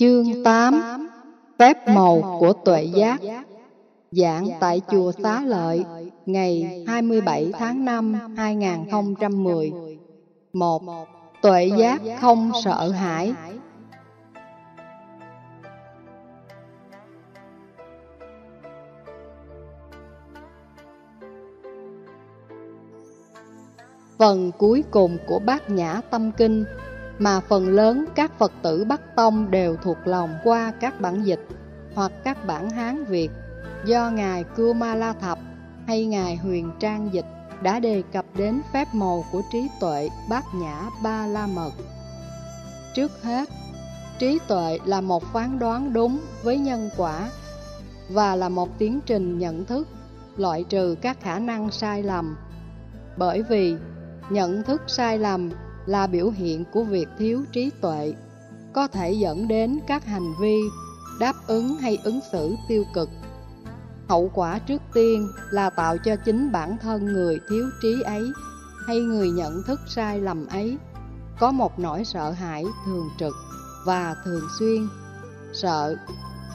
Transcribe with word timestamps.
Chương 0.00 0.44
8 0.44 1.08
Phép 1.58 1.88
màu 1.88 2.38
của 2.40 2.52
tuệ 2.52 2.84
giác. 2.84 3.20
Giảng 4.10 4.48
tại 4.60 4.80
Chùa 4.90 5.12
Xá 5.22 5.42
Lợi 5.42 5.84
Ngày 6.26 6.84
27 6.88 7.52
tháng 7.58 7.84
5 7.84 8.34
2010 8.36 9.72
1. 10.52 10.82
Tuệ 11.42 11.70
giác 11.78 12.00
không 12.20 12.50
sợ 12.64 12.90
hãi. 12.90 13.34
Phần 24.18 24.52
cuối 24.58 24.84
cùng 24.90 25.18
của 25.26 25.38
bát 25.38 25.70
nhã 25.70 26.00
tâm 26.10 26.32
kinh 26.32 26.64
mà 27.20 27.40
phần 27.40 27.68
lớn 27.68 28.04
các 28.14 28.38
Phật 28.38 28.52
tử 28.62 28.84
Bắc 28.84 29.16
Tông 29.16 29.50
đều 29.50 29.76
thuộc 29.76 29.96
lòng 30.04 30.34
qua 30.44 30.72
các 30.80 31.00
bản 31.00 31.22
dịch 31.22 31.46
hoặc 31.94 32.12
các 32.24 32.46
bản 32.46 32.70
Hán 32.70 33.04
Việt 33.04 33.30
do 33.84 34.10
Ngài 34.10 34.44
Cưu 34.44 34.72
Ma 34.72 34.94
La 34.94 35.12
Thập 35.12 35.38
hay 35.86 36.04
Ngài 36.06 36.36
Huyền 36.36 36.70
Trang 36.80 37.08
Dịch 37.12 37.24
đã 37.62 37.80
đề 37.80 38.02
cập 38.12 38.24
đến 38.36 38.60
phép 38.72 38.88
màu 38.92 39.24
của 39.32 39.42
trí 39.52 39.68
tuệ 39.80 40.08
bát 40.30 40.44
nhã 40.54 40.88
ba 41.02 41.26
la 41.26 41.46
mật. 41.46 41.70
Trước 42.94 43.22
hết, 43.22 43.48
trí 44.18 44.38
tuệ 44.48 44.78
là 44.84 45.00
một 45.00 45.24
phán 45.32 45.58
đoán 45.58 45.92
đúng 45.92 46.20
với 46.42 46.58
nhân 46.58 46.90
quả 46.96 47.30
và 48.10 48.36
là 48.36 48.48
một 48.48 48.78
tiến 48.78 49.00
trình 49.06 49.38
nhận 49.38 49.64
thức, 49.64 49.88
loại 50.36 50.64
trừ 50.68 50.96
các 51.00 51.20
khả 51.20 51.38
năng 51.38 51.70
sai 51.70 52.02
lầm. 52.02 52.36
Bởi 53.16 53.42
vì 53.42 53.76
nhận 54.30 54.62
thức 54.62 54.82
sai 54.86 55.18
lầm 55.18 55.50
là 55.86 56.06
biểu 56.06 56.30
hiện 56.30 56.64
của 56.72 56.84
việc 56.84 57.08
thiếu 57.18 57.44
trí 57.52 57.70
tuệ, 57.80 58.14
có 58.72 58.88
thể 58.88 59.12
dẫn 59.12 59.48
đến 59.48 59.78
các 59.86 60.04
hành 60.04 60.34
vi 60.40 60.60
đáp 61.20 61.34
ứng 61.46 61.76
hay 61.76 61.98
ứng 62.04 62.20
xử 62.32 62.54
tiêu 62.68 62.84
cực. 62.94 63.08
Hậu 64.08 64.30
quả 64.34 64.58
trước 64.58 64.82
tiên 64.94 65.28
là 65.50 65.70
tạo 65.70 65.98
cho 65.98 66.16
chính 66.16 66.52
bản 66.52 66.76
thân 66.82 67.04
người 67.04 67.38
thiếu 67.50 67.70
trí 67.82 68.02
ấy 68.02 68.22
hay 68.86 69.00
người 69.00 69.30
nhận 69.30 69.62
thức 69.66 69.80
sai 69.88 70.20
lầm 70.20 70.46
ấy 70.46 70.78
có 71.40 71.50
một 71.50 71.78
nỗi 71.78 72.04
sợ 72.04 72.30
hãi 72.30 72.64
thường 72.86 73.08
trực 73.18 73.34
và 73.86 74.14
thường 74.24 74.48
xuyên. 74.58 74.88
Sợ, 75.52 75.96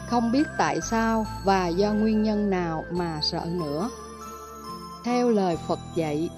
không 0.09 0.31
biết 0.31 0.47
tại 0.57 0.81
sao 0.81 1.25
và 1.45 1.67
do 1.67 1.93
nguyên 1.93 2.23
nhân 2.23 2.49
nào 2.49 2.83
mà 2.91 3.19
sợ 3.21 3.45
nữa. 3.51 3.89
Theo 5.03 5.29
lời 5.29 5.57
Phật 5.67 5.79
dạy, 5.95 6.29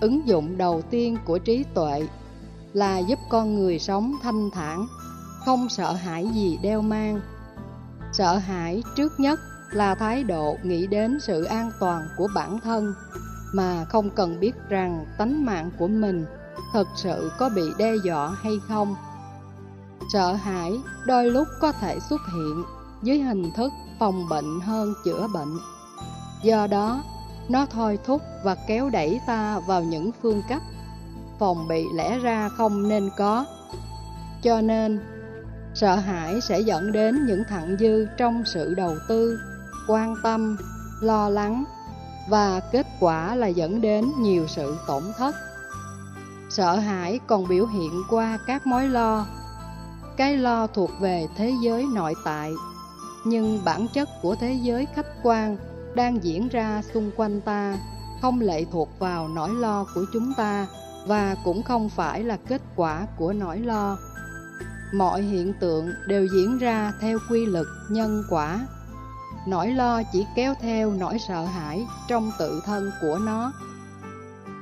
ứng 0.00 0.28
dụng 0.28 0.58
đầu 0.58 0.82
tiên 0.90 1.16
của 1.24 1.38
trí 1.38 1.64
tuệ 1.74 2.06
là 2.72 2.98
giúp 2.98 3.18
con 3.28 3.54
người 3.54 3.78
sống 3.78 4.14
thanh 4.22 4.50
thản, 4.50 4.86
không 5.44 5.68
sợ 5.68 5.92
hãi 5.92 6.28
gì 6.34 6.58
đeo 6.62 6.82
mang. 6.82 7.20
Sợ 8.12 8.36
hãi 8.36 8.82
trước 8.96 9.20
nhất 9.20 9.40
là 9.70 9.94
thái 9.94 10.24
độ 10.24 10.56
nghĩ 10.62 10.86
đến 10.86 11.18
sự 11.20 11.44
an 11.44 11.70
toàn 11.80 12.02
của 12.16 12.28
bản 12.34 12.60
thân 12.60 12.94
mà 13.52 13.84
không 13.84 14.10
cần 14.10 14.40
biết 14.40 14.52
rằng 14.68 15.06
tánh 15.18 15.44
mạng 15.44 15.70
của 15.78 15.88
mình 15.88 16.26
thật 16.72 16.88
sự 16.96 17.30
có 17.38 17.48
bị 17.48 17.62
đe 17.78 17.92
dọa 18.04 18.28
hay 18.28 18.52
không. 18.68 18.94
Sợ 20.12 20.32
hãi 20.32 20.72
đôi 21.06 21.30
lúc 21.30 21.48
có 21.60 21.72
thể 21.72 22.00
xuất 22.00 22.20
hiện 22.34 22.64
dưới 23.02 23.18
hình 23.18 23.50
thức 23.56 23.72
phòng 23.98 24.28
bệnh 24.28 24.60
hơn 24.60 24.94
chữa 25.04 25.28
bệnh. 25.34 25.58
Do 26.42 26.66
đó, 26.66 27.02
nó 27.48 27.66
thôi 27.66 27.98
thúc 28.04 28.22
và 28.44 28.56
kéo 28.66 28.90
đẩy 28.90 29.20
ta 29.26 29.60
vào 29.66 29.82
những 29.82 30.10
phương 30.22 30.42
cách 30.48 30.62
phòng 31.38 31.68
bị 31.68 31.84
lẽ 31.94 32.18
ra 32.18 32.48
không 32.48 32.88
nên 32.88 33.10
có. 33.16 33.44
Cho 34.42 34.60
nên, 34.60 35.00
sợ 35.74 35.94
hãi 35.94 36.40
sẽ 36.40 36.60
dẫn 36.60 36.92
đến 36.92 37.26
những 37.26 37.42
thặng 37.48 37.76
dư 37.80 38.06
trong 38.16 38.42
sự 38.46 38.74
đầu 38.74 38.94
tư, 39.08 39.40
quan 39.88 40.14
tâm, 40.22 40.56
lo 41.00 41.28
lắng 41.28 41.64
và 42.28 42.60
kết 42.72 42.86
quả 43.00 43.34
là 43.34 43.46
dẫn 43.46 43.80
đến 43.80 44.12
nhiều 44.20 44.46
sự 44.48 44.76
tổn 44.86 45.02
thất. 45.18 45.34
Sợ 46.50 46.76
hãi 46.76 47.20
còn 47.26 47.48
biểu 47.48 47.66
hiện 47.66 48.02
qua 48.10 48.38
các 48.46 48.66
mối 48.66 48.88
lo. 48.88 49.26
Cái 50.16 50.36
lo 50.36 50.66
thuộc 50.66 50.90
về 51.00 51.26
thế 51.36 51.54
giới 51.62 51.86
nội 51.94 52.14
tại, 52.24 52.52
nhưng 53.24 53.64
bản 53.64 53.86
chất 53.94 54.08
của 54.22 54.34
thế 54.40 54.52
giới 54.62 54.86
khách 54.94 55.06
quan 55.22 55.56
đang 55.98 56.24
diễn 56.24 56.48
ra 56.48 56.82
xung 56.94 57.10
quanh 57.16 57.40
ta 57.40 57.78
không 58.22 58.40
lệ 58.40 58.64
thuộc 58.72 58.88
vào 58.98 59.28
nỗi 59.28 59.50
lo 59.54 59.86
của 59.94 60.04
chúng 60.12 60.32
ta 60.36 60.66
và 61.06 61.36
cũng 61.44 61.62
không 61.62 61.88
phải 61.88 62.24
là 62.24 62.38
kết 62.48 62.62
quả 62.76 63.06
của 63.16 63.32
nỗi 63.32 63.58
lo. 63.60 63.98
Mọi 64.94 65.22
hiện 65.22 65.52
tượng 65.60 65.90
đều 66.06 66.26
diễn 66.34 66.58
ra 66.58 66.92
theo 67.00 67.18
quy 67.30 67.46
luật 67.46 67.66
nhân 67.90 68.22
quả. 68.30 68.66
Nỗi 69.46 69.70
lo 69.70 70.02
chỉ 70.12 70.26
kéo 70.36 70.54
theo 70.60 70.92
nỗi 70.92 71.18
sợ 71.28 71.44
hãi 71.44 71.86
trong 72.08 72.30
tự 72.38 72.60
thân 72.64 72.90
của 73.00 73.18
nó. 73.18 73.52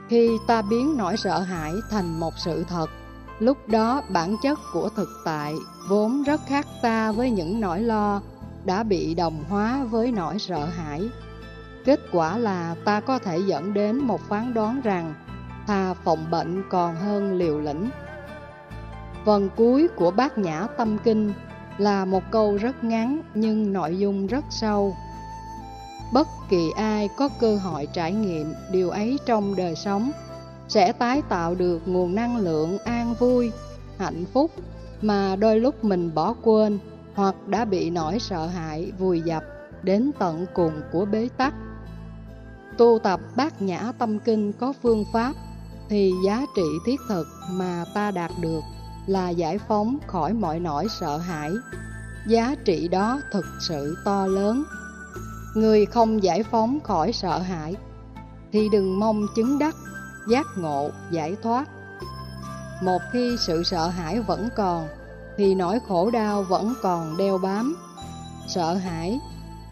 Khi 0.08 0.30
ta 0.47 0.62
biến 0.62 0.97
nỗi 0.97 1.16
sợ 1.16 1.41
hãi 1.41 1.72
thành 1.91 2.20
một 2.20 2.34
sự 2.36 2.64
thật, 2.68 2.91
lúc 3.38 3.68
đó 3.68 4.03
bản 4.08 4.36
chất 4.42 4.58
của 4.72 4.88
thực 4.97 5.08
tại 5.24 5.54
vốn 5.88 6.22
rất 6.22 6.41
khác 6.47 6.66
ta 6.82 7.12
với 7.12 7.30
những 7.30 7.60
nỗi 7.60 7.80
lo 7.80 8.20
đã 8.64 8.82
bị 8.82 9.14
đồng 9.14 9.44
hóa 9.48 9.84
với 9.91 10.12
nỗi 10.12 10.38
sợ 10.38 10.64
hãi. 10.64 11.08
Kết 11.86 12.00
quả 12.12 12.38
là 12.38 12.74
ta 12.84 13.00
có 13.00 13.19
thể 13.19 13.38
dẫn 13.38 13.74
đến 13.74 13.98
một 13.98 14.20
phán 14.20 14.54
đoán 14.54 14.80
rằng 14.84 15.14
thà 15.66 15.94
phòng 15.94 16.30
bệnh 16.30 16.62
còn 16.70 16.97
hơn 16.97 17.38
liều 17.38 17.60
lĩnh. 17.60 17.91
Phần 19.24 19.48
cuối 19.56 19.88
của 19.97 20.10
bát 20.10 20.38
nhã 20.38 20.66
tâm 20.76 20.98
kinh 21.04 21.32
là 21.78 22.04
một 22.04 22.22
câu 22.30 22.56
rất 22.56 22.84
ngắn 22.84 23.20
nhưng 23.34 23.72
nội 23.72 23.98
dung 23.98 24.26
rất 24.26 24.44
sâu. 24.50 24.97
Bất 26.12 26.28
kỳ 26.48 26.70
ai 26.76 27.08
có 27.16 27.28
cơ 27.41 27.56
hội 27.56 27.88
trải 27.92 28.12
nghiệm 28.12 28.54
điều 28.72 28.91
ấy 28.91 29.18
trong 29.26 29.56
đời 29.56 29.74
sống 29.74 30.10
sẽ 30.68 30.92
tái 30.92 31.22
tạo 31.28 31.54
được 31.54 31.88
nguồn 31.88 32.14
năng 32.14 32.36
lượng 32.36 32.78
an 32.78 33.14
vui, 33.18 33.53
hạnh 33.98 34.24
phúc 34.32 34.50
mà 35.03 35.36
đôi 35.36 35.60
lúc 35.60 35.84
mình 35.84 36.14
bỏ 36.14 36.34
quên 36.42 36.78
hoặc 37.14 37.34
đã 37.47 37.64
bị 37.64 37.91
nỗi 37.91 38.18
sợ 38.18 38.47
hãi 38.47 38.92
vùi 38.98 39.20
dập 39.20 39.44
đến 39.82 40.10
tận 40.18 40.47
cùng 40.54 40.72
của 40.92 41.04
bế 41.04 41.28
tắc. 41.36 41.54
Tu 42.78 42.98
tập 43.03 43.20
bát 43.37 43.62
nhã 43.62 43.92
tâm 43.98 44.19
kinh 44.19 44.53
có 44.53 44.72
phương 44.82 45.04
pháp 45.12 45.32
thì 45.88 46.12
giá 46.26 46.47
trị 46.56 46.62
thiết 46.87 47.00
thực 47.09 47.26
mà 47.50 47.84
ta 47.94 48.10
đạt 48.10 48.31
được 48.41 48.60
là 49.06 49.31
giải 49.31 49.59
phóng 49.59 49.98
khỏi 50.06 50.32
mọi 50.32 50.60
nỗi 50.60 50.86
sợ 51.00 51.16
hãi. 51.16 51.50
Giá 52.28 52.54
trị 52.65 52.88
đó 52.88 53.20
thực 53.32 53.47
sự 53.60 53.97
to 54.04 54.26
lớn. 54.26 54.65
Người 55.54 55.86
không 55.86 56.22
giải 56.22 56.42
phóng 56.42 56.81
khỏi 56.81 57.12
sợ 57.12 57.38
hãi 57.38 57.75
thì 58.53 58.69
đừng 58.72 59.00
mong 59.00 59.26
chứng 59.36 59.59
đắc, 59.59 59.75
giác 60.31 60.47
ngộ, 60.56 60.91
giải 61.10 61.36
thoát. 61.42 61.69
Một 62.82 62.98
khi 63.12 63.36
sự 63.47 63.62
sợ 63.62 63.88
hãi 63.88 64.20
vẫn 64.20 64.48
còn 64.56 64.88
thì 65.36 65.54
nỗi 65.54 65.78
khổ 65.88 66.10
đau 66.10 66.42
vẫn 66.42 66.75
còn 66.82 67.16
đeo 67.16 67.38
bám. 67.38 67.76
Sợ 68.48 68.75
hãi, 68.75 69.20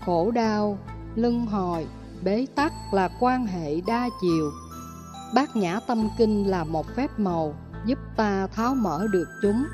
khổ 0.07 0.31
đau, 0.31 0.79
lưng 1.15 1.47
hồi, 1.47 1.87
bế 2.25 2.47
tắc 2.55 2.73
là 2.93 3.09
quan 3.21 3.47
hệ 3.47 3.81
đa 3.81 4.09
chiều. 4.21 4.51
Bát 5.35 5.57
Nhã 5.57 5.81
Tâm 5.87 6.09
Kinh 6.19 6.51
là 6.51 6.65
một 6.65 6.87
phép 6.97 7.11
màu, 7.19 7.55
giúp 7.87 7.99
ta 8.17 8.47
tháo 8.47 8.75
mở 8.75 9.07
được 9.13 9.29
chúng. 9.43 9.65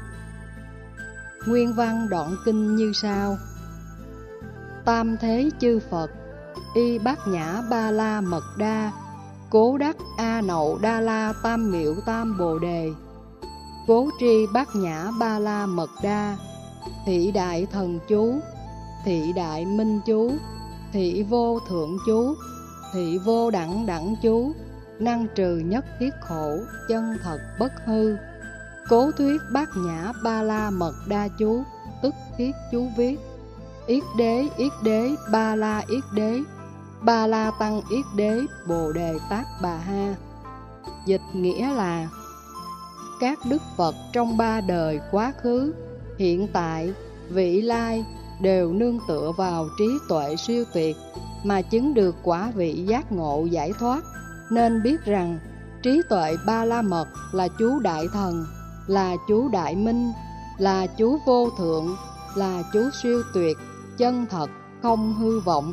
Nguyên 1.46 1.74
văn 1.74 2.08
đoạn 2.10 2.36
kinh 2.44 2.76
như 2.76 2.92
sau. 2.94 3.36
Tam 4.84 5.16
thế 5.16 5.50
chư 5.60 5.80
Phật, 5.90 6.10
Y 6.74 6.98
Bát 6.98 7.28
Nhã 7.28 7.62
Ba 7.70 7.90
La 7.90 8.20
Mật 8.20 8.44
Đa, 8.58 8.92
Cố 9.50 9.78
đắc 9.78 9.96
A 10.16 10.40
Nậu 10.40 10.78
Đa 10.82 11.00
La 11.00 11.32
Tam 11.42 11.70
Miệu 11.70 11.94
Tam 12.06 12.38
Bồ 12.38 12.58
Đề. 12.58 12.90
Cố 13.86 14.10
tri 14.20 14.46
Bát 14.52 14.68
Nhã 14.76 15.10
Ba 15.18 15.38
La 15.38 15.66
Mật 15.66 15.90
Đa, 16.02 16.36
Thị 17.06 17.32
Đại 17.34 17.66
Thần 17.72 17.98
Chú, 18.08 18.40
Thị 19.04 19.32
Đại 19.36 19.66
Minh 19.66 20.00
Chú. 20.06 20.32
Thị 20.92 21.22
Vô 21.22 21.60
Thượng 21.68 21.98
Chú 22.06 22.34
Thị 22.92 23.18
Vô 23.18 23.50
Đẳng 23.50 23.86
Đẳng 23.86 24.14
Chú 24.22 24.52
năng 24.98 25.26
trừ 25.34 25.58
nhất 25.58 25.84
thiết 26.00 26.10
khổ, 26.20 26.58
chân 26.88 27.16
thật 27.22 27.38
bất 27.58 27.72
hư. 27.86 28.16
Cố 28.88 29.10
thuyết 29.10 29.40
bát 29.52 29.68
nhã 29.76 30.12
ba 30.24 30.42
la 30.42 30.70
mật 30.70 30.94
đa 31.08 31.28
chú, 31.38 31.62
tức 32.02 32.14
thiết 32.38 32.52
chú 32.72 32.88
viết. 32.96 33.20
Yết 33.86 34.02
đế, 34.18 34.48
yết 34.56 34.72
đế, 34.82 35.14
ba 35.32 35.56
la 35.56 35.82
yết 35.88 36.04
đế, 36.14 36.40
ba 37.02 37.26
la 37.26 37.50
tăng 37.58 37.80
yết 37.90 38.04
đế, 38.16 38.40
bồ 38.68 38.92
đề 38.92 39.18
tát 39.30 39.46
bà 39.62 39.76
ha. 39.76 40.14
Dịch 41.06 41.22
nghĩa 41.34 41.74
là 41.74 42.08
các 43.20 43.38
đức 43.50 43.62
Phật 43.76 43.94
trong 44.12 44.36
ba 44.36 44.60
đời 44.60 45.00
quá 45.10 45.32
khứ, 45.42 45.74
hiện 46.18 46.48
tại, 46.52 46.92
vị 47.28 47.60
lai 47.60 48.04
đều 48.42 48.72
nương 48.72 48.98
tựa 49.08 49.32
vào 49.36 49.68
trí 49.78 49.98
tuệ 50.08 50.36
siêu 50.36 50.64
tuyệt 50.74 50.96
mà 51.44 51.62
chứng 51.62 51.94
được 51.94 52.16
quả 52.22 52.52
vị 52.54 52.84
giác 52.86 53.12
ngộ 53.12 53.44
giải 53.50 53.72
thoát 53.78 54.02
nên 54.50 54.82
biết 54.82 55.04
rằng 55.04 55.38
trí 55.82 56.02
tuệ 56.08 56.36
ba 56.46 56.64
la 56.64 56.82
mật 56.82 57.06
là 57.32 57.48
chú 57.48 57.80
đại 57.80 58.08
thần, 58.12 58.46
là 58.86 59.16
chú 59.28 59.48
đại 59.48 59.76
minh, 59.76 60.12
là 60.58 60.86
chú 60.86 61.18
vô 61.26 61.50
thượng, 61.58 61.96
là 62.34 62.62
chú 62.72 62.90
siêu 63.02 63.22
tuyệt, 63.34 63.56
chân 63.98 64.26
thật, 64.30 64.50
không 64.82 65.14
hư 65.14 65.40
vọng, 65.40 65.72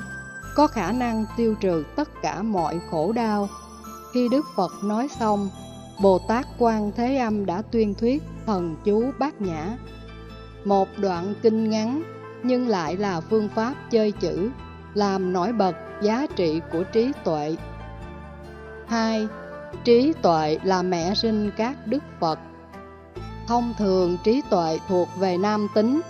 có 0.55 0.67
khả 0.67 0.91
năng 0.91 1.25
tiêu 1.37 1.55
trừ 1.61 1.83
tất 1.95 2.09
cả 2.21 2.41
mọi 2.41 2.79
khổ 2.91 3.11
đau. 3.11 3.49
Khi 4.13 4.29
Đức 4.31 4.45
Phật 4.55 4.71
nói 4.83 5.07
xong, 5.19 5.49
Bồ 6.01 6.19
Tát 6.27 6.47
Quan 6.57 6.91
Thế 6.95 7.17
Âm 7.17 7.45
đã 7.45 7.61
tuyên 7.61 7.93
thuyết 7.93 8.23
thần 8.45 8.75
chú 8.85 9.11
bát 9.19 9.41
nhã. 9.41 9.77
Một 10.65 10.87
đoạn 10.97 11.33
kinh 11.41 11.69
ngắn 11.69 12.03
nhưng 12.43 12.67
lại 12.67 12.97
là 12.97 13.21
phương 13.21 13.49
pháp 13.55 13.73
chơi 13.89 14.11
chữ, 14.11 14.49
làm 14.93 15.33
nổi 15.33 15.53
bật 15.53 15.75
giá 16.01 16.25
trị 16.35 16.61
của 16.71 16.83
trí 16.83 17.11
tuệ. 17.23 17.55
2. 18.87 19.27
Trí 19.83 20.13
tuệ 20.21 20.57
là 20.63 20.81
mẹ 20.81 21.13
sinh 21.15 21.51
các 21.57 21.87
đức 21.87 22.03
Phật. 22.19 22.39
Thông 23.47 23.73
thường 23.77 24.17
trí 24.23 24.41
tuệ 24.49 24.79
thuộc 24.87 25.07
về 25.19 25.37
nam 25.37 25.67
tính, 25.75 26.01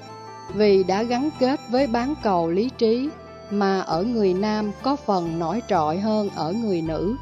vì 0.53 0.83
đã 0.83 1.03
gắn 1.03 1.29
kết 1.39 1.59
với 1.71 1.87
bán 1.87 2.13
cầu 2.23 2.49
lý 2.49 2.69
trí 2.77 3.09
mà 3.51 3.79
ở 3.79 4.03
người 4.03 4.33
nam 4.33 4.71
có 4.83 4.95
phần 4.95 5.39
nổi 5.39 5.61
trội 5.67 5.97
hơn 5.97 6.29
ở 6.35 6.53
người 6.53 6.81
nữ. 6.81 7.15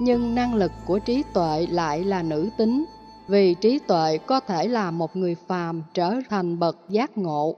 Nhưng 0.00 0.34
năng 0.34 0.54
lực 0.54 0.72
của 0.86 0.98
trí 0.98 1.22
tuệ 1.34 1.66
lại 1.70 2.04
là 2.04 2.22
nữ 2.22 2.48
tính, 2.58 2.84
vì 3.28 3.54
trí 3.54 3.78
tuệ 3.78 4.18
có 4.18 4.40
thể 4.40 4.68
là 4.68 4.90
một 4.90 5.16
người 5.16 5.36
phàm 5.48 5.82
trở 5.94 6.14
thành 6.30 6.58
bậc 6.58 6.76
giác 6.88 7.18
ngộ. 7.18 7.56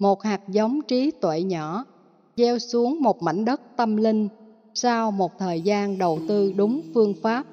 Một 0.00 0.22
hạt 0.22 0.40
giống 0.48 0.80
trí 0.88 1.10
tuệ 1.10 1.42
nhỏ, 1.42 1.84
gieo 2.36 2.58
xuống 2.58 3.02
một 3.02 3.22
mảnh 3.22 3.44
đất 3.44 3.60
tâm 3.76 3.96
linh. 3.96 4.28
Sau 4.74 5.10
một 5.10 5.38
thời 5.38 5.60
gian 5.60 5.98
đầu 5.98 6.20
tư 6.28 6.52
đúng 6.56 6.82
phương 6.94 7.14
pháp, 7.22 7.44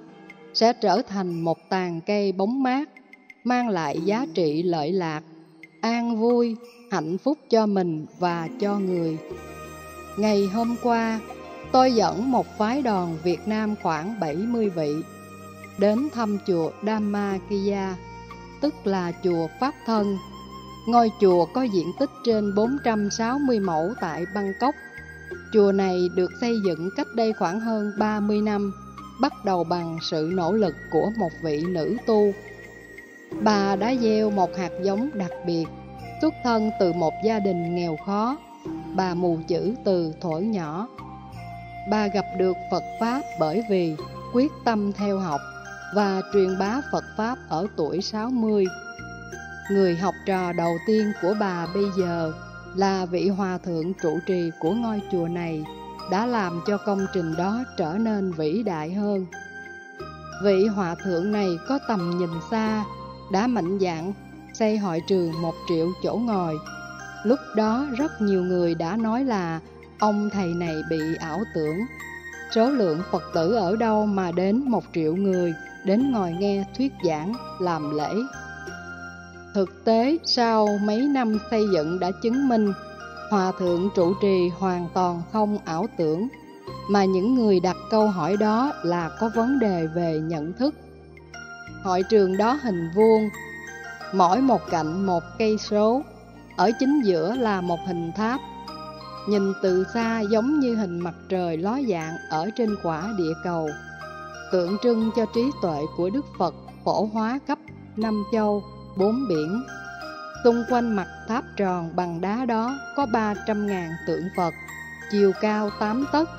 sẽ 0.54 0.74
trở 0.74 1.02
thành 1.02 1.42
một 1.42 1.58
tàn 1.70 2.02
cây 2.06 2.32
bóng 2.32 2.64
mát, 2.64 2.90
mang 3.44 3.70
lại 3.70 4.00
giá 4.06 4.26
trị 4.34 4.64
lợi 4.64 4.92
lạc, 4.92 5.22
an 5.82 6.20
vui, 6.20 6.56
hạnh 6.92 7.18
phúc 7.18 7.38
cho 7.50 7.66
mình 7.66 8.06
và 8.20 8.50
cho 8.60 8.80
người. 8.80 9.18
Ngày 10.18 10.46
hôm 10.54 10.76
qua, 10.84 11.20
tôi 11.72 11.92
dẫn 11.92 12.32
một 12.32 12.46
phái 12.58 12.82
đoàn 12.82 13.18
Việt 13.24 13.48
Nam 13.48 13.76
khoảng 13.84 14.20
70 14.20 14.70
vị 14.70 14.94
đến 15.78 16.08
thăm 16.14 16.38
chùa 16.48 16.72
Dhammakiya 16.86 17.96
tức 18.62 18.88
là 18.88 19.12
chùa 19.24 19.48
Pháp 19.60 19.74
Thân. 19.86 20.18
Ngôi 20.88 21.12
chùa 21.22 21.45
có 21.45 21.62
diện 21.62 21.92
tích 22.00 22.10
trên 22.25 22.56
460 22.56 23.60
mẫu 23.60 23.94
tại 24.01 24.25
Bangkok. 24.36 24.75
Chùa 25.54 25.72
này 25.72 26.10
được 26.16 26.31
xây 26.42 26.60
dựng 26.66 26.89
cách 26.95 27.07
đây 27.16 27.34
khoảng 27.34 27.60
hơn 27.60 27.92
30 27.98 28.42
năm, 28.42 28.74
bắt 29.22 29.45
đầu 29.45 29.63
bằng 29.63 29.98
sự 30.01 30.30
nỗ 30.34 30.54
lực 30.54 30.75
của 30.92 31.10
một 31.18 31.30
vị 31.42 31.63
nữ 31.68 31.98
tu. 32.06 32.31
Bà 33.42 33.75
đã 33.75 33.95
gieo 34.01 34.31
một 34.31 34.57
hạt 34.57 34.72
giống 34.84 35.10
đặc 35.13 35.31
biệt, 35.45 35.66
xuất 36.22 36.34
thân 36.44 36.69
từ 36.80 36.94
một 36.94 37.13
gia 37.25 37.39
đình 37.39 37.75
nghèo 37.75 37.98
khó. 38.06 38.38
Bà 38.95 39.13
mù 39.13 39.39
chữ 39.48 39.75
từ 39.86 40.13
thổi 40.22 40.42
nhỏ. 40.42 40.88
Bà 41.92 42.07
gặp 42.07 42.25
được 42.38 42.57
Phật 42.72 42.84
Pháp 43.00 43.22
bởi 43.39 43.63
vì 43.69 43.95
quyết 44.34 44.51
tâm 44.66 44.94
theo 44.94 45.19
học 45.19 45.42
và 45.95 46.22
truyền 46.34 46.60
bá 46.60 46.81
Phật 46.92 47.04
Pháp 47.18 47.38
ở 47.50 47.68
tuổi 47.75 48.01
60. 48.01 48.66
Người 49.69 49.96
học 49.96 50.16
trò 50.25 50.54
đầu 50.54 50.78
tiên 50.86 51.12
của 51.22 51.36
bà 51.40 51.68
bây 51.74 51.84
giờ 51.98 52.34
là 52.75 53.06
vị 53.06 53.30
hòa 53.30 53.58
thượng 53.58 53.94
trụ 53.94 54.19
trì 54.28 54.52
của 54.60 54.74
ngôi 54.74 55.02
chùa 55.12 55.28
này 55.28 55.64
đã 56.12 56.25
làm 56.25 56.62
cho 56.68 56.78
công 56.78 57.08
trình 57.14 57.36
đó 57.38 57.64
trở 57.78 57.94
nên 57.94 58.31
vĩ 58.31 58.64
đại 58.64 58.94
hơn. 58.94 59.25
Vị 60.44 60.68
hòa 60.68 60.96
thượng 61.04 61.31
này 61.31 61.48
có 61.68 61.80
tầm 61.88 62.18
nhìn 62.18 62.30
xa, 62.52 62.84
đã 63.31 63.48
mạnh 63.48 63.80
dạn 63.80 64.14
xây 64.54 64.78
hội 64.78 65.02
trường 65.08 65.42
một 65.42 65.54
triệu 65.70 65.88
chỗ 66.04 66.13
ngồi. 66.16 66.56
Lúc 67.24 67.40
đó 67.56 67.86
rất 67.98 68.22
nhiều 68.22 68.44
người 68.44 68.75
đã 68.75 68.96
nói 68.96 69.25
là 69.25 69.60
ông 70.00 70.30
thầy 70.34 70.48
này 70.48 70.75
bị 70.90 71.16
ảo 71.20 71.40
tưởng. 71.56 71.78
Số 72.56 72.70
lượng 72.70 73.02
Phật 73.12 73.24
tử 73.34 73.54
ở 73.54 73.75
đâu 73.75 74.06
mà 74.06 74.31
đến 74.31 74.63
một 74.70 74.84
triệu 74.94 75.16
người 75.16 75.54
đến 75.86 76.12
ngồi 76.12 76.31
nghe 76.31 76.66
thuyết 76.78 76.94
giảng, 77.04 77.34
làm 77.60 77.98
lễ 77.98 78.13
Thực 79.57 79.86
tế, 79.86 80.18
sau 80.25 80.68
mấy 80.83 81.01
năm 81.01 81.38
xây 81.51 81.65
dựng 81.74 82.00
đã 82.00 82.12
chứng 82.12 82.48
minh 82.48 82.74
Hòa 83.30 83.51
thượng 83.59 83.89
trụ 83.95 84.13
trì 84.21 84.50
hoàn 84.50 84.88
toàn 84.94 85.21
không 85.31 85.57
ảo 85.65 85.86
tưởng 85.98 86.27
Mà 86.89 87.06
những 87.06 87.36
người 87.36 87.59
đặt 87.59 87.77
câu 87.89 88.07
hỏi 88.07 88.38
đó 88.38 88.74
là 88.83 89.09
có 89.19 89.30
vấn 89.36 89.59
đề 89.59 89.88
về 89.95 90.19
nhận 90.19 90.54
thức. 90.54 90.75
Hội 91.83 92.04
trường 92.09 92.38
đó 92.38 92.59
hình 92.63 92.89
vuông 92.95 93.30
Mỗi 94.13 94.42
một 94.42 94.62
cạnh 94.69 95.06
một 95.06 95.24
cây 95.39 95.57
số 95.57 96.01
Ở 96.57 96.71
chính 96.80 97.01
giữa 97.01 97.36
là 97.36 97.62
một 97.62 97.80
hình 97.88 98.12
tháp. 98.15 98.42
Nhìn 99.27 99.53
từ 99.63 99.86
xa 99.94 100.21
giống 100.31 100.60
như 100.60 100.75
hình 100.75 101.00
mặt 101.00 101.15
trời 101.30 101.57
ló 101.57 101.80
dạng 101.89 102.13
ở 102.30 102.50
trên 102.57 102.75
quả 102.83 103.13
địa 103.18 103.33
cầu 103.44 103.69
Tượng 104.51 104.77
trưng 104.83 105.12
cho 105.15 105.25
trí 105.36 105.51
tuệ 105.62 105.81
của 105.98 106.10
Đức 106.10 106.25
Phật 106.38 106.56
phổ 106.86 107.10
hóa 107.13 107.39
khắp 107.48 107.60
năm 107.95 108.24
châu 108.31 108.63
bốn 108.98 109.28
biển. 109.28 109.64
Xung 110.44 110.64
quanh 110.70 110.96
mặt 110.96 111.08
tháp 111.28 111.44
tròn 111.56 111.96
bằng 111.96 112.22
đá 112.22 112.46
đó 112.46 112.80
có 112.96 113.06
300.000 113.06 113.90
tượng 114.08 114.30
Phật, 114.38 114.54
chiều 115.12 115.32
cao 115.42 115.70
8 115.80 116.06
tấc, 116.12 116.30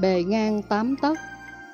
bề 0.00 0.22
ngang 0.22 0.62
8 0.62 0.96
tấc 1.02 1.18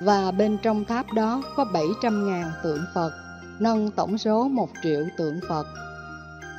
và 0.01 0.31
bên 0.31 0.57
trong 0.63 0.85
tháp 0.85 1.13
đó 1.13 1.41
có 1.55 1.63
700.000 1.63 2.43
tượng 2.63 2.81
Phật, 2.93 3.11
nâng 3.59 3.91
tổng 3.91 4.17
số 4.17 4.47
1 4.47 4.69
triệu 4.83 5.05
tượng 5.17 5.39
Phật. 5.49 5.67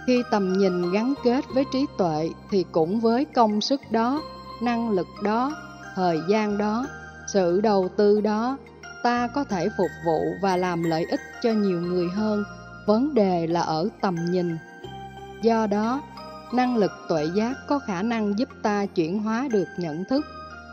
Khi 0.07 0.23
tầm 0.31 0.53
nhìn 0.53 0.93
gắn 0.93 1.15
kết 1.25 1.45
với 1.55 1.65
trí 1.73 1.87
tuệ 1.99 2.31
thì 2.51 2.65
cũng 2.73 3.01
với 3.01 3.25
công 3.25 3.61
sức 3.61 3.81
đó, 3.91 4.23
năng 4.63 4.91
lực 4.91 5.07
đó, 5.23 5.57
thời 5.95 6.21
gian 6.29 6.59
đó, 6.59 6.87
sự 7.33 7.61
đầu 7.61 7.89
tư 7.97 8.21
đó, 8.21 8.57
ta 9.03 9.29
có 9.35 9.45
thể 9.45 9.69
phục 9.79 9.91
vụ 10.07 10.21
và 10.43 10.57
làm 10.57 10.83
lợi 10.83 11.05
ích 11.11 11.21
cho 11.43 11.53
nhiều 11.53 11.81
người 11.81 12.09
hơn 12.09 12.45
Vấn 12.89 13.15
đề 13.15 13.47
là 13.47 13.61
ở 13.61 13.89
tầm 14.01 14.17
nhìn. 14.31 14.59
Do 15.43 15.67
đó, 15.67 16.03
năng 16.53 16.77
lực 16.77 16.91
tuệ 17.09 17.27
giác 17.35 17.53
có 17.69 17.79
khả 17.79 18.03
năng 18.03 18.39
giúp 18.39 18.49
ta 18.63 18.87
chuyển 18.87 19.19
hóa 19.19 19.49
được 19.53 19.69
nhận 19.77 20.05
thức, 20.05 20.25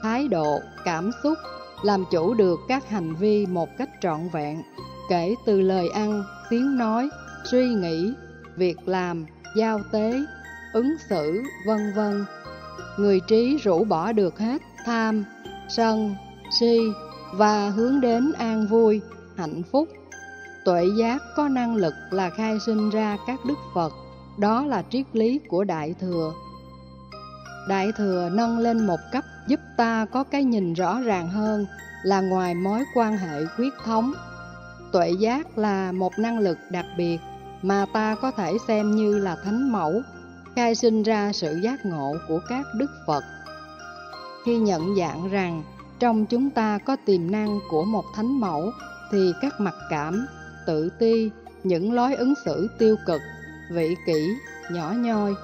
thái 0.03 0.27
độ, 0.27 0.59
cảm 0.85 1.11
xúc, 1.23 1.37
làm 1.83 2.03
chủ 2.11 2.33
được 2.33 2.59
các 2.67 2.89
hành 2.89 3.15
vi 3.15 3.45
một 3.45 3.69
cách 3.77 3.89
trọn 4.01 4.29
vẹn, 4.33 4.61
kể 5.09 5.35
từ 5.45 5.61
lời 5.61 5.89
ăn, 5.89 6.23
tiếng 6.49 6.77
nói, 6.77 7.09
suy 7.51 7.67
nghĩ, 7.67 8.13
việc 8.55 8.87
làm, 8.87 9.25
giao 9.57 9.79
tế, 9.91 10.19
ứng 10.73 10.95
xử, 11.09 11.43
vân 11.67 11.93
vân. 11.95 12.25
Người 12.97 13.19
trí 13.27 13.57
rũ 13.57 13.83
bỏ 13.83 14.11
được 14.11 14.39
hết 14.39 14.61
tham, 14.85 15.25
sân, 15.69 16.15
si 16.59 16.79
và 17.33 17.69
hướng 17.69 18.01
đến 18.01 18.31
an 18.37 18.67
vui, 18.67 19.01
hạnh 19.37 19.61
phúc 19.71 19.87
Tuệ 20.65 20.85
giác 20.97 21.23
có 21.35 21.47
năng 21.47 21.75
lực 21.75 21.93
là 22.11 22.29
khai 22.29 22.59
sinh 22.59 22.89
ra 22.89 23.17
các 23.27 23.39
đức 23.45 23.57
Phật, 23.75 23.93
đó 24.37 24.65
là 24.65 24.83
triết 24.89 25.05
lý 25.13 25.39
của 25.47 25.63
Đại 25.63 25.95
Thừa. 25.99 26.33
Đại 27.69 27.91
Thừa 27.97 28.29
nâng 28.33 28.59
lên 28.59 28.87
một 28.87 28.99
cấp 29.11 29.23
giúp 29.47 29.59
ta 29.77 30.05
có 30.05 30.23
cái 30.23 30.43
nhìn 30.43 30.73
rõ 30.73 30.99
ràng 31.01 31.29
hơn 31.29 31.65
là 32.03 32.21
ngoài 32.21 32.55
mối 32.55 32.83
quan 32.95 33.17
hệ 33.17 33.45
quyết 33.57 33.73
thống. 33.83 34.13
Tuệ 34.91 35.11
giác 35.19 35.57
là 35.57 35.91
một 35.91 36.19
năng 36.19 36.39
lực 36.39 36.57
đặc 36.69 36.85
biệt 36.97 37.17
mà 37.61 37.85
ta 37.93 38.15
có 38.15 38.31
thể 38.31 38.57
xem 38.67 38.95
như 38.95 39.17
là 39.17 39.37
thánh 39.43 39.71
mẫu, 39.71 40.01
khai 40.55 40.75
sinh 40.75 41.03
ra 41.03 41.33
sự 41.33 41.59
giác 41.63 41.85
ngộ 41.85 42.15
của 42.27 42.39
các 42.49 42.65
đức 42.75 42.91
Phật. 43.07 43.23
Khi 44.45 44.57
nhận 44.57 44.95
dạng 44.95 45.29
rằng 45.29 45.63
trong 45.99 46.25
chúng 46.25 46.49
ta 46.49 46.77
có 46.77 46.95
tiềm 47.05 47.31
năng 47.31 47.59
của 47.69 47.83
một 47.83 48.05
thánh 48.15 48.39
mẫu, 48.39 48.71
thì 49.11 49.33
các 49.41 49.59
mặt 49.59 49.75
cảm, 49.89 50.27
tự 50.65 50.89
ti, 50.99 51.29
những 51.63 51.93
lối 51.93 52.15
ứng 52.15 52.33
xử 52.45 52.67
tiêu 52.79 52.95
cực, 53.05 53.21
vị 53.71 53.95
kỷ, 54.05 54.35
nhỏ 54.71 54.93
nhoi 54.97 55.35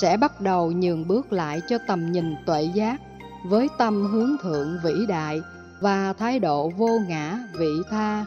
sẽ 0.00 0.16
bắt 0.16 0.40
đầu 0.40 0.72
nhường 0.72 1.08
bước 1.08 1.32
lại 1.32 1.62
cho 1.68 1.78
tầm 1.86 2.12
nhìn 2.12 2.34
tuệ 2.46 2.62
giác 2.62 3.00
với 3.44 3.68
tâm 3.78 4.06
hướng 4.06 4.36
thượng 4.42 4.78
vĩ 4.84 5.06
đại 5.08 5.40
và 5.80 6.12
thái 6.12 6.38
độ 6.38 6.70
vô 6.70 6.98
ngã 7.08 7.38
vị 7.58 7.72
tha. 7.90 8.24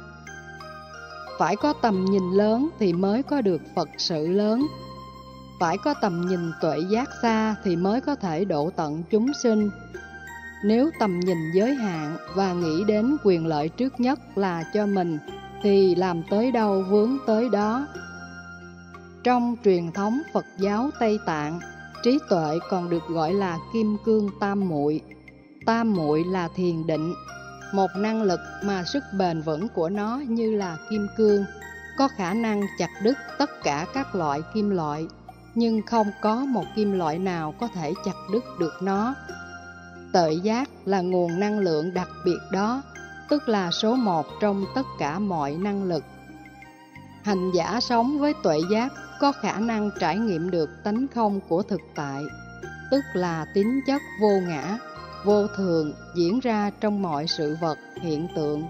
Phải 1.40 1.56
có 1.56 1.74
tầm 1.74 2.06
nhìn 2.06 2.32
lớn 2.32 2.70
thì 2.80 2.94
mới 2.94 3.24
có 3.24 3.42
được 3.42 3.62
Phật 3.76 3.90
sự 3.98 4.28
lớn. 4.28 4.68
Phải 5.60 5.78
có 5.78 5.94
tầm 6.02 6.22
nhìn 6.28 6.52
tuệ 6.62 6.78
giác 6.90 7.10
xa 7.22 7.56
thì 7.64 7.76
mới 7.76 8.02
có 8.02 8.16
thể 8.16 8.46
độ 8.46 8.70
tận 8.76 9.04
chúng 9.12 9.32
sinh. 9.44 9.70
Nếu 10.64 10.90
tầm 11.00 11.20
nhìn 11.20 11.38
giới 11.54 11.76
hạn 11.76 12.18
và 12.36 12.54
nghĩ 12.54 12.84
đến 12.88 13.18
quyền 13.24 13.48
lợi 13.48 13.70
trước 13.70 14.00
nhất 14.00 14.20
là 14.36 14.64
cho 14.74 14.86
mình 14.86 15.18
thì 15.62 15.96
làm 15.96 16.24
tới 16.30 16.52
đâu 16.52 16.84
vướng 16.90 17.18
tới 17.28 17.50
đó. 17.50 17.88
Trong 19.24 19.56
truyền 19.64 19.92
thống 19.92 20.22
Phật 20.34 20.46
giáo 20.58 20.90
Tây 21.00 21.20
Tạng, 21.26 21.60
trí 22.04 22.20
tuệ 22.30 22.60
còn 22.70 22.90
được 22.90 23.04
gọi 23.10 23.34
là 23.34 23.58
kim 23.74 23.98
cương 24.06 24.30
tam 24.40 24.70
muội. 24.70 25.02
Tam 25.66 25.94
muội 25.94 26.24
là 26.24 26.50
thiền 26.56 26.88
định, 26.88 27.14
một 27.74 27.88
năng 27.98 28.24
lực 28.24 28.40
mà 28.64 28.84
sức 28.84 29.04
bền 29.18 29.42
vững 29.42 29.68
của 29.68 29.90
nó 29.90 30.22
như 30.28 30.56
là 30.56 30.78
kim 30.90 31.08
cương, 31.18 31.46
có 31.98 32.08
khả 32.08 32.34
năng 32.34 32.62
chặt 32.78 32.90
đứt 33.04 33.18
tất 33.38 33.50
cả 33.64 33.86
các 33.94 34.16
loại 34.16 34.42
kim 34.54 34.70
loại. 34.70 35.08
nhưng 35.56 35.82
không 35.82 36.08
có 36.22 36.36
một 36.36 36.66
kim 36.76 36.92
loại 36.92 37.20
nào 37.20 37.54
có 37.60 37.68
thể 37.68 37.94
chặt 38.06 38.16
đứt 38.34 38.44
được 38.60 38.74
nó. 38.82 39.16
Tự 40.14 40.30
giác 40.30 40.70
là 40.86 41.02
nguồn 41.02 41.40
năng 41.40 41.60
lượng 41.60 41.94
đặc 41.94 42.10
biệt 42.26 42.40
đó, 42.52 42.82
tức 43.30 43.50
là 43.50 43.72
số 43.72 43.96
một 43.96 44.26
trong 44.42 44.66
tất 44.76 44.86
cả 45.00 45.20
mọi 45.20 45.52
năng 45.52 45.84
lực. 45.84 46.04
Hành 47.24 47.52
giả 47.52 47.80
sống 47.82 48.20
với 48.20 48.34
tuệ 48.44 48.60
giác 48.72 48.94
có 49.20 49.32
khả 49.32 49.60
năng 49.60 49.90
trải 50.00 50.18
nghiệm 50.18 50.52
được 50.52 50.70
tánh 50.84 51.06
không 51.16 51.40
của 51.50 51.64
thực 51.64 51.82
tại, 51.96 52.22
tức 52.92 53.02
là 53.14 53.46
tính 53.54 53.80
chất 53.88 54.02
vô 54.22 54.40
ngã, 54.48 54.78
vô 55.26 55.48
thường 55.58 55.94
diễn 56.16 56.40
ra 56.40 56.72
trong 56.82 57.02
mọi 57.02 57.28
sự 57.28 57.58
vật, 57.62 57.78
hiện 58.02 58.28
tượng, 58.36 58.64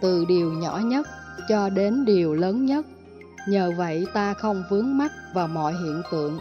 từ 0.00 0.24
điều 0.28 0.52
nhỏ 0.52 0.78
nhất 0.78 1.06
cho 1.48 1.68
đến 1.68 2.04
điều 2.04 2.34
lớn 2.34 2.66
nhất. 2.66 2.86
Nhờ 3.48 3.72
vậy 3.76 4.06
ta 4.14 4.34
không 4.34 4.62
vướng 4.70 4.98
mắc 4.98 5.12
vào 5.34 5.48
mọi 5.48 5.72
hiện 5.72 6.02
tượng 6.12 6.38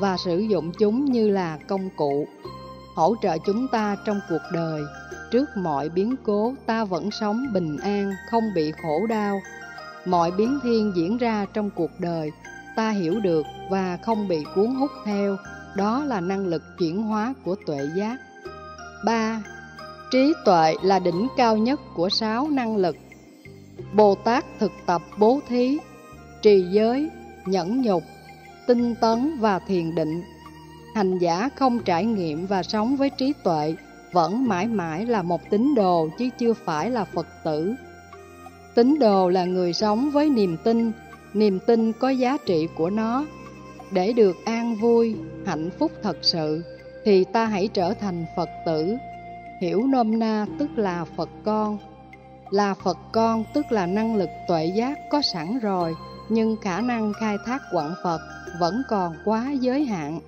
và 0.00 0.16
sử 0.16 0.38
dụng 0.38 0.72
chúng 0.78 1.04
như 1.04 1.30
là 1.30 1.58
công 1.68 1.90
cụ, 1.96 2.28
hỗ 2.94 3.14
trợ 3.22 3.38
chúng 3.38 3.68
ta 3.68 3.96
trong 4.04 4.20
cuộc 4.28 4.42
đời. 4.52 4.82
Trước 5.30 5.56
mọi 5.56 5.88
biến 5.88 6.14
cố 6.24 6.54
ta 6.66 6.84
vẫn 6.84 7.10
sống 7.10 7.46
bình 7.52 7.76
an, 7.76 8.12
không 8.30 8.54
bị 8.54 8.72
khổ 8.82 9.06
đau. 9.06 9.40
Mọi 10.04 10.30
biến 10.30 10.58
thiên 10.62 10.92
diễn 10.96 11.16
ra 11.16 11.46
trong 11.54 11.70
cuộc 11.70 11.90
đời, 11.98 12.30
ta 12.76 12.90
hiểu 12.90 13.20
được 13.20 13.46
và 13.70 13.98
không 14.02 14.28
bị 14.28 14.44
cuốn 14.54 14.74
hút 14.74 14.90
theo, 15.04 15.36
đó 15.76 16.04
là 16.04 16.20
năng 16.20 16.46
lực 16.46 16.62
chuyển 16.78 17.02
hóa 17.02 17.34
của 17.44 17.56
tuệ 17.66 17.88
giác. 17.96 18.16
3. 19.04 19.42
Trí 20.10 20.32
tuệ 20.44 20.74
là 20.82 20.98
đỉnh 20.98 21.28
cao 21.36 21.56
nhất 21.56 21.80
của 21.94 22.08
sáu 22.08 22.48
năng 22.48 22.76
lực. 22.76 22.96
Bồ 23.92 24.14
Tát 24.14 24.44
thực 24.58 24.72
tập 24.86 25.02
bố 25.18 25.40
thí, 25.48 25.78
trì 26.42 26.64
giới, 26.70 27.10
nhẫn 27.46 27.82
nhục, 27.82 28.02
tinh 28.66 28.94
tấn 28.94 29.38
và 29.40 29.58
thiền 29.58 29.94
định. 29.94 30.22
Hành 30.94 31.18
giả 31.18 31.48
không 31.56 31.78
trải 31.84 32.04
nghiệm 32.04 32.46
và 32.46 32.62
sống 32.62 32.96
với 32.96 33.10
trí 33.10 33.32
tuệ 33.44 33.74
vẫn 34.12 34.48
mãi 34.48 34.66
mãi 34.66 35.06
là 35.06 35.22
một 35.22 35.50
tín 35.50 35.74
đồ 35.74 36.08
chứ 36.18 36.28
chưa 36.38 36.52
phải 36.52 36.90
là 36.90 37.04
Phật 37.04 37.26
tử. 37.44 37.74
Tín 38.74 38.98
đồ 38.98 39.28
là 39.28 39.44
người 39.44 39.72
sống 39.72 40.10
với 40.10 40.28
niềm 40.28 40.56
tin, 40.64 40.92
niềm 41.34 41.58
tin 41.66 41.92
có 41.92 42.08
giá 42.08 42.36
trị 42.46 42.68
của 42.76 42.90
nó. 42.90 43.24
Để 43.90 44.12
được 44.12 44.36
an 44.44 44.76
vui, 44.76 45.16
hạnh 45.46 45.70
phúc 45.78 45.92
thật 46.02 46.16
sự, 46.22 46.62
thì 47.04 47.24
ta 47.24 47.46
hãy 47.46 47.68
trở 47.68 47.94
thành 47.94 48.26
Phật 48.36 48.48
tử. 48.66 48.96
Hiểu 49.60 49.86
nôm 49.86 50.18
na 50.18 50.46
tức 50.58 50.70
là 50.76 51.04
Phật 51.16 51.28
con. 51.44 51.78
Là 52.50 52.74
Phật 52.74 52.98
con 53.12 53.44
tức 53.54 53.72
là 53.72 53.86
năng 53.86 54.16
lực 54.16 54.28
tuệ 54.48 54.66
giác 54.66 54.98
có 55.10 55.22
sẵn 55.22 55.58
rồi, 55.58 55.94
nhưng 56.28 56.56
khả 56.62 56.80
năng 56.80 57.12
khai 57.12 57.36
thác 57.46 57.62
quảng 57.72 57.94
Phật 58.04 58.20
vẫn 58.60 58.82
còn 58.88 59.14
quá 59.24 59.52
giới 59.60 59.84
hạn. 59.84 60.20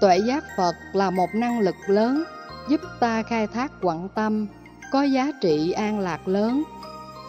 Tuệ 0.00 0.18
giác 0.18 0.44
Phật 0.56 0.74
là 0.92 1.10
một 1.10 1.28
năng 1.34 1.60
lực 1.60 1.74
lớn, 1.88 2.24
giúp 2.68 2.80
ta 3.00 3.22
khai 3.22 3.46
thác 3.46 3.80
quặng 3.80 4.08
tâm, 4.14 4.46
có 4.92 5.02
giá 5.02 5.30
trị 5.40 5.72
an 5.72 5.98
lạc 5.98 6.28
lớn. 6.28 6.62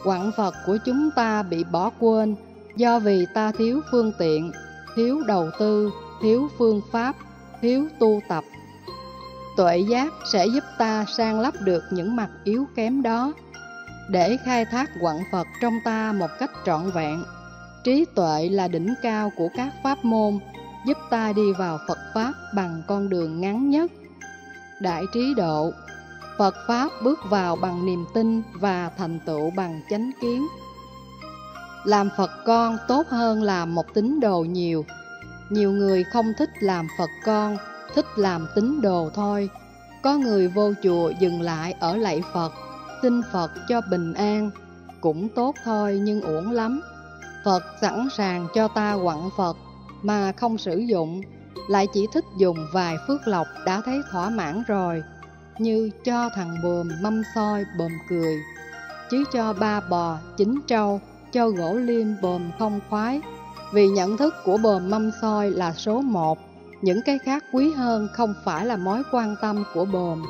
Quặng 0.03 0.31
Phật 0.38 0.55
của 0.65 0.77
chúng 0.86 1.10
ta 1.15 1.43
bị 1.43 1.63
bỏ 1.63 1.91
quên 2.00 2.36
do 2.75 3.00
vì 3.00 3.25
ta 3.34 3.51
thiếu 3.51 3.81
phương 3.91 4.12
tiện, 4.19 4.51
thiếu 4.96 5.22
đầu 5.27 5.50
tư, 5.60 5.91
thiếu 6.22 6.50
phương 6.58 6.81
pháp, 6.91 7.15
thiếu 7.62 7.88
tu 8.00 8.22
tập. 8.29 8.43
Tuệ 9.58 9.77
giác 9.77 10.13
sẽ 10.31 10.46
giúp 10.48 10.63
ta 10.77 11.05
sang 11.17 11.39
lấp 11.39 11.53
được 11.60 11.84
những 11.91 12.15
mặt 12.15 12.29
yếu 12.43 12.65
kém 12.75 13.01
đó, 13.01 13.34
để 14.10 14.38
khai 14.46 14.65
thác 14.65 14.89
quặng 15.01 15.19
Phật 15.31 15.48
trong 15.62 15.74
ta 15.86 16.12
một 16.12 16.29
cách 16.39 16.51
trọn 16.65 16.91
vẹn. 16.91 17.24
Trí 17.84 18.05
tuệ 18.15 18.50
là 18.50 18.67
đỉnh 18.67 18.93
cao 19.01 19.31
của 19.38 19.50
các 19.55 19.74
pháp 19.84 20.05
môn, 20.05 20.39
giúp 20.86 20.98
ta 21.10 21.34
đi 21.34 21.53
vào 21.58 21.79
Phật 21.88 21.98
Pháp 22.13 22.34
bằng 22.55 22.81
con 22.88 23.10
đường 23.10 23.41
ngắn 23.41 23.69
nhất. 23.69 23.91
Đại 24.79 25.05
trí 25.13 25.33
độ 25.33 25.71
Phật 26.38 26.55
Pháp 26.67 26.89
bước 27.03 27.19
vào 27.29 27.55
bằng 27.55 27.86
niềm 27.86 28.05
tin 28.13 28.41
và 28.53 28.91
thành 28.98 29.19
tựu 29.25 29.51
bằng 29.51 29.81
chánh 29.89 30.12
kiến. 30.21 30.48
Làm 31.83 32.09
Phật 32.17 32.31
con 32.45 32.77
tốt 32.88 33.07
hơn 33.09 33.43
làm 33.43 33.75
một 33.75 33.93
tín 33.93 34.19
đồ 34.19 34.39
nhiều. 34.39 34.86
Nhiều 35.50 35.71
người 35.71 36.03
không 36.03 36.33
thích 36.38 36.50
làm 36.59 36.88
Phật 36.98 37.09
con, 37.25 37.57
thích 37.95 38.05
làm 38.15 38.48
tín 38.55 38.81
đồ 38.81 39.09
thôi. 39.13 39.50
Có 40.03 40.17
người 40.17 40.48
vô 40.48 40.74
chùa 40.83 41.12
dừng 41.19 41.41
lại 41.41 41.75
ở 41.79 41.98
lạy 41.98 42.21
Phật, 42.33 42.53
xin 43.01 43.21
Phật 43.31 43.51
cho 43.69 43.81
bình 43.91 44.13
an. 44.13 44.51
Cũng 45.01 45.29
tốt 45.29 45.55
thôi 45.63 46.00
nhưng 46.03 46.21
uổng 46.21 46.51
lắm. 46.51 46.81
Phật 47.45 47.63
sẵn 47.81 48.07
sàng 48.17 48.48
cho 48.53 48.67
ta 48.67 48.98
quặng 49.03 49.29
Phật 49.38 49.57
mà 50.01 50.31
không 50.31 50.57
sử 50.57 50.77
dụng, 50.77 51.21
lại 51.69 51.88
chỉ 51.93 52.07
thích 52.13 52.25
dùng 52.38 52.57
vài 52.73 52.97
phước 53.07 53.27
lộc 53.27 53.47
đã 53.65 53.81
thấy 53.85 54.01
thỏa 54.11 54.29
mãn 54.29 54.63
rồi, 54.67 55.03
như 55.59 55.89
cho 56.03 56.29
thằng 56.35 56.55
bồm 56.63 56.89
mâm 57.01 57.21
soi 57.35 57.65
bồm 57.79 57.91
cười, 58.09 58.39
chứ 59.11 59.23
cho 59.33 59.53
ba 59.53 59.79
bò, 59.79 60.17
chín 60.38 60.59
trâu, 60.67 61.01
cho 61.31 61.49
gỗ 61.49 61.73
liêm 61.73 62.07
bồm 62.21 62.51
không 62.59 62.79
khoái, 62.89 63.21
vì 63.73 63.88
nhận 63.88 64.17
thức 64.17 64.33
của 64.45 64.57
bồm 64.57 64.89
mâm 64.89 65.11
soi 65.21 65.51
là 65.51 65.73
số 65.73 66.01
một, 66.01 66.38
những 66.81 67.01
cái 67.05 67.19
khác 67.19 67.43
quý 67.53 67.71
hơn 67.71 68.07
không 68.13 68.33
phải 68.45 68.65
là 68.65 68.77
mối 68.77 69.03
quan 69.11 69.35
tâm 69.41 69.63
của 69.73 69.85
bồm 69.85 70.23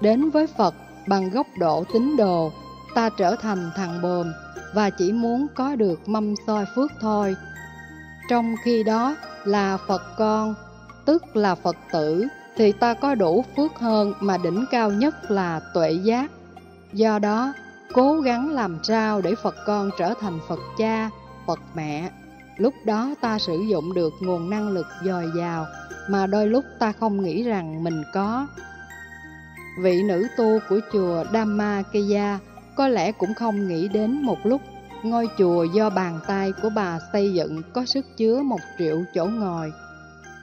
Đến 0.00 0.30
với 0.30 0.46
Phật 0.46 0.74
bằng 1.06 1.30
góc 1.30 1.46
độ 1.58 1.84
tín 1.92 2.16
đồ, 2.16 2.52
ta 2.94 3.08
trở 3.08 3.36
thành 3.36 3.70
thằng 3.76 4.02
bồm 4.02 4.32
và 4.74 4.90
chỉ 4.90 5.12
muốn 5.12 5.46
có 5.54 5.76
được 5.76 6.08
mâm 6.08 6.34
soi 6.46 6.64
phước 6.74 6.90
thôi. 7.00 7.36
Trong 8.28 8.54
khi 8.64 8.82
đó 8.82 9.16
là 9.44 9.76
Phật 9.76 10.02
con, 10.16 10.54
tức 11.04 11.36
là 11.36 11.54
Phật 11.54 11.76
tử, 11.92 12.26
thì 12.56 12.72
ta 12.72 12.94
có 12.94 13.14
đủ 13.14 13.44
phước 13.56 13.78
hơn 13.78 14.12
mà 14.20 14.38
đỉnh 14.38 14.64
cao 14.70 14.90
nhất 14.90 15.30
là 15.30 15.60
tuệ 15.74 15.92
giác. 15.92 16.30
Do 16.92 17.18
đó, 17.18 17.52
cố 17.92 18.20
gắng 18.20 18.50
làm 18.50 18.78
sao 18.82 19.20
để 19.20 19.34
Phật 19.42 19.54
con 19.66 19.90
trở 19.98 20.14
thành 20.20 20.38
Phật 20.48 20.58
cha, 20.78 21.10
Phật 21.46 21.60
mẹ. 21.74 22.10
Lúc 22.56 22.74
đó 22.84 23.14
ta 23.20 23.38
sử 23.38 23.58
dụng 23.70 23.94
được 23.94 24.12
nguồn 24.20 24.50
năng 24.50 24.68
lực 24.68 24.86
dồi 25.04 25.30
dào 25.36 25.66
mà 26.10 26.26
đôi 26.26 26.46
lúc 26.46 26.64
ta 26.78 26.92
không 26.92 27.22
nghĩ 27.22 27.42
rằng 27.42 27.84
mình 27.84 28.02
có. 28.14 28.46
Vị 29.82 30.02
nữ 30.02 30.26
tu 30.36 30.58
của 30.68 30.80
chùa 30.92 31.24
Dhammakaya 31.32 32.38
có 32.76 32.88
lẽ 32.88 33.12
cũng 33.12 33.34
không 33.34 33.68
nghĩ 33.68 33.88
đến 33.88 34.22
một 34.22 34.38
lúc 34.44 34.60
ngôi 35.02 35.28
chùa 35.38 35.64
do 35.64 35.90
bàn 35.90 36.20
tay 36.26 36.52
của 36.62 36.70
bà 36.74 36.98
xây 37.12 37.32
dựng 37.34 37.62
có 37.74 37.84
sức 37.84 38.06
chứa 38.16 38.42
một 38.42 38.60
triệu 38.78 39.02
chỗ 39.14 39.26
ngồi. 39.26 39.72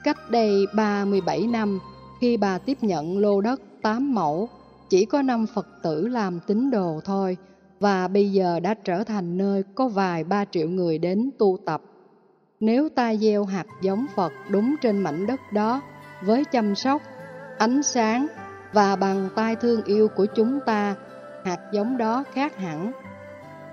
Cách 0.04 0.30
đây 0.30 0.66
37 0.74 1.46
năm, 1.46 1.78
khi 2.20 2.36
bà 2.36 2.58
tiếp 2.58 2.78
nhận 2.80 3.18
lô 3.18 3.40
đất 3.40 3.60
8 3.82 4.14
mẫu, 4.14 4.48
chỉ 4.88 5.04
có 5.04 5.22
5 5.22 5.46
Phật 5.46 5.66
tử 5.82 6.08
làm 6.08 6.40
tín 6.46 6.70
đồ 6.70 7.00
thôi, 7.04 7.36
và 7.80 8.08
bây 8.08 8.32
giờ 8.32 8.60
đã 8.60 8.74
trở 8.74 9.04
thành 9.04 9.38
nơi 9.38 9.62
có 9.74 9.88
vài 9.88 10.24
ba 10.24 10.44
triệu 10.44 10.68
người 10.68 10.98
đến 10.98 11.30
tu 11.38 11.58
tập. 11.66 11.82
Nếu 12.60 12.88
ta 12.88 13.14
gieo 13.14 13.44
hạt 13.44 13.66
giống 13.82 14.06
Phật 14.14 14.32
đúng 14.50 14.74
trên 14.82 14.98
mảnh 14.98 15.26
đất 15.26 15.40
đó, 15.52 15.80
với 16.24 16.44
chăm 16.44 16.74
sóc, 16.74 17.02
ánh 17.58 17.82
sáng 17.82 18.26
và 18.72 18.96
bằng 18.96 19.28
tay 19.34 19.56
thương 19.56 19.84
yêu 19.84 20.08
của 20.08 20.26
chúng 20.26 20.60
ta, 20.66 20.94
hạt 21.44 21.58
giống 21.72 21.96
đó 21.96 22.24
khác 22.32 22.56
hẳn. 22.56 22.92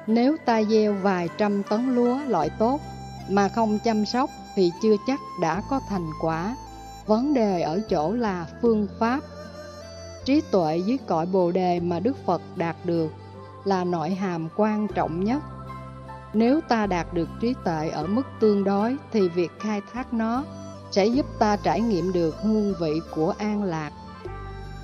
Nếu 0.08 0.38
ta 0.46 0.64
gieo 0.64 0.94
vài 0.94 1.30
trăm 1.38 1.64
tấn 1.64 1.96
lúa 1.96 2.20
loại 2.28 2.50
tốt 2.50 2.80
mà 3.30 3.50
không 3.50 3.80
chăm 3.84 4.06
sóc 4.06 4.30
thì 4.56 4.72
chưa 4.82 4.96
chắc 5.08 5.20
đã 5.42 5.62
có 5.70 5.80
thành 5.90 6.10
quả. 6.22 6.56
Vấn 7.06 7.34
đề 7.34 7.62
ở 7.62 7.82
chỗ 7.90 8.14
là 8.14 8.48
phương 8.62 8.88
pháp. 9.00 9.20
Trí 10.26 10.42
tuệ 10.52 10.78
dưới 10.78 10.98
cõi 11.08 11.26
Bồ 11.26 11.52
đề 11.52 11.80
mà 11.80 12.00
Đức 12.00 12.26
Phật 12.26 12.42
đạt 12.56 12.76
được 12.84 13.14
là 13.64 13.84
nội 13.84 14.10
hàm 14.10 14.50
quan 14.56 14.88
trọng 14.88 15.24
nhất. 15.24 15.44
Nếu 16.34 16.62
ta 16.62 16.86
đạt 16.86 17.14
được 17.14 17.30
trí 17.42 17.54
tuệ 17.66 17.90
ở 17.90 18.08
mức 18.08 18.24
tương 18.40 18.64
đối 18.64 18.98
thì 19.12 19.30
việc 19.30 19.52
khai 19.60 19.82
thác 19.94 20.14
nó 20.14 20.44
sẽ 20.92 21.06
giúp 21.06 21.26
ta 21.40 21.56
trải 21.56 21.82
nghiệm 21.82 22.14
được 22.14 22.36
hương 22.42 22.74
vị 22.80 23.00
của 23.16 23.34
an 23.38 23.64
lạc. 23.64 23.92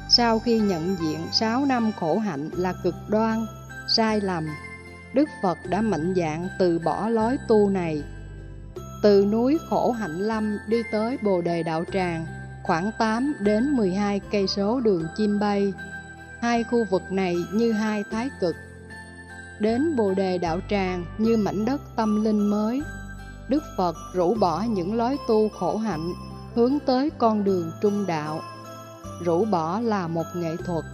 Sau 0.09 0.39
khi 0.39 0.59
nhận 0.59 0.95
diện 0.99 1.19
6 1.31 1.65
năm 1.65 1.91
khổ 1.99 2.17
hạnh 2.17 2.49
là 2.53 2.73
cực 2.83 2.95
đoan, 3.07 3.45
sai 3.95 4.21
lầm, 4.21 4.47
Đức 5.13 5.29
Phật 5.41 5.57
đã 5.69 5.81
mạnh 5.81 6.13
dạn 6.17 6.47
từ 6.59 6.79
bỏ 6.79 7.09
lối 7.09 7.37
tu 7.47 7.69
này. 7.69 8.03
Từ 9.03 9.25
núi 9.31 9.57
Khổ 9.69 9.91
Hạnh 9.91 10.19
Lâm 10.19 10.57
đi 10.67 10.83
tới 10.91 11.17
Bồ 11.23 11.41
Đề 11.41 11.63
Đạo 11.63 11.83
Tràng, 11.93 12.25
khoảng 12.63 12.91
8 12.99 13.33
đến 13.39 13.71
12 13.75 14.21
cây 14.31 14.47
số 14.47 14.79
đường 14.79 15.07
chim 15.17 15.39
bay. 15.39 15.73
Hai 16.41 16.63
khu 16.63 16.85
vực 16.91 17.01
này 17.11 17.35
như 17.53 17.71
hai 17.71 18.03
thái 18.11 18.29
cực. 18.41 18.55
Đến 19.59 19.95
Bồ 19.95 20.13
Đề 20.13 20.37
Đạo 20.37 20.59
Tràng 20.69 21.05
như 21.17 21.37
mảnh 21.37 21.65
đất 21.65 21.81
tâm 21.95 22.23
linh 22.23 22.49
mới. 22.49 22.81
Đức 23.49 23.63
Phật 23.77 23.95
rũ 24.13 24.33
bỏ 24.33 24.63
những 24.69 24.95
lối 24.95 25.17
tu 25.27 25.49
khổ 25.49 25.77
hạnh, 25.77 26.13
hướng 26.55 26.79
tới 26.85 27.09
con 27.17 27.43
đường 27.43 27.71
trung 27.81 28.05
đạo 28.07 28.41
rũ 29.19 29.45
bỏ 29.45 29.79
là 29.79 30.07
một 30.07 30.25
nghệ 30.35 30.55
thuật. 30.65 30.85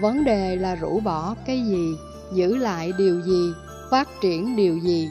Vấn 0.00 0.24
đề 0.24 0.56
là 0.56 0.74
rũ 0.74 1.00
bỏ 1.00 1.34
cái 1.46 1.60
gì, 1.60 1.96
giữ 2.34 2.56
lại 2.56 2.92
điều 2.98 3.20
gì, 3.20 3.52
phát 3.90 4.08
triển 4.20 4.56
điều 4.56 4.78
gì. 4.78 5.10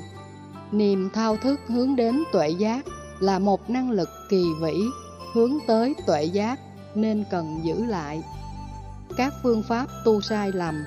Niềm 0.72 1.10
thao 1.14 1.38
thức 1.38 1.60
hướng 1.68 1.96
đến 1.96 2.24
tuệ 2.34 2.50
giác 2.50 2.86
là 3.20 3.40
một 3.40 3.70
năng 3.70 3.92
lực 3.92 4.10
kỳ 4.30 4.46
vĩ 4.62 4.74
hướng 5.34 5.58
tới 5.68 5.96
tuệ 6.08 6.24
giác 6.24 6.60
nên 6.96 7.24
cần 7.32 7.60
giữ 7.64 7.86
lại. 7.86 8.24
Các 9.18 9.34
phương 9.44 9.64
pháp 9.70 9.86
tu 10.06 10.22
sai 10.22 10.52
lầm, 10.52 10.84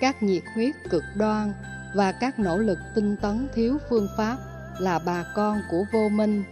các 0.00 0.22
nhiệt 0.22 0.42
huyết 0.54 0.74
cực 0.90 1.02
đoan 1.16 1.52
và 1.94 2.12
các 2.12 2.38
nỗ 2.38 2.58
lực 2.58 2.78
tinh 2.94 3.16
tấn 3.22 3.48
thiếu 3.54 3.78
phương 3.90 4.08
pháp 4.16 4.36
là 4.78 4.98
bà 4.98 5.24
con 5.34 5.60
của 5.70 5.84
vô 5.92 6.08
minh, 6.08 6.44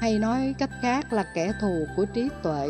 hay 0.00 0.18
nói 0.18 0.54
cách 0.58 0.70
khác 0.82 1.12
là 1.12 1.24
kẻ 1.34 1.52
thù 1.60 1.86
của 1.96 2.04
trí 2.04 2.28
tuệ. 2.42 2.68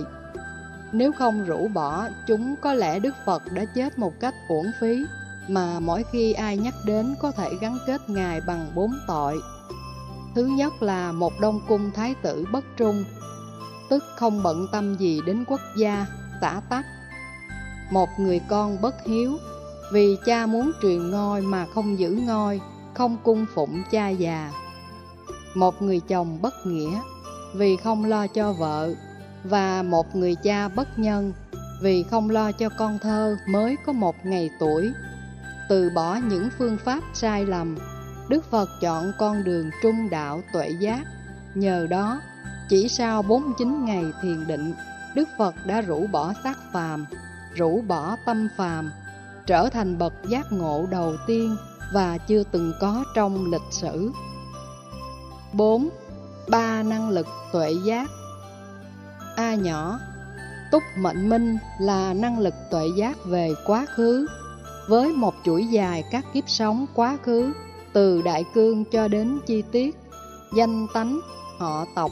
Nếu 0.93 1.13
không 1.13 1.45
rũ 1.45 1.69
bỏ, 1.69 2.09
chúng 2.27 2.55
có 2.61 2.75
lẽ 2.75 2.99
Đức 2.99 3.15
Phật 3.27 3.53
đã 3.53 3.65
chết 3.65 3.99
một 3.99 4.21
cách 4.21 4.35
uổng 4.49 4.71
phí, 4.81 5.05
mà 5.49 5.81
mỗi 5.81 6.05
khi 6.13 6.33
ai 6.33 6.57
nhắc 6.57 6.75
đến 6.85 7.15
có 7.21 7.31
thể 7.31 7.51
gắn 7.61 7.79
kết 7.87 8.11
Ngài 8.11 8.41
bằng 8.41 8.71
bốn 8.75 8.91
tội. 9.07 9.41
Thứ 10.35 10.45
nhất 10.45 10.83
là 10.83 11.13
một 11.13 11.33
đông 11.41 11.61
cung 11.69 11.91
thái 11.91 12.15
tử 12.23 12.45
bất 12.53 12.65
trung, 12.77 13.05
tức 13.91 14.05
không 14.17 14.43
bận 14.43 14.67
tâm 14.73 14.97
gì 14.97 15.21
đến 15.27 15.45
quốc 15.49 15.61
gia, 15.77 16.07
tả 16.41 16.61
tắc. 16.69 16.85
Một 17.91 18.09
người 18.19 18.41
con 18.49 18.81
bất 18.81 18.95
hiếu, 19.07 19.33
vì 19.93 20.17
cha 20.27 20.47
muốn 20.47 20.73
truyền 20.83 21.11
ngôi 21.11 21.41
mà 21.41 21.67
không 21.75 21.99
giữ 21.99 22.11
ngôi, 22.11 22.61
không 22.95 23.17
cung 23.25 23.47
phụng 23.55 23.83
cha 23.91 24.09
già. 24.09 24.53
Một 25.55 25.83
người 25.83 26.01
chồng 26.01 26.43
bất 26.43 26.55
nghĩa, 26.65 27.01
vì 27.55 27.77
không 27.77 28.05
lo 28.05 28.27
cho 28.27 28.53
vợ, 28.53 28.95
và 29.45 29.83
một 29.83 30.17
người 30.17 30.35
cha 30.35 30.69
bất 30.69 30.99
nhân, 30.99 31.33
vì 31.83 32.03
không 32.03 32.31
lo 32.31 32.53
cho 32.53 32.69
con 32.79 32.99
thơ 32.99 33.37
mới 33.49 33.77
có 33.87 33.93
một 33.93 34.15
ngày 34.25 34.51
tuổi. 34.61 34.91
Từ 35.69 35.91
bỏ 35.91 36.19
những 36.29 36.49
phương 36.59 36.77
pháp 36.85 37.01
sai 37.15 37.47
lầm, 37.47 37.77
Đức 38.29 38.51
Phật 38.51 38.69
chọn 38.81 39.13
con 39.19 39.45
đường 39.45 39.71
trung 39.83 40.11
đạo 40.11 40.43
tuệ 40.53 40.71
giác. 40.81 41.03
Nhờ 41.55 41.87
đó, 41.91 42.21
chỉ 42.69 42.89
sau 42.89 43.23
49 43.23 43.85
ngày 43.85 44.05
thiền 44.23 44.47
định, 44.47 44.75
Đức 45.15 45.29
Phật 45.39 45.55
đã 45.67 45.81
rũ 45.81 46.07
bỏ 46.07 46.33
xác 46.45 46.59
phàm, 46.73 47.07
rũ 47.55 47.83
bỏ 47.89 48.17
tâm 48.27 48.49
phàm, 48.57 48.91
trở 49.47 49.69
thành 49.69 49.99
bậc 49.99 50.13
giác 50.29 50.53
ngộ 50.53 50.87
đầu 50.91 51.17
tiên 51.27 51.57
và 51.93 52.19
chưa 52.19 52.43
từng 52.43 52.73
có 52.81 53.05
trong 53.15 53.51
lịch 53.51 53.71
sử. 53.71 54.13
4. 55.53 55.89
Ba 56.49 56.83
năng 56.83 57.11
lực 57.11 57.27
tuệ 57.53 57.73
giác 57.85 58.11
A 59.37 59.55
nhỏ 59.55 59.99
Túc 60.71 60.83
mệnh 60.99 61.29
minh 61.29 61.59
là 61.81 62.15
năng 62.15 62.39
lực 62.39 62.55
tuệ 62.71 62.85
giác 62.97 63.25
về 63.25 63.55
quá 63.67 63.87
khứ 63.95 64.27
với 64.89 65.13
một 65.13 65.35
chuỗi 65.45 65.67
dài 65.67 66.05
các 66.11 66.25
kiếp 66.33 66.49
sống 66.49 66.87
quá 66.95 67.19
khứ 67.23 67.53
Từ 67.93 68.23
đại 68.23 68.45
cương 68.55 68.85
cho 68.85 69.09
đến 69.09 69.39
chi 69.47 69.63
tiết 69.73 69.97
Danh 70.57 70.87
tánh, 70.95 71.21
họ 71.59 71.85
tộc, 71.95 72.11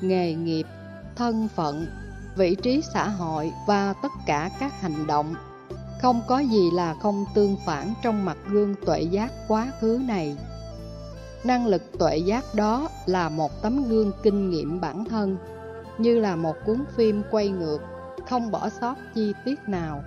nghề 0.00 0.34
nghiệp, 0.34 0.66
thân 1.16 1.48
phận, 1.56 1.86
vị 2.36 2.54
trí 2.54 2.82
xã 2.94 3.08
hội 3.08 3.52
và 3.66 3.94
tất 4.02 4.12
cả 4.26 4.50
các 4.60 4.80
hành 4.80 5.06
động. 5.06 5.34
Không 6.02 6.20
có 6.28 6.38
gì 6.38 6.70
là 6.72 6.94
không 6.94 7.24
tương 7.34 7.56
phản 7.66 7.94
trong 8.02 8.24
mặt 8.24 8.36
gương 8.48 8.74
tuệ 8.86 9.00
giác 9.00 9.32
quá 9.48 9.72
khứ 9.80 10.00
này. 10.04 10.36
Năng 11.44 11.66
lực 11.66 11.98
tuệ 11.98 12.16
giác 12.16 12.44
đó 12.54 12.88
là 13.06 13.28
một 13.28 13.62
tấm 13.62 13.84
gương 13.88 14.12
kinh 14.22 14.50
nghiệm 14.50 14.80
bản 14.80 15.04
thân 15.04 15.36
Như 15.98 16.20
là 16.20 16.36
một 16.36 16.54
cuốn 16.66 16.84
phim 16.96 17.22
quay 17.30 17.48
ngược 17.48 17.78
Không 18.28 18.50
bỏ 18.50 18.68
sót 18.80 18.94
chi 19.14 19.32
tiết 19.44 19.58
nào. 19.66 20.02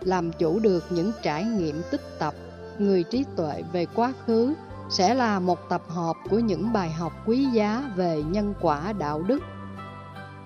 Làm 0.00 0.32
chủ 0.32 0.58
được 0.58 0.84
những 0.90 1.12
trải 1.22 1.44
nghiệm 1.44 1.82
tích 1.90 2.18
tập 2.18 2.34
Người 2.78 3.02
trí 3.02 3.24
tuệ 3.36 3.62
về 3.72 3.86
quá 3.94 4.12
khứ 4.26 4.54
Sẽ 4.90 5.14
là 5.14 5.40
một 5.40 5.68
tập 5.68 5.82
hợp 5.88 6.16
của 6.30 6.38
những 6.38 6.72
bài 6.72 6.90
học 6.90 7.12
quý 7.26 7.44
giá 7.44 7.92
về 7.96 8.22
nhân 8.22 8.54
quả 8.60 8.92
đạo 8.92 9.22
đức 9.22 9.42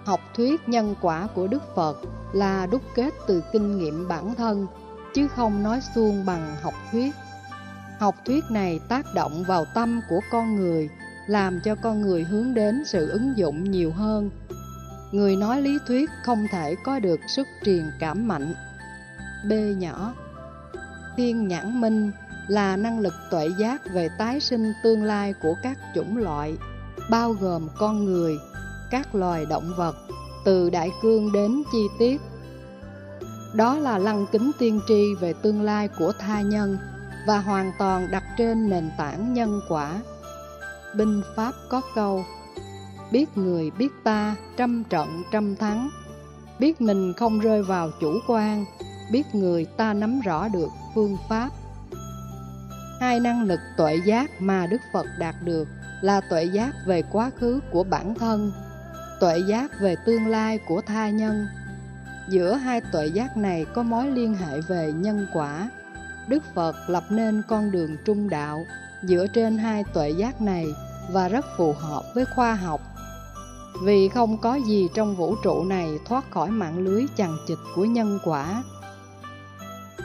Học 0.05 0.21
thuyết 0.37 0.69
nhân 0.69 0.95
quả 1.01 1.29
của 1.35 1.47
Đức 1.47 1.63
Phật 1.75 1.97
là 2.33 2.67
đúc 2.67 2.83
kết 2.95 3.15
từ 3.27 3.43
kinh 3.53 3.79
nghiệm 3.79 4.09
bản 4.09 4.35
thân 4.35 4.67
Chứ 5.15 5.29
không 5.29 5.63
nói 5.63 5.81
suông 5.95 6.27
bằng 6.27 6.57
học 6.63 6.75
thuyết 6.93 7.15
Học 7.99 8.15
thuyết 8.25 8.45
này 8.51 8.81
tác 8.89 9.07
động 9.15 9.45
vào 9.47 9.65
tâm 9.75 10.01
của 10.09 10.21
con 10.31 10.57
người, 10.57 10.91
làm 11.27 11.61
cho 11.65 11.75
con 11.75 12.01
người 12.01 12.23
hướng 12.23 12.55
đến 12.55 12.83
sự 12.87 13.09
ứng 13.09 13.33
dụng 13.37 13.71
nhiều 13.71 13.93
hơn. 13.93 14.31
Người 15.13 15.37
nói 15.37 15.63
lý 15.63 15.79
thuyết 15.87 16.11
không 16.25 16.47
thể 16.53 16.75
có 16.85 16.99
được 16.99 17.21
sức 17.29 17.47
truyền 17.65 17.85
cảm 18.01 18.29
mạnh. 18.29 18.55
B 19.49 19.53
nhỏ 19.79 20.15
Thiên 21.17 21.49
nhãn 21.49 21.81
minh 21.81 22.11
là 22.49 22.77
năng 22.77 23.01
lực 23.01 23.15
tuệ 23.31 23.49
giác 23.59 23.83
về 23.95 24.09
tái 24.19 24.41
sinh 24.41 24.73
tương 24.83 25.03
lai 25.03 25.35
của 25.43 25.55
các 25.63 25.79
chủng 25.95 26.17
loại, 26.17 26.57
bao 27.11 27.33
gồm 27.33 27.69
con 27.79 28.05
người, 28.05 28.39
các 28.91 29.15
loài 29.15 29.47
động 29.51 29.73
vật, 29.77 29.97
từ 30.45 30.71
đại 30.71 30.91
cương 31.03 31.33
đến 31.33 31.63
chi 31.73 31.87
tiết. 31.99 32.21
Đó 33.55 33.79
là 33.79 33.99
lăng 33.99 34.27
kính 34.33 34.51
tiên 34.59 34.81
tri 34.89 35.15
về 35.21 35.33
tương 35.43 35.63
lai 35.63 35.89
của 35.99 36.13
tha 36.19 36.41
nhân, 36.41 36.79
và 37.27 37.39
hoàn 37.39 37.73
toàn 37.79 38.09
đặt 38.11 38.25
trên 38.39 38.71
nền 38.71 38.91
tảng 38.99 39.35
nhân 39.35 39.61
quả. 39.69 40.01
Binh 40.97 41.23
Pháp 41.37 41.53
có 41.71 41.81
câu 41.95 42.25
Biết 43.13 43.39
người 43.39 43.71
biết 43.71 43.89
ta, 44.05 44.37
trăm 44.57 44.85
trận 44.85 45.23
trăm 45.33 45.57
thắng 45.57 45.91
Biết 46.59 46.81
mình 46.81 47.13
không 47.17 47.41
rơi 47.41 47.63
vào 47.63 47.91
chủ 48.01 48.19
quan 48.27 48.65
Biết 49.11 49.35
người 49.35 49.65
ta 49.65 49.95
nắm 49.95 50.21
rõ 50.21 50.49
được 50.49 50.69
phương 50.95 51.17
pháp 51.29 51.51
Hai 53.01 53.21
năng 53.21 53.43
lực 53.43 53.61
tuệ 53.77 53.97
giác 54.07 54.31
mà 54.39 54.67
Đức 54.67 54.81
Phật 54.93 55.07
đạt 55.19 55.35
được 55.45 55.69
Là 56.01 56.21
tuệ 56.21 56.45
giác 56.45 56.73
về 56.87 57.03
quá 57.13 57.31
khứ 57.39 57.61
của 57.73 57.85
bản 57.85 58.15
thân, 58.15 58.53
Tuệ 59.21 59.39
giác 59.49 59.71
về 59.81 59.97
tương 60.07 60.27
lai 60.27 60.59
của 60.69 60.81
tha 60.81 61.11
nhân 61.11 61.47
Giữa 62.29 62.55
hai 62.55 62.81
tuệ 62.93 63.07
giác 63.07 63.37
này 63.37 63.67
có 63.75 63.83
mối 63.83 64.11
liên 64.11 64.35
hệ 64.35 64.61
về 64.61 64.93
nhân 64.93 65.27
quả 65.35 65.71
Đức 66.29 66.43
Phật 66.55 66.77
lập 66.87 67.05
nên 67.11 67.43
con 67.49 67.71
đường 67.71 67.97
trung 68.05 68.29
đạo 68.29 68.65
dựa 69.03 69.27
trên 69.35 69.59
hai 69.59 69.85
tuệ 69.95 70.11
giác 70.11 70.41
này 70.41 70.67
và 71.13 71.29
rất 71.29 71.47
phù 71.57 71.73
hợp 71.73 72.03
với 72.15 72.25
khoa 72.35 72.55
học. 72.55 72.81
Vì 73.83 74.09
không 74.09 74.39
có 74.39 74.55
gì 74.55 74.89
trong 74.95 75.17
vũ 75.17 75.35
trụ 75.43 75.65
này 75.65 75.99
thoát 76.07 76.31
khỏi 76.31 76.51
mạng 76.51 76.79
lưới 76.79 77.05
chằng 77.17 77.37
chịt 77.47 77.59
của 77.75 77.85
nhân 77.85 78.19
quả 78.25 78.63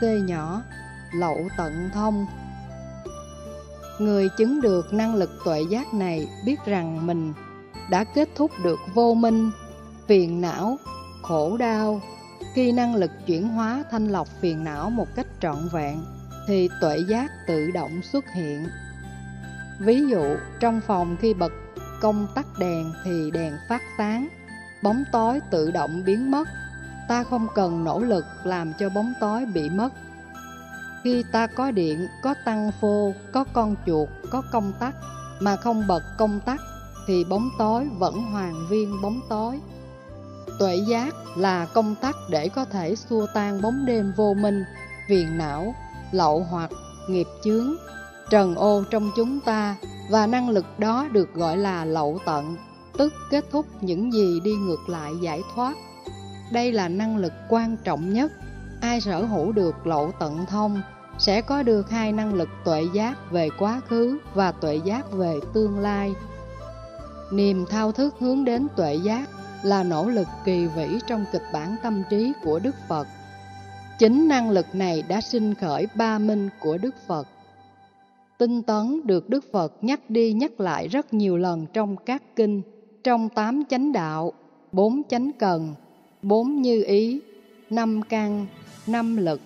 tê 0.02 0.20
nhỏ, 0.20 0.62
lậu 1.14 1.50
tận 1.58 1.90
thông 1.94 2.26
Người 4.00 4.30
chứng 4.38 4.62
được 4.62 4.94
năng 4.94 5.16
lực 5.16 5.30
tuệ 5.46 5.62
giác 5.70 5.94
này 5.94 6.28
biết 6.46 6.60
rằng 6.66 7.08
mình 7.08 7.34
đã 7.90 8.04
kết 8.04 8.30
thúc 8.36 8.52
được 8.64 8.80
vô 8.94 9.14
minh, 9.14 9.52
phiền 10.08 10.42
não, 10.42 10.78
khổ 11.22 11.58
đau, 11.58 12.02
khi 12.54 12.72
năng 12.72 12.96
lực 12.96 13.12
chuyển 13.26 13.48
hóa 13.48 13.84
thanh 13.92 14.08
lọc 14.08 14.28
phiền 14.42 14.64
não 14.64 14.90
một 14.90 15.08
cách 15.16 15.28
trọn 15.42 15.70
vẹn, 15.72 16.04
thì 16.48 16.70
tuệ 16.82 16.98
giác 17.10 17.32
tự 17.48 17.72
động 17.72 18.02
xuất 18.12 18.26
hiện. 18.36 18.68
Ví 19.80 20.02
dụ, 20.10 20.36
trong 20.60 20.82
phòng 20.88 21.18
khi 21.22 21.34
bật 21.34 21.54
công 22.02 22.28
tắc 22.36 22.46
đèn 22.60 22.92
thì 23.06 23.32
đèn 23.34 23.54
phát 23.70 23.82
sáng, 23.98 24.28
bóng 24.84 25.04
tối 25.12 25.40
tự 25.52 25.72
động 25.72 26.04
biến 26.06 26.32
mất. 26.32 26.48
Ta 27.10 27.24
không 27.24 27.48
cần 27.56 27.84
nỗ 27.84 28.00
lực 28.00 28.26
làm 28.44 28.74
cho 28.80 28.90
bóng 28.90 29.14
tối 29.20 29.46
bị 29.46 29.70
mất. 29.70 29.90
Khi 31.04 31.24
ta 31.32 31.48
có 31.48 31.72
điện, 31.72 32.08
có 32.24 32.36
tăng 32.46 32.72
phô, 32.82 33.14
có 33.34 33.46
con 33.54 33.76
chuột, 33.86 34.10
có 34.32 34.42
công 34.52 34.74
tắc, 34.80 34.96
mà 35.40 35.56
không 35.56 35.88
bật 35.88 36.04
công 36.18 36.40
tắc, 36.40 36.60
thì 37.08 37.24
bóng 37.24 37.50
tối 37.58 37.90
vẫn 37.98 38.24
hoàn 38.24 38.68
viên 38.70 39.02
bóng 39.02 39.22
tối. 39.30 39.60
Tuệ 40.60 40.76
giác 40.88 41.16
là 41.36 41.66
công 41.66 41.96
tắc 41.96 42.16
để 42.30 42.50
có 42.50 42.66
thể 42.66 42.96
xua 42.96 43.28
tan 43.34 43.62
bóng 43.62 43.86
đêm 43.86 44.14
vô 44.18 44.34
minh, 44.34 44.64
phiền 45.08 45.38
não, 45.38 45.76
lậu 46.12 46.44
hoặc, 46.50 46.72
nghiệp 47.08 47.28
chướng, 47.44 47.76
trần 48.30 48.56
ô 48.56 48.84
trong 48.90 49.12
chúng 49.16 49.40
ta 49.40 49.76
và 50.10 50.28
năng 50.28 50.50
lực 50.50 50.66
đó 50.80 51.08
được 51.12 51.34
gọi 51.34 51.58
là 51.58 51.86
lậu 51.86 52.20
tận, 52.26 52.56
tức 52.98 53.14
kết 53.30 53.46
thúc 53.52 53.66
những 53.82 54.14
gì 54.14 54.40
đi 54.40 54.52
ngược 54.56 54.90
lại 54.90 55.14
giải 55.22 55.44
thoát. 55.56 55.74
Đây 56.52 56.72
là 56.72 56.88
năng 56.88 57.18
lực 57.18 57.34
quan 57.50 57.78
trọng 57.84 58.14
nhất, 58.14 58.32
ai 58.82 59.02
sở 59.02 59.24
hữu 59.26 59.52
được 59.52 59.88
lộ 59.88 60.12
tận 60.12 60.46
thông 60.46 60.82
sẽ 61.20 61.42
có 61.42 61.64
được 61.64 61.90
hai 61.90 62.12
năng 62.12 62.34
lực 62.34 62.50
tuệ 62.66 62.84
giác 62.94 63.32
về 63.32 63.50
quá 63.60 63.82
khứ 63.88 64.20
và 64.34 64.52
tuệ 64.52 64.80
giác 64.86 65.12
về 65.12 65.36
tương 65.54 65.80
lai. 65.80 66.14
Niềm 67.32 67.66
thao 67.70 67.92
thức 67.92 68.16
hướng 68.20 68.46
đến 68.46 68.68
tuệ 68.76 68.96
giác 68.96 69.30
là 69.64 69.84
nỗ 69.84 70.10
lực 70.10 70.28
kỳ 70.46 70.68
vĩ 70.68 71.00
trong 71.08 71.26
kịch 71.32 71.44
bản 71.54 71.76
tâm 71.84 72.04
trí 72.10 72.34
của 72.44 72.60
Đức 72.60 72.76
Phật. 72.88 73.08
Chính 74.00 74.28
năng 74.28 74.50
lực 74.50 74.66
này 74.74 75.04
đã 75.08 75.22
sinh 75.22 75.56
khởi 75.56 75.88
ba 75.96 76.20
minh 76.20 76.50
của 76.60 76.78
Đức 76.78 76.96
Phật. 77.08 77.28
Tinh 78.38 78.62
tấn 78.62 79.02
được 79.06 79.30
Đức 79.30 79.46
Phật 79.52 79.74
nhắc 79.82 80.10
đi 80.10 80.34
nhắc 80.34 80.60
lại 80.60 80.88
rất 80.88 81.14
nhiều 81.14 81.38
lần 81.38 81.66
trong 81.74 81.96
các 81.98 82.24
kinh, 82.36 82.62
trong 83.04 83.30
tám 83.30 83.64
chánh 83.70 83.92
đạo, 83.92 84.34
bốn 84.72 85.02
chánh 85.10 85.32
cần, 85.40 85.76
bốn 86.22 86.62
như 86.62 86.84
ý, 86.84 87.22
năm 87.70 88.02
căn, 88.10 88.48
năm 88.88 89.18
lực, 89.18 89.42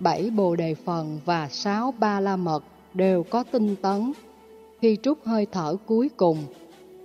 bảy 0.00 0.30
bồ 0.30 0.56
đề 0.56 0.74
phần 0.74 1.20
và 1.24 1.48
sáu 1.48 1.94
ba 1.98 2.20
la 2.20 2.36
mật 2.36 2.64
đều 2.94 3.22
có 3.22 3.42
tinh 3.42 3.76
tấn. 3.82 4.12
Khi 4.80 4.96
trút 5.02 5.18
hơi 5.24 5.46
thở 5.52 5.76
cuối 5.86 6.10
cùng, 6.16 6.38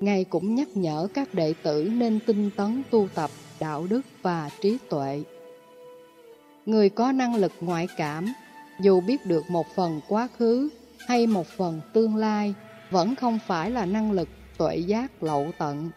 Ngài 0.02 0.24
cũng 0.24 0.56
nhắc 0.56 0.68
nhở 0.76 1.08
các 1.14 1.34
đệ 1.34 1.54
tử 1.64 1.92
nên 1.94 2.20
tinh 2.26 2.50
tấn 2.56 2.84
tu 2.90 3.08
tập 3.16 3.30
đạo 3.60 3.88
đức 3.90 4.02
và 4.22 4.50
trí 4.62 4.78
tuệ. 4.90 5.24
Người 6.66 6.90
có 6.90 7.12
năng 7.12 7.36
lực 7.36 7.52
ngoại 7.62 7.88
cảm, 7.98 8.34
dù 8.80 9.02
biết 9.02 9.26
được 9.26 9.50
một 9.50 9.66
phần 9.76 10.02
quá 10.08 10.28
khứ 10.38 10.70
hay 11.08 11.28
một 11.28 11.48
phần 11.48 11.82
tương 11.94 12.16
lai, 12.16 12.54
vẫn 12.92 13.16
không 13.16 13.40
phải 13.48 13.72
là 13.72 13.86
năng 13.86 14.12
lực 14.12 14.30
tuệ 14.58 14.78
giác 14.78 15.24
lậu 15.24 15.52
tận. 15.58 15.90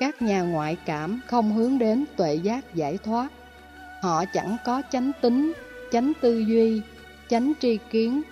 Các 0.00 0.22
nhà 0.22 0.42
ngoại 0.42 0.76
cảm 0.86 1.20
không 1.26 1.52
hướng 1.52 1.78
đến 1.78 2.04
tuệ 2.16 2.34
giác 2.34 2.74
giải 2.74 2.98
thoát. 3.04 3.28
Họ 4.02 4.24
chẳng 4.32 4.56
có 4.64 4.82
chánh 4.92 5.12
tính, 5.20 5.52
chánh 5.92 6.12
tư 6.20 6.38
duy, 6.38 6.82
chánh 7.28 7.52
tri 7.60 7.78
kiến, 7.90 8.22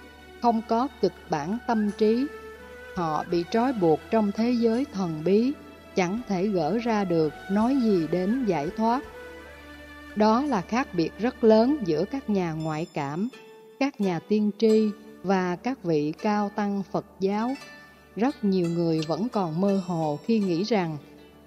không 0.43 0.63
có 0.69 0.89
kịch 1.01 1.13
bản 1.31 1.59
tâm 1.67 1.91
trí. 1.99 2.27
Họ 2.97 3.25
bị 3.31 3.45
trói 3.51 3.73
buộc 3.73 4.01
trong 4.11 4.33
thế 4.33 4.51
giới 4.51 4.85
thần 4.93 5.23
bí, 5.25 5.53
chẳng 5.97 6.21
thể 6.29 6.47
gỡ 6.47 6.79
ra 6.79 7.05
được 7.05 7.33
nói 7.51 7.77
gì 7.77 8.07
đến 8.11 8.45
giải 8.47 8.69
thoát. 8.77 9.03
Đó 10.17 10.43
là 10.43 10.61
khác 10.61 10.89
biệt 10.95 11.11
rất 11.19 11.45
lớn 11.45 11.77
giữa 11.85 12.05
các 12.05 12.31
nhà 12.31 12.53
ngoại 12.53 12.87
cảm, 12.95 13.29
các 13.81 14.01
nhà 14.01 14.21
tiên 14.29 14.51
tri 14.59 14.91
và 15.23 15.57
các 15.57 15.85
vị 15.85 16.13
cao 16.23 16.51
tăng 16.57 16.83
Phật 16.93 17.07
giáo. 17.21 17.55
Rất 18.17 18.45
nhiều 18.45 18.69
người 18.69 19.01
vẫn 19.09 19.29
còn 19.29 19.61
mơ 19.61 19.83
hồ 19.87 20.19
khi 20.25 20.39
nghĩ 20.39 20.65
rằng 20.65 20.97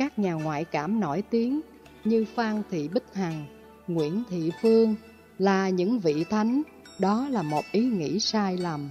các 0.02 0.20
nhà 0.20 0.34
ngoại 0.34 0.66
cảm 0.66 1.00
nổi 1.00 1.24
tiếng 1.30 1.62
như 2.04 2.26
Phan 2.36 2.62
Thị 2.72 2.88
Bích 2.94 3.14
Hằng, 3.14 3.46
Nguyễn 3.88 4.24
Thị 4.30 4.52
Phương 4.62 4.96
là 5.40 5.70
những 5.70 6.00
vị 6.00 6.24
thánh, 6.30 6.62
đó 7.00 7.28
là 7.30 7.42
một 7.42 7.62
ý 7.72 7.84
nghĩ 7.84 8.20
sai 8.20 8.58
lầm. 8.58 8.90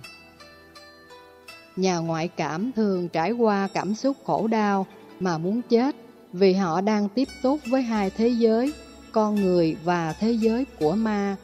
Nhà 1.77 1.99
ngoại 1.99 2.29
cảm 2.29 2.73
thường 2.73 3.09
trải 3.09 3.33
qua 3.33 3.69
cảm 3.75 3.95
xúc 3.95 4.17
khổ 4.25 4.47
đau 4.47 4.87
mà 5.21 5.39
muốn 5.39 5.63
chết 5.63 5.97
vì 6.33 6.53
họ 6.53 6.81
đang 6.81 7.09
tiếp 7.09 7.29
xúc 7.43 7.61
với 7.71 7.83
hai 7.83 8.11
thế 8.11 8.29
giới, 8.29 8.73
con 9.13 9.35
người 9.35 9.77
và 9.85 10.13
thế 10.13 10.33
giới 10.33 10.65
của 10.65 10.93
ma, 10.93 11.37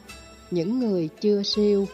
những 0.51 0.79
người 0.79 1.09
chưa 1.21 1.43
siêu. 1.43 1.87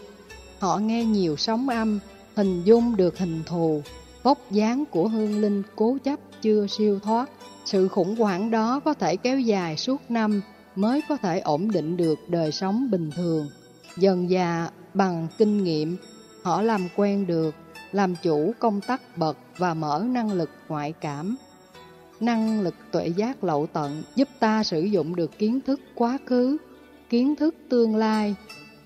Họ 0.60 0.78
nghe 0.78 1.06
nhiều 1.06 1.38
sóng 1.38 1.70
âm, 1.70 2.00
hình 2.36 2.64
dung 2.64 2.96
được 2.96 3.18
hình 3.18 3.44
thù, 3.46 3.82
vóc 4.24 4.52
dáng 4.52 4.84
của 4.92 5.08
hương 5.08 5.42
linh 5.42 5.64
cố 5.76 5.98
chấp 6.04 6.20
chưa 6.44 6.68
siêu 6.68 7.00
thoát. 7.00 7.30
Sự 7.66 7.88
khủng 7.88 8.16
hoảng 8.16 8.52
đó 8.52 8.80
có 8.86 8.94
thể 8.94 9.16
kéo 9.16 9.40
dài 9.40 9.78
suốt 9.78 10.02
năm 10.10 10.42
mới 10.76 11.02
có 11.10 11.18
thể 11.18 11.40
ổn 11.40 11.72
định 11.72 11.98
được 11.98 12.20
đời 12.28 12.52
sống 12.52 12.92
bình 12.92 13.12
thường. 13.16 13.50
Dần 13.98 14.30
già 14.30 14.70
bằng 14.94 15.28
kinh 15.38 15.64
nghiệm, 15.64 15.98
họ 16.44 16.62
làm 16.62 16.88
quen 16.96 17.28
được, 17.28 17.56
làm 17.92 18.16
chủ 18.16 18.54
công 18.60 18.82
tắc 18.82 19.18
bật 19.18 19.38
và 19.58 19.74
mở 19.74 20.06
năng 20.08 20.32
lực 20.32 20.50
ngoại 20.68 20.94
cảm. 21.02 21.36
Năng 22.20 22.62
lực 22.62 22.76
tuệ 22.92 23.08
giác 23.08 23.44
lậu 23.44 23.68
tận 23.74 24.04
giúp 24.16 24.30
ta 24.40 24.64
sử 24.64 24.82
dụng 24.82 25.16
được 25.16 25.38
kiến 25.38 25.60
thức 25.62 25.80
quá 25.96 26.18
khứ, 26.26 26.58
kiến 27.10 27.36
thức 27.36 27.56
tương 27.70 27.96
lai, 27.96 28.36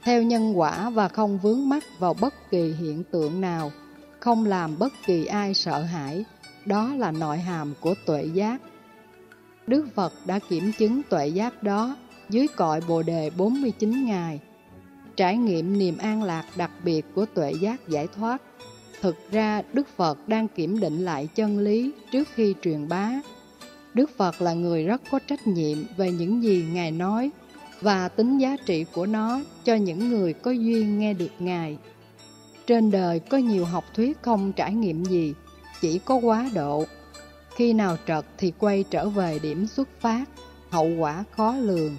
theo 0.03 0.23
nhân 0.23 0.59
quả 0.59 0.89
và 0.89 1.07
không 1.07 1.39
vướng 1.43 1.69
mắc 1.69 1.83
vào 1.99 2.13
bất 2.21 2.33
kỳ 2.51 2.73
hiện 2.79 3.03
tượng 3.11 3.41
nào, 3.41 3.71
không 4.19 4.45
làm 4.45 4.79
bất 4.79 4.93
kỳ 5.05 5.25
ai 5.25 5.53
sợ 5.53 5.81
hãi. 5.81 6.25
Đó 6.67 6.93
là 6.97 7.12
nội 7.12 7.38
hàm 7.38 7.73
của 7.80 7.95
tuệ 8.06 8.25
giác. 8.34 8.62
Đức 9.67 9.88
Phật 9.95 10.13
đã 10.25 10.39
kiểm 10.49 10.71
chứng 10.77 11.01
tuệ 11.10 11.27
giác 11.27 11.63
đó 11.63 11.95
dưới 12.30 12.47
cội 12.47 12.80
Bồ 12.88 13.03
Đề 13.03 13.30
49 13.38 14.06
ngày. 14.06 14.39
Trải 15.15 15.38
nghiệm 15.38 15.77
niềm 15.77 15.97
an 15.97 16.23
lạc 16.23 16.45
đặc 16.56 16.71
biệt 16.84 17.06
của 17.15 17.25
tuệ 17.25 17.51
giác 17.51 17.88
giải 17.88 18.08
thoát. 18.15 18.41
Thực 19.01 19.15
ra 19.32 19.62
Đức 19.73 19.88
Phật 19.95 20.27
đang 20.27 20.47
kiểm 20.47 20.80
định 20.80 21.06
lại 21.06 21.27
chân 21.36 21.60
lý 21.60 21.91
trước 22.12 22.27
khi 22.34 22.56
truyền 22.62 22.88
bá. 22.88 23.12
Đức 23.93 24.17
Phật 24.17 24.41
là 24.41 24.53
người 24.53 24.86
rất 24.86 25.01
có 25.12 25.19
trách 25.27 25.47
nhiệm 25.47 25.77
về 25.97 26.12
những 26.12 26.43
gì 26.43 26.65
Ngài 26.73 26.91
nói 26.91 27.32
và 27.82 28.10
tính 28.10 28.38
giá 28.38 28.56
trị 28.65 28.86
của 28.93 29.06
nó 29.06 29.41
cho 29.63 29.75
những 29.75 30.10
người 30.10 30.34
có 30.34 30.51
duyên 30.51 30.99
nghe 30.99 31.13
được 31.13 31.32
Ngài. 31.39 31.77
Trên 32.67 32.91
đời 32.91 33.19
có 33.19 33.38
nhiều 33.38 33.65
học 33.65 33.84
thuyết 33.93 34.21
không 34.21 34.53
trải 34.53 34.73
nghiệm 34.73 35.06
gì, 35.06 35.34
chỉ 35.81 35.99
có 35.99 36.15
quá 36.15 36.49
độ 36.53 36.85
khi 37.55 37.73
nào 37.73 37.97
trật 38.07 38.25
thì 38.37 38.53
quay 38.59 38.83
trở 38.89 39.09
về 39.09 39.39
điểm 39.39 39.67
xuất 39.67 39.89
phát, 39.99 40.25
hậu 40.69 40.87
quả 40.97 41.23
khó 41.31 41.55
lường. 41.55 41.97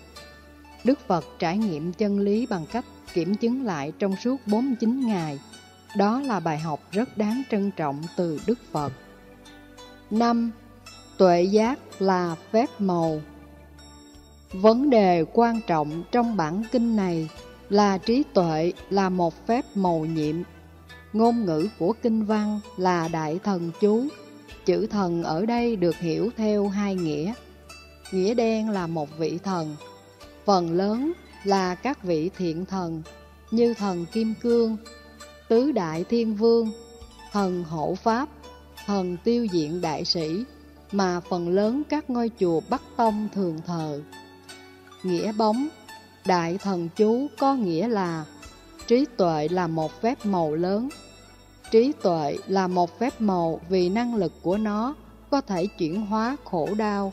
Đức 0.85 0.99
Phật 1.07 1.25
trải 1.39 1.59
nghiệm 1.59 1.93
chân 1.93 2.21
lý 2.21 2.47
bằng 2.47 2.67
cách 2.73 2.85
kiểm 3.15 3.35
chứng 3.35 3.65
lại 3.65 3.93
trong 3.99 4.17
suốt 4.17 4.37
49 4.47 5.07
ngày. 5.07 5.39
Đó 5.97 6.21
là 6.21 6.41
bài 6.41 6.59
học 6.59 6.81
rất 6.93 7.19
đáng 7.19 7.43
trân 7.51 7.71
trọng 7.71 8.03
từ 8.17 8.41
Đức 8.47 8.59
Phật. 8.73 8.93
5. 10.11 10.51
Tuệ 11.19 11.43
giác 11.43 11.79
là 11.99 12.37
phép 12.53 12.67
màu 12.79 13.21
Vấn 14.53 14.91
đề 14.91 15.25
quan 15.33 15.61
trọng 15.67 16.03
trong 16.13 16.37
bản 16.37 16.63
kinh 16.73 16.97
này 16.97 17.29
là 17.69 17.99
trí 17.99 18.23
tuệ 18.35 18.73
là 18.91 19.09
một 19.09 19.47
phép 19.47 19.65
màu 19.75 20.05
nhiệm. 20.05 20.37
Ngôn 21.19 21.45
ngữ 21.45 21.69
của 21.79 21.95
kinh 22.03 22.25
văn 22.25 22.61
là 22.77 23.09
đại 23.09 23.39
thần 23.45 23.71
chú 23.81 24.07
Chữ 24.65 24.87
thần 24.87 25.23
ở 25.23 25.47
đây 25.47 25.77
được 25.77 25.97
hiểu 25.97 26.31
theo 26.37 26.69
hai 26.69 26.95
nghĩa. 26.95 27.33
Nghĩa 28.13 28.35
đen 28.35 28.71
là 28.71 28.87
một 28.87 29.09
vị 29.19 29.39
thần, 29.45 29.77
phần 30.45 30.73
lớn 30.73 31.13
là 31.45 31.75
các 31.75 32.03
vị 32.03 32.31
thiện 32.39 32.65
thần 32.65 33.03
như 33.51 33.75
thần 33.75 34.07
Kim 34.13 34.35
Cương, 34.43 34.77
Tứ 35.49 35.73
Đại 35.73 36.05
Thiên 36.05 36.35
Vương, 36.35 36.71
thần 37.33 37.65
Hộ 37.65 37.95
Pháp, 37.95 38.29
thần 38.87 39.17
Tiêu 39.25 39.45
Diện 39.45 39.81
Đại 39.81 40.05
Sĩ, 40.05 40.45
mà 40.93 41.21
phần 41.21 41.49
lớn 41.49 41.83
các 41.89 42.11
ngôi 42.11 42.31
chùa 42.41 42.61
Bắc 42.71 42.83
Tông 42.97 43.29
thường 43.35 43.61
thờ. 43.67 44.03
Nghĩa 45.03 45.33
bóng, 45.33 45.69
Đại 46.27 46.59
Thần 46.59 46.89
Chú 46.97 47.27
có 47.39 47.55
nghĩa 47.55 47.89
là 47.89 48.25
trí 48.87 49.05
tuệ 49.17 49.49
là 49.49 49.67
một 49.67 50.01
phép 50.01 50.27
màu 50.27 50.55
lớn, 50.55 50.89
Trí 51.71 51.93
tuệ 52.03 52.37
là 52.47 52.67
một 52.67 52.99
phép 52.99 53.21
màu 53.21 53.61
vì 53.69 53.89
năng 53.89 54.15
lực 54.15 54.33
của 54.43 54.57
nó 54.57 54.95
có 55.31 55.41
thể 55.41 55.67
chuyển 55.67 56.01
hóa 56.01 56.37
khổ 56.45 56.69
đau. 56.79 57.13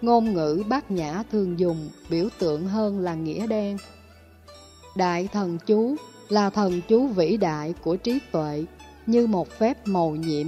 Ngôn 0.00 0.34
ngữ 0.34 0.62
bát 0.68 0.90
nhã 0.90 1.22
thường 1.32 1.58
dùng 1.58 1.90
biểu 2.10 2.28
tượng 2.38 2.66
hơn 2.68 3.00
là 3.00 3.14
nghĩa 3.14 3.46
đen. 3.46 3.76
Đại 4.96 5.28
thần 5.32 5.58
chú 5.66 5.96
là 6.28 6.50
thần 6.50 6.80
chú 6.88 7.06
vĩ 7.06 7.36
đại 7.36 7.74
của 7.82 7.96
trí 7.96 8.18
tuệ 8.32 8.64
như 9.06 9.26
một 9.26 9.48
phép 9.48 9.86
màu 9.86 10.10
nhiệm. 10.10 10.46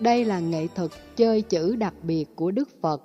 Đây 0.00 0.24
là 0.24 0.40
nghệ 0.40 0.66
thuật 0.74 0.90
chơi 1.16 1.42
chữ 1.42 1.76
đặc 1.76 1.94
biệt 2.02 2.24
của 2.36 2.50
Đức 2.50 2.68
Phật. 2.82 3.02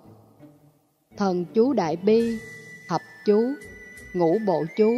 Thần 1.18 1.46
chú 1.46 1.74
Đại 1.74 1.96
Bi, 1.96 2.38
Thập 2.90 3.02
chú, 3.26 3.54
Ngũ 4.14 4.38
Bộ 4.48 4.66
chú 4.78 4.92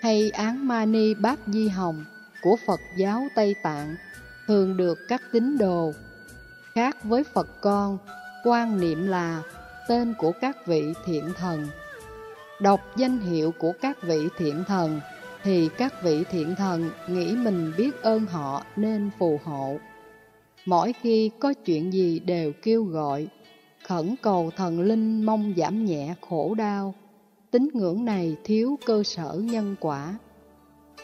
hay 0.00 0.30
Án 0.30 0.68
Mani 0.68 1.14
Bát 1.14 1.40
Di 1.46 1.68
Hồng 1.68 2.04
của 2.42 2.56
Phật 2.66 2.80
giáo 2.96 3.28
Tây 3.34 3.54
Tạng 3.62 3.96
thường 4.46 4.76
được 4.76 4.98
các 5.08 5.22
tín 5.32 5.58
đồ 5.58 5.92
khác 6.74 6.96
với 7.04 7.24
Phật 7.24 7.60
con 7.60 7.98
quan 8.44 8.80
niệm 8.80 9.06
là 9.06 9.42
tên 9.88 10.14
của 10.18 10.32
các 10.40 10.66
vị 10.66 10.92
thiện 11.06 11.32
thần. 11.36 11.68
Đọc 12.60 12.80
danh 12.96 13.18
hiệu 13.18 13.52
của 13.58 13.72
các 13.80 14.02
vị 14.02 14.28
thiện 14.38 14.64
thần 14.66 15.00
thì 15.42 15.68
các 15.78 16.02
vị 16.02 16.24
thiện 16.30 16.54
thần 16.54 16.90
nghĩ 17.08 17.36
mình 17.36 17.72
biết 17.76 18.02
ơn 18.02 18.26
họ 18.26 18.64
nên 18.76 19.10
phù 19.18 19.40
hộ. 19.44 19.78
Mỗi 20.66 20.92
khi 21.02 21.30
có 21.40 21.52
chuyện 21.52 21.92
gì 21.92 22.18
đều 22.18 22.52
kêu 22.62 22.84
gọi, 22.84 23.28
khẩn 23.86 24.14
cầu 24.22 24.50
thần 24.56 24.80
linh 24.80 25.26
mong 25.26 25.54
giảm 25.56 25.84
nhẹ 25.84 26.14
khổ 26.28 26.54
đau. 26.54 26.94
Tín 27.50 27.68
ngưỡng 27.72 28.04
này 28.04 28.36
thiếu 28.44 28.78
cơ 28.86 29.02
sở 29.02 29.40
nhân 29.42 29.76
quả. 29.80 30.14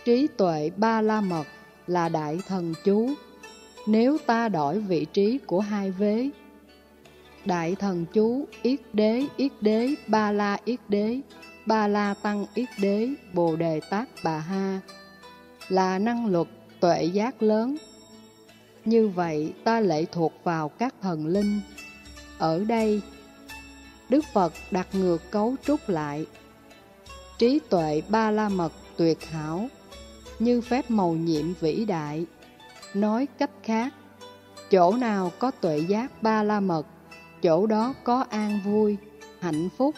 Trí 0.04 0.26
tuệ 0.36 0.70
ba 0.76 1.00
la 1.00 1.20
mật 1.20 1.44
là 1.86 2.08
đại 2.08 2.38
thần 2.48 2.74
chú. 2.84 3.10
Nếu 3.86 4.18
ta 4.26 4.48
đổi 4.48 4.80
vị 4.80 5.04
trí 5.12 5.38
của 5.38 5.60
hai 5.60 5.90
vế, 5.90 6.30
Đại 7.44 7.74
thần 7.74 8.06
chú 8.12 8.46
Yết 8.62 8.80
đế 8.92 9.26
Yết 9.36 9.52
đế, 9.60 9.94
Ba 10.06 10.32
la, 10.32 10.58
Yết 10.64 10.80
đế, 10.88 11.20
Ba 11.66 11.88
la 11.88 12.14
tăng, 12.22 12.46
Yết 12.54 12.68
đế, 12.78 13.08
Bồ 13.32 13.56
đề 13.56 13.80
tát, 13.90 14.08
bà 14.24 14.38
ha 14.38 14.80
Là 15.68 15.98
năng 15.98 16.26
luật 16.26 16.46
tuệ 16.80 17.04
giác 17.04 17.42
lớn. 17.42 17.76
Như 18.84 19.08
vậy, 19.08 19.52
ta 19.64 19.80
lệ 19.80 20.04
thuộc 20.12 20.32
vào 20.44 20.68
các 20.68 20.94
thần 21.02 21.26
linh. 21.26 21.60
Ở 22.38 22.64
đây, 22.64 23.00
Đức 24.08 24.24
Phật 24.32 24.52
đặt 24.70 24.88
ngược 24.92 25.30
cấu 25.30 25.54
trúc 25.64 25.88
lại. 25.88 26.26
Trí 27.38 27.58
tuệ 27.70 28.02
ba 28.08 28.30
la 28.30 28.48
mật 28.48 28.72
tuyệt 28.96 29.24
hảo 29.24 29.68
như 30.38 30.60
phép 30.60 30.90
màu 30.90 31.12
nhiệm 31.12 31.54
vĩ 31.60 31.84
đại. 31.84 32.26
Nói 32.94 33.26
cách 33.38 33.50
khác, 33.62 33.94
chỗ 34.70 34.92
nào 34.92 35.32
có 35.38 35.50
tuệ 35.50 35.78
giác 35.78 36.22
ba 36.22 36.42
la 36.42 36.60
mật, 36.60 36.86
chỗ 37.42 37.66
đó 37.66 37.94
có 38.04 38.24
an 38.30 38.60
vui, 38.64 38.96
hạnh 39.40 39.68
phúc, 39.76 39.94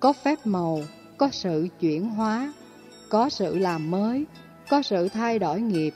có 0.00 0.12
phép 0.12 0.38
màu, 0.44 0.80
có 1.18 1.28
sự 1.32 1.68
chuyển 1.80 2.08
hóa, 2.08 2.52
có 3.08 3.28
sự 3.28 3.58
làm 3.58 3.90
mới, 3.90 4.24
có 4.68 4.82
sự 4.82 5.08
thay 5.08 5.38
đổi 5.38 5.60
nghiệp. 5.60 5.94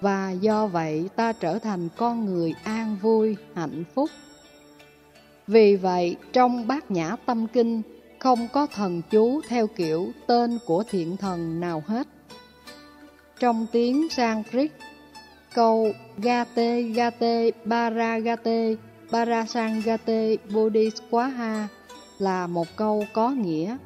và 0.00 0.30
do 0.30 0.66
vậy 0.66 1.08
ta 1.16 1.32
trở 1.32 1.58
thành 1.58 1.88
con 1.96 2.24
người 2.24 2.54
an 2.64 2.96
vui, 3.02 3.36
hạnh 3.54 3.84
phúc. 3.94 4.10
Vì 5.46 5.76
vậy, 5.76 6.16
trong 6.32 6.66
bát 6.66 6.90
nhã 6.90 7.16
tâm 7.26 7.46
kinh, 7.46 7.82
không 8.18 8.48
có 8.52 8.66
thần 8.66 9.02
chú 9.10 9.40
theo 9.48 9.66
kiểu 9.66 10.12
tên 10.26 10.58
của 10.66 10.84
thiện 10.90 11.16
thần 11.16 11.60
nào 11.60 11.82
hết. 11.86 12.08
Trong 13.40 13.66
tiếng 13.72 14.08
Sanskrit, 14.10 14.72
câu 15.54 15.92
Gate 16.18 16.82
Gate 16.82 17.50
Paragate 17.70 18.74
Parasangate 19.10 20.36
Bodhiswaha 20.50 21.66
là 22.18 22.46
một 22.46 22.66
câu 22.76 23.04
có 23.12 23.30
nghĩa, 23.30 23.76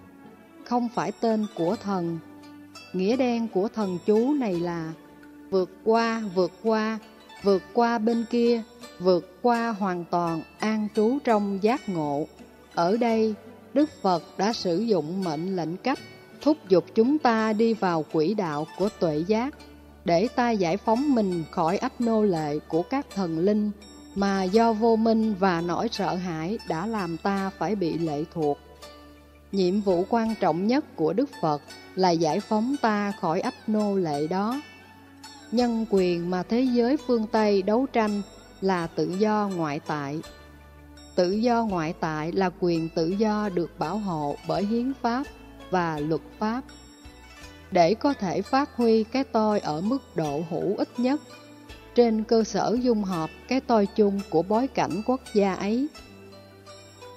không 0.64 0.88
phải 0.94 1.12
tên 1.20 1.46
của 1.56 1.76
thần. 1.76 2.18
Nghĩa 2.92 3.16
đen 3.16 3.48
của 3.48 3.68
thần 3.68 3.98
chú 4.06 4.32
này 4.32 4.54
là 4.54 4.92
vượt 5.50 5.70
qua, 5.84 6.22
vượt 6.34 6.52
qua, 6.62 6.98
vượt 7.42 7.62
qua 7.72 7.98
bên 7.98 8.24
kia, 8.30 8.62
vượt 8.98 9.42
qua 9.42 9.68
hoàn 9.68 10.04
toàn 10.10 10.42
an 10.58 10.88
trú 10.94 11.18
trong 11.24 11.58
giác 11.62 11.88
ngộ. 11.88 12.26
Ở 12.74 12.96
đây, 12.96 13.34
Đức 13.74 13.90
Phật 14.02 14.22
đã 14.38 14.52
sử 14.52 14.80
dụng 14.80 15.24
mệnh 15.24 15.56
lệnh 15.56 15.76
cách 15.76 15.98
thúc 16.42 16.56
giục 16.68 16.84
chúng 16.94 17.18
ta 17.18 17.52
đi 17.52 17.74
vào 17.74 18.04
quỹ 18.12 18.34
đạo 18.34 18.66
của 18.78 18.88
tuệ 18.98 19.24
giác, 19.26 19.54
để 20.04 20.28
ta 20.36 20.50
giải 20.50 20.76
phóng 20.76 21.14
mình 21.14 21.44
khỏi 21.50 21.76
ách 21.76 22.00
nô 22.00 22.22
lệ 22.22 22.58
của 22.68 22.82
các 22.82 23.06
thần 23.14 23.38
linh 23.38 23.70
mà 24.14 24.42
do 24.42 24.72
vô 24.72 24.96
minh 24.96 25.34
và 25.38 25.60
nỗi 25.60 25.88
sợ 25.92 26.14
hãi 26.14 26.58
đã 26.68 26.86
làm 26.86 27.16
ta 27.16 27.50
phải 27.58 27.76
bị 27.76 27.98
lệ 27.98 28.24
thuộc. 28.34 28.58
Nhiệm 29.52 29.80
vụ 29.80 30.04
quan 30.08 30.34
trọng 30.40 30.66
nhất 30.66 30.96
của 30.96 31.12
Đức 31.12 31.30
Phật 31.42 31.62
là 31.94 32.10
giải 32.10 32.40
phóng 32.40 32.76
ta 32.82 33.12
khỏi 33.20 33.40
ách 33.40 33.68
nô 33.68 33.96
lệ 33.96 34.26
đó. 34.26 34.60
Nhân 35.52 35.86
quyền 35.90 36.30
mà 36.30 36.42
thế 36.42 36.60
giới 36.60 36.96
phương 37.06 37.26
Tây 37.26 37.62
đấu 37.62 37.86
tranh 37.92 38.22
là 38.60 38.86
tự 38.86 39.14
do 39.18 39.50
ngoại 39.56 39.80
tại. 39.86 40.20
Tự 41.14 41.30
do 41.30 41.64
ngoại 41.64 41.94
tại 42.00 42.32
là 42.32 42.50
quyền 42.60 42.88
tự 42.88 43.08
do 43.08 43.48
được 43.54 43.78
bảo 43.78 43.98
hộ 43.98 44.36
bởi 44.48 44.64
hiến 44.64 44.92
pháp 45.02 45.24
và 45.70 45.98
luật 45.98 46.20
pháp. 46.38 46.62
Để 47.70 47.94
có 47.94 48.14
thể 48.14 48.42
phát 48.42 48.76
huy 48.76 49.04
cái 49.04 49.24
tôi 49.24 49.60
ở 49.60 49.80
mức 49.80 50.16
độ 50.16 50.42
hữu 50.50 50.76
ích 50.76 50.88
nhất, 50.98 51.20
trên 51.94 52.24
cơ 52.24 52.44
sở 52.44 52.76
dung 52.82 53.04
hợp 53.04 53.30
cái 53.48 53.60
tôi 53.60 53.86
chung 53.96 54.20
của 54.30 54.42
bối 54.42 54.66
cảnh 54.66 55.02
quốc 55.06 55.20
gia 55.34 55.54
ấy. 55.54 55.86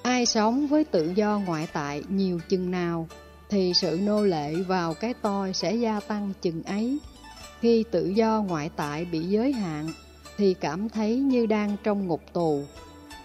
Ai 0.02 0.26
sống 0.26 0.66
với 0.66 0.84
tự 0.84 1.12
do 1.14 1.40
ngoại 1.46 1.68
tại 1.72 2.02
nhiều 2.08 2.40
chừng 2.48 2.70
nào, 2.70 3.08
thì 3.50 3.72
sự 3.74 3.98
nô 4.02 4.24
lệ 4.24 4.54
vào 4.54 4.94
cái 4.94 5.14
tôi 5.22 5.52
sẽ 5.52 5.74
gia 5.74 6.00
tăng 6.00 6.32
chừng 6.42 6.62
ấy. 6.62 6.98
Khi 7.60 7.84
tự 7.90 8.06
do 8.08 8.44
ngoại 8.48 8.70
tại 8.76 9.04
bị 9.04 9.20
giới 9.20 9.52
hạn, 9.52 9.88
thì 10.36 10.54
cảm 10.54 10.88
thấy 10.88 11.16
như 11.16 11.46
đang 11.46 11.76
trong 11.84 12.06
ngục 12.06 12.22
tù. 12.32 12.64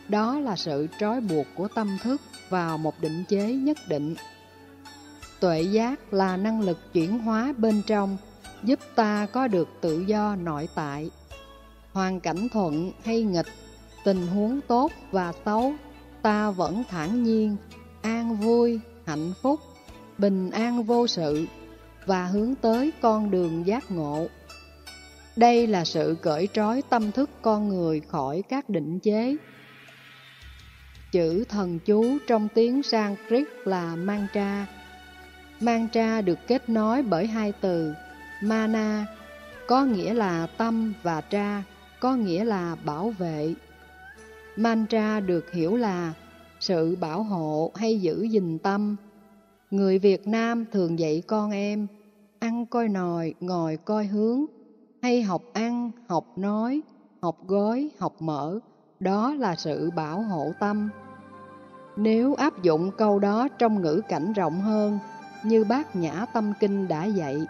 Đó 0.08 0.40
là 0.40 0.56
sự 0.56 0.88
trói 1.00 1.22
buộc 1.22 1.46
của 1.56 1.68
tâm 1.68 1.98
thức 2.04 2.22
vào 2.50 2.78
một 2.78 2.94
định 3.02 3.24
chế 3.30 3.54
nhất 3.54 3.78
định. 3.88 4.16
Tuệ 5.40 5.62
giác 5.62 6.14
là 6.14 6.38
năng 6.38 6.62
lực 6.62 6.94
chuyển 6.94 7.20
hóa 7.20 7.54
bên 7.58 7.82
trong, 7.88 8.18
giúp 8.64 8.80
ta 8.96 9.28
có 9.32 9.48
được 9.48 9.68
tự 9.82 10.00
do 10.08 10.36
nội 10.36 10.70
tại. 10.76 11.10
Hoàn 11.94 12.20
cảnh 12.20 12.50
thuận 12.50 12.92
hay 13.04 13.24
nghịch, 13.24 13.48
tình 14.04 14.28
huống 14.28 14.62
tốt 14.68 14.92
và 15.12 15.34
xấu, 15.46 15.74
ta 16.22 16.52
vẫn 16.52 16.84
thản 16.90 17.24
nhiên, 17.24 17.56
an 18.02 18.36
vui, 18.36 18.80
hạnh 19.06 19.34
phúc, 19.42 19.60
bình 20.18 20.52
an 20.52 20.84
vô 20.84 21.08
sự 21.08 21.46
và 22.06 22.26
hướng 22.26 22.56
tới 22.56 22.92
con 23.02 23.32
đường 23.32 23.68
giác 23.68 23.92
ngộ. 23.92 24.28
Đây 25.36 25.68
là 25.68 25.86
sự 25.86 26.18
cởi 26.22 26.48
trói 26.54 26.84
tâm 26.90 27.12
thức 27.12 27.30
con 27.42 27.70
người 27.70 28.00
khỏi 28.00 28.44
các 28.50 28.70
định 28.70 29.00
chế. 29.00 29.36
Chữ 31.12 31.44
thần 31.50 31.80
chú 31.80 32.18
trong 32.28 32.48
tiếng 32.56 32.84
Sanskrit 32.84 33.48
là 33.66 33.96
mantra. 33.96 34.68
Mantra 35.60 36.22
được 36.22 36.40
kết 36.48 36.70
nối 36.70 37.02
bởi 37.02 37.28
hai 37.28 37.54
từ 37.62 37.94
mana, 38.44 39.06
có 39.68 39.86
nghĩa 39.86 40.14
là 40.14 40.48
tâm 40.58 40.94
và 41.04 41.22
tra, 41.22 41.64
có 42.00 42.16
nghĩa 42.16 42.44
là 42.44 42.76
bảo 42.86 43.14
vệ. 43.18 43.54
Mantra 44.56 45.20
được 45.20 45.52
hiểu 45.52 45.76
là 45.76 46.14
sự 46.60 46.98
bảo 47.02 47.24
hộ 47.24 47.72
hay 47.76 48.02
giữ 48.02 48.24
gìn 48.24 48.58
tâm. 48.60 48.96
Người 49.72 50.00
Việt 50.00 50.28
Nam 50.28 50.66
thường 50.72 51.00
dạy 51.00 51.24
con 51.28 51.52
em 51.52 51.88
ăn 52.40 52.66
coi 52.66 52.88
nồi, 52.88 53.34
ngồi 53.40 53.78
coi 53.78 54.06
hướng, 54.06 54.46
hay 55.02 55.22
học 55.22 55.42
ăn, 55.54 55.92
học 56.08 56.26
nói, 56.36 56.82
học 57.22 57.38
gói, 57.48 57.90
học 58.00 58.16
mở, 58.20 58.60
đó 59.00 59.34
là 59.34 59.56
sự 59.56 59.92
bảo 59.96 60.22
hộ 60.22 60.52
tâm. 60.60 60.90
Nếu 61.98 62.34
áp 62.34 62.64
dụng 62.64 62.92
câu 62.98 63.20
đó 63.20 63.48
trong 63.58 63.82
ngữ 63.82 64.02
cảnh 64.10 64.34
rộng 64.34 64.62
hơn, 64.62 65.00
như 65.44 65.64
bác 65.64 65.96
Nhã 65.96 66.26
Tâm 66.34 66.54
Kinh 66.60 66.88
đã 66.88 67.06
dạy, 67.06 67.48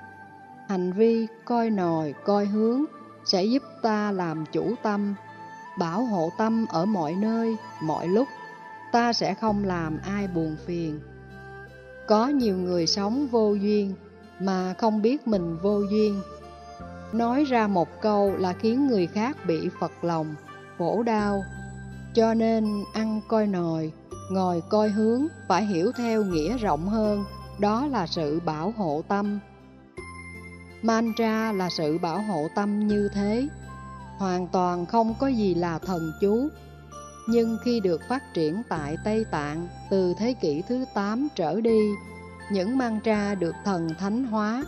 hành 0.68 0.92
vi 0.92 1.28
coi 1.46 1.70
nòi 1.70 2.14
coi 2.26 2.46
hướng 2.46 2.86
sẽ 3.26 3.44
giúp 3.44 3.64
ta 3.82 4.12
làm 4.12 4.46
chủ 4.52 4.74
tâm, 4.84 5.16
bảo 5.80 6.06
hộ 6.06 6.30
tâm 6.38 6.66
ở 6.70 6.86
mọi 6.86 7.14
nơi, 7.14 7.56
mọi 7.84 8.08
lúc, 8.08 8.28
ta 8.92 9.14
sẽ 9.14 9.34
không 9.34 9.64
làm 9.64 9.98
ai 10.04 10.28
buồn 10.28 10.56
phiền. 10.66 11.00
Có 12.08 12.28
nhiều 12.28 12.58
người 12.58 12.88
sống 12.88 13.28
vô 13.32 13.54
duyên 13.54 13.94
mà 14.40 14.74
không 14.78 15.02
biết 15.02 15.28
mình 15.28 15.58
vô 15.62 15.82
duyên, 15.92 16.22
Nói 17.12 17.44
ra 17.44 17.68
một 17.68 18.02
câu 18.02 18.36
là 18.38 18.54
khiến 18.54 18.88
người 18.88 19.08
khác 19.08 19.38
bị 19.48 19.70
phật 19.80 19.92
lòng, 20.02 20.36
khổ 20.78 21.04
đau. 21.04 21.44
Cho 22.14 22.34
nên 22.34 22.84
ăn 22.94 23.22
coi 23.28 23.48
nồi, 23.48 23.92
ngồi 24.32 24.62
coi 24.70 24.90
hướng 24.90 25.28
phải 25.48 25.66
hiểu 25.66 25.92
theo 25.98 26.24
nghĩa 26.24 26.58
rộng 26.58 26.90
hơn, 26.90 27.24
đó 27.60 27.88
là 27.88 28.08
sự 28.08 28.40
bảo 28.46 28.74
hộ 28.78 29.02
tâm. 29.08 29.40
Mantra 30.82 31.52
là 31.52 31.70
sự 31.70 31.98
bảo 31.98 32.22
hộ 32.22 32.48
tâm 32.56 32.88
như 32.88 33.10
thế, 33.14 33.48
hoàn 34.18 34.48
toàn 34.48 34.86
không 34.86 35.14
có 35.20 35.28
gì 35.28 35.54
là 35.54 35.80
thần 35.80 36.12
chú. 36.22 36.48
Nhưng 37.28 37.58
khi 37.66 37.80
được 37.80 38.02
phát 38.10 38.34
triển 38.34 38.62
tại 38.70 38.98
Tây 39.06 39.26
Tạng 39.32 39.68
từ 39.90 40.14
thế 40.20 40.34
kỷ 40.34 40.64
thứ 40.70 40.86
8 40.94 41.28
trở 41.36 41.62
đi, 41.62 41.90
những 42.52 42.78
mantra 42.78 43.36
được 43.36 43.56
thần 43.66 43.90
thánh 44.00 44.24
hóa. 44.24 44.64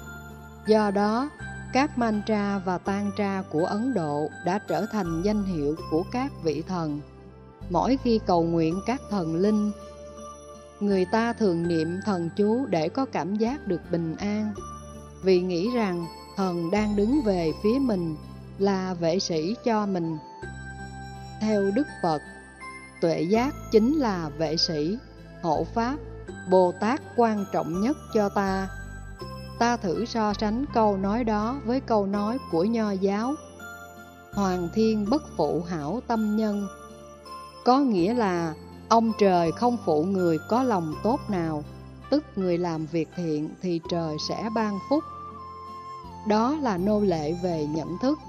Do 0.67 0.91
đó, 0.91 1.29
các 1.73 1.97
mantra 1.97 2.61
và 2.65 2.77
tantra 2.77 3.43
của 3.51 3.65
Ấn 3.65 3.93
Độ 3.93 4.29
đã 4.45 4.59
trở 4.67 4.85
thành 4.91 5.21
danh 5.23 5.43
hiệu 5.43 5.75
của 5.91 6.03
các 6.11 6.31
vị 6.43 6.63
thần. 6.67 7.01
Mỗi 7.69 7.97
khi 8.03 8.19
cầu 8.25 8.43
nguyện 8.43 8.81
các 8.85 9.01
thần 9.09 9.35
linh, 9.35 9.71
người 10.81 11.05
ta 11.05 11.33
thường 11.33 11.67
niệm 11.67 11.99
thần 12.05 12.29
chú 12.35 12.65
để 12.65 12.89
có 12.89 13.05
cảm 13.05 13.35
giác 13.35 13.67
được 13.67 13.81
bình 13.91 14.15
an, 14.15 14.53
vì 15.23 15.41
nghĩ 15.41 15.69
rằng 15.75 16.05
thần 16.37 16.71
đang 16.71 16.95
đứng 16.95 17.21
về 17.25 17.51
phía 17.63 17.79
mình 17.79 18.15
là 18.57 18.93
vệ 18.93 19.19
sĩ 19.19 19.55
cho 19.65 19.85
mình. 19.85 20.17
Theo 21.41 21.71
Đức 21.75 21.87
Phật, 22.03 22.21
tuệ 23.01 23.21
giác 23.21 23.55
chính 23.71 23.93
là 23.93 24.29
vệ 24.37 24.57
sĩ, 24.57 24.97
hộ 25.41 25.65
pháp, 25.73 25.97
Bồ 26.49 26.73
Tát 26.79 27.01
quan 27.15 27.45
trọng 27.51 27.81
nhất 27.81 27.97
cho 28.13 28.29
ta. 28.29 28.67
Ta 29.59 29.77
thử 29.77 30.05
so 30.05 30.33
sánh 30.33 30.65
câu 30.73 30.97
nói 30.97 31.23
đó 31.23 31.59
với 31.65 31.79
câu 31.79 32.05
nói 32.05 32.37
của 32.51 32.63
nho 32.63 32.91
giáo. 32.91 33.33
Hoàng 34.33 34.69
thiên 34.73 35.09
bất 35.09 35.23
phụ 35.37 35.63
hảo 35.69 36.01
tâm 36.07 36.37
nhân. 36.37 36.67
Có 37.65 37.79
nghĩa 37.79 38.13
là 38.13 38.53
ông 38.91 39.11
trời 39.17 39.51
không 39.51 39.77
phụ 39.85 40.03
người 40.03 40.37
có 40.49 40.63
lòng 40.63 40.95
tốt 41.03 41.19
nào 41.29 41.63
Tức 42.09 42.23
người 42.35 42.57
làm 42.57 42.85
việc 42.85 43.09
thiện 43.15 43.49
thì 43.61 43.81
trời 43.89 44.15
sẽ 44.29 44.49
ban 44.55 44.79
phúc. 44.89 45.03
Đó 46.27 46.57
là 46.61 46.77
nô 46.77 46.99
lệ 46.99 47.33
về 47.43 47.65
nhận 47.65 47.97
thức. 48.01 48.19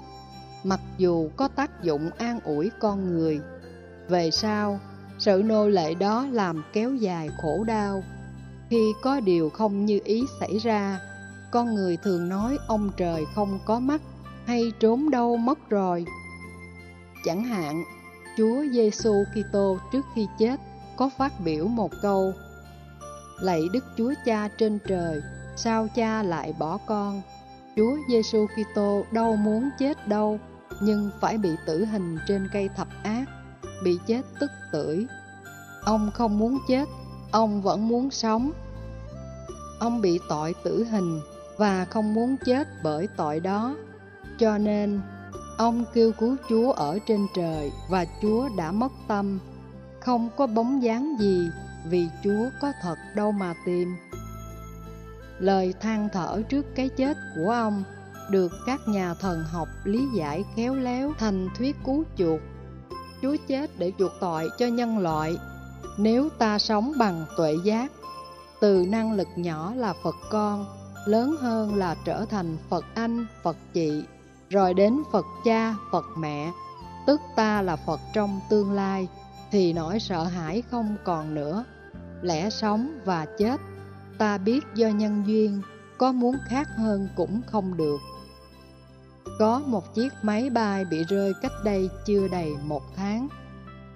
Mặc 0.63 0.79
dù 0.97 1.29
có 1.35 1.47
tác 1.47 1.83
dụng 1.83 2.09
an 2.17 2.39
ủi 2.39 2.71
con 2.79 3.09
người 3.09 3.39
Về 4.09 4.31
sau, 4.31 4.79
sự 5.19 5.41
nô 5.45 5.67
lệ 5.67 5.93
đó 5.93 6.27
làm 6.31 6.63
kéo 6.73 6.95
dài 6.95 7.29
khổ 7.41 7.63
đau. 7.63 8.03
Khi 8.69 8.93
có 9.01 9.19
điều 9.19 9.49
không 9.49 9.85
như 9.85 9.99
ý 10.03 10.23
xảy 10.39 10.57
ra 10.57 10.99
con 11.51 11.75
người 11.75 11.97
thường 11.97 12.29
nói 12.29 12.57
ông 12.67 12.91
trời 12.97 13.25
không 13.35 13.59
có 13.65 13.79
mắt 13.79 14.01
hay 14.45 14.71
trốn 14.79 15.09
đâu 15.09 15.37
mất 15.37 15.69
rồi. 15.69 16.05
Chẳng 17.25 17.43
hạn, 17.43 17.83
Chúa 18.37 18.63
Giêsu 18.71 19.23
Kitô 19.33 19.77
trước 19.91 20.05
khi 20.15 20.27
chết 20.39 20.59
có 20.95 21.09
phát 21.17 21.33
biểu 21.39 21.67
một 21.67 21.91
câu: 22.01 22.33
Lạy 23.41 23.61
Đức 23.73 23.85
Chúa 23.97 24.13
Cha 24.25 24.49
trên 24.57 24.79
trời, 24.87 25.21
sao 25.55 25.87
Cha 25.95 26.23
lại 26.23 26.53
bỏ 26.59 26.77
con? 26.85 27.21
Chúa 27.75 27.97
Giêsu 28.09 28.47
Kitô 28.47 29.05
đâu 29.11 29.35
muốn 29.35 29.69
chết 29.79 30.07
đâu, 30.07 30.39
nhưng 30.81 31.11
phải 31.21 31.37
bị 31.37 31.49
tử 31.65 31.85
hình 31.85 32.17
trên 32.27 32.49
cây 32.53 32.69
thập 32.75 32.87
ác, 33.03 33.25
bị 33.83 33.99
chết 34.07 34.21
tức 34.39 34.51
tưởi. 34.71 35.07
Ông 35.83 36.11
không 36.13 36.39
muốn 36.39 36.59
chết, 36.67 36.89
ông 37.31 37.61
vẫn 37.61 37.87
muốn 37.87 38.11
sống. 38.11 38.51
Ông 39.79 40.01
bị 40.01 40.19
tội 40.29 40.55
tử 40.63 40.83
hình 40.91 41.21
và 41.57 41.85
không 41.85 42.13
muốn 42.13 42.35
chết 42.45 42.67
bởi 42.83 43.07
tội 43.17 43.39
đó. 43.39 43.75
Cho 44.39 44.57
nên, 44.57 45.01
Ông 45.57 45.85
kêu 45.93 46.11
cứu 46.19 46.35
Chúa 46.49 46.71
ở 46.71 46.99
trên 47.07 47.27
trời 47.35 47.71
và 47.89 48.05
Chúa 48.21 48.49
đã 48.57 48.71
mất 48.71 48.91
tâm. 49.07 49.39
Không 49.99 50.29
có 50.37 50.47
bóng 50.47 50.83
dáng 50.83 51.15
gì 51.19 51.49
vì 51.89 52.07
Chúa 52.23 52.49
có 52.61 52.71
thật 52.81 52.95
đâu 53.15 53.31
mà 53.31 53.53
tìm. 53.65 53.95
Lời 55.39 55.73
than 55.81 56.09
thở 56.13 56.41
trước 56.49 56.65
cái 56.75 56.89
chết 56.89 57.17
của 57.35 57.51
ông 57.51 57.83
được 58.29 58.51
các 58.65 58.79
nhà 58.87 59.13
thần 59.13 59.43
học 59.43 59.67
lý 59.83 60.07
giải 60.15 60.43
khéo 60.55 60.75
léo 60.75 61.13
thành 61.19 61.49
thuyết 61.57 61.75
cứu 61.85 62.03
chuộc. 62.17 62.39
Chúa 63.21 63.35
chết 63.47 63.69
để 63.77 63.91
chuộc 63.99 64.11
tội 64.19 64.49
cho 64.59 64.67
nhân 64.67 64.99
loại. 64.99 65.37
Nếu 65.97 66.29
ta 66.29 66.59
sống 66.59 66.93
bằng 66.97 67.25
tuệ 67.37 67.55
giác, 67.63 67.91
từ 68.61 68.85
năng 68.89 69.13
lực 69.13 69.27
nhỏ 69.35 69.73
là 69.75 69.93
Phật 70.03 70.15
con, 70.29 70.65
lớn 71.05 71.35
hơn 71.39 71.75
là 71.75 71.95
trở 72.05 72.25
thành 72.25 72.57
Phật 72.69 72.85
anh, 72.95 73.25
Phật 73.43 73.57
chị, 73.73 74.03
rồi 74.53 74.73
đến 74.73 75.03
Phật 75.11 75.25
cha, 75.43 75.75
Phật 75.91 76.05
mẹ, 76.17 76.51
tức 77.07 77.21
ta 77.35 77.61
là 77.61 77.75
Phật 77.75 77.99
trong 78.13 78.39
tương 78.49 78.71
lai, 78.71 79.07
thì 79.51 79.73
nỗi 79.73 79.99
sợ 79.99 80.23
hãi 80.23 80.63
không 80.71 80.95
còn 81.03 81.35
nữa. 81.35 81.65
Lẽ 82.21 82.49
sống 82.49 82.99
và 83.05 83.25
chết, 83.37 83.61
ta 84.17 84.37
biết 84.37 84.59
do 84.75 84.87
nhân 84.87 85.23
duyên, 85.27 85.61
có 85.97 86.11
muốn 86.11 86.35
khác 86.47 86.67
hơn 86.77 87.09
cũng 87.15 87.41
không 87.47 87.77
được. 87.77 87.97
Có 89.39 89.61
một 89.65 89.95
chiếc 89.95 90.13
máy 90.21 90.49
bay 90.49 90.85
bị 90.85 91.03
rơi 91.03 91.33
cách 91.41 91.51
đây 91.63 91.89
chưa 92.05 92.27
đầy 92.27 92.49
một 92.63 92.83
tháng. 92.95 93.27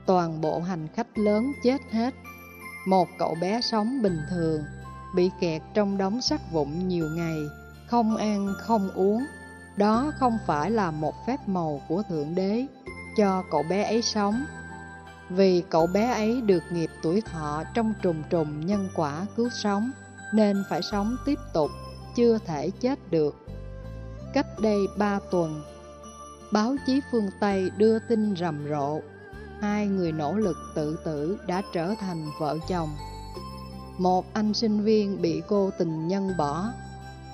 Toàn 0.05 0.41
bộ 0.41 0.59
hành 0.59 0.87
khách 0.95 1.17
lớn 1.17 1.51
chết 1.63 1.81
hết. 1.91 2.13
Một 2.87 3.07
cậu 3.19 3.35
bé 3.41 3.61
sống 3.61 4.01
bình 4.01 4.19
thường, 4.29 4.61
bị 5.15 5.31
kẹt 5.39 5.61
trong 5.73 5.97
đống 5.97 6.21
sắt 6.21 6.41
vụn 6.51 6.87
nhiều 6.87 7.07
ngày, 7.15 7.37
không 7.87 8.17
ăn 8.17 8.53
không 8.57 8.89
uống. 8.95 9.23
Đó 9.77 10.11
không 10.19 10.37
phải 10.45 10.71
là 10.71 10.91
một 10.91 11.13
phép 11.27 11.37
màu 11.47 11.81
của 11.87 12.03
Thượng 12.09 12.35
Đế 12.35 12.65
cho 13.17 13.43
cậu 13.51 13.63
bé 13.63 13.83
ấy 13.83 14.01
sống. 14.01 14.45
Vì 15.29 15.63
cậu 15.69 15.87
bé 15.87 16.11
ấy 16.11 16.41
được 16.41 16.63
nghiệp 16.71 16.89
tuổi 17.01 17.21
thọ 17.21 17.63
trong 17.73 17.93
trùng 18.01 18.23
trùng 18.29 18.65
nhân 18.65 18.89
quả 18.95 19.25
cứu 19.35 19.49
sống, 19.49 19.91
nên 20.33 20.63
phải 20.69 20.81
sống 20.81 21.15
tiếp 21.25 21.39
tục, 21.53 21.71
chưa 22.15 22.37
thể 22.45 22.69
chết 22.79 23.11
được. 23.11 23.35
Cách 24.33 24.47
đây 24.61 24.77
ba 24.97 25.19
tuần, 25.31 25.61
báo 26.51 26.75
chí 26.85 27.01
phương 27.11 27.29
Tây 27.39 27.71
đưa 27.77 27.99
tin 27.99 28.35
rầm 28.35 28.67
rộ, 28.69 28.99
hai 29.61 29.87
người 29.87 30.11
nỗ 30.11 30.33
lực 30.33 30.57
tự 30.75 30.99
tử 31.05 31.37
đã 31.47 31.61
trở 31.73 31.95
thành 31.99 32.25
vợ 32.39 32.57
chồng. 32.69 32.89
Một 33.97 34.25
anh 34.33 34.53
sinh 34.53 34.83
viên 34.83 35.21
bị 35.21 35.41
cô 35.47 35.71
tình 35.77 36.07
nhân 36.07 36.31
bỏ, 36.37 36.65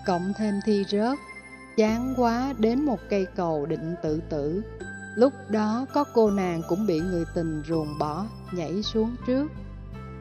cộng 0.05 0.33
thêm 0.37 0.59
thi 0.65 0.85
rớt, 0.89 1.19
chán 1.77 2.13
quá 2.17 2.53
đến 2.57 2.85
một 2.85 2.99
cây 3.09 3.27
cầu 3.35 3.65
định 3.65 3.95
tự 4.03 4.21
tử. 4.29 4.63
Lúc 5.15 5.33
đó 5.49 5.85
có 5.93 6.03
cô 6.13 6.31
nàng 6.31 6.61
cũng 6.69 6.87
bị 6.87 6.99
người 6.99 7.25
tình 7.35 7.63
ruồng 7.67 7.97
bỏ, 7.99 8.25
nhảy 8.51 8.83
xuống 8.83 9.15
trước. 9.27 9.47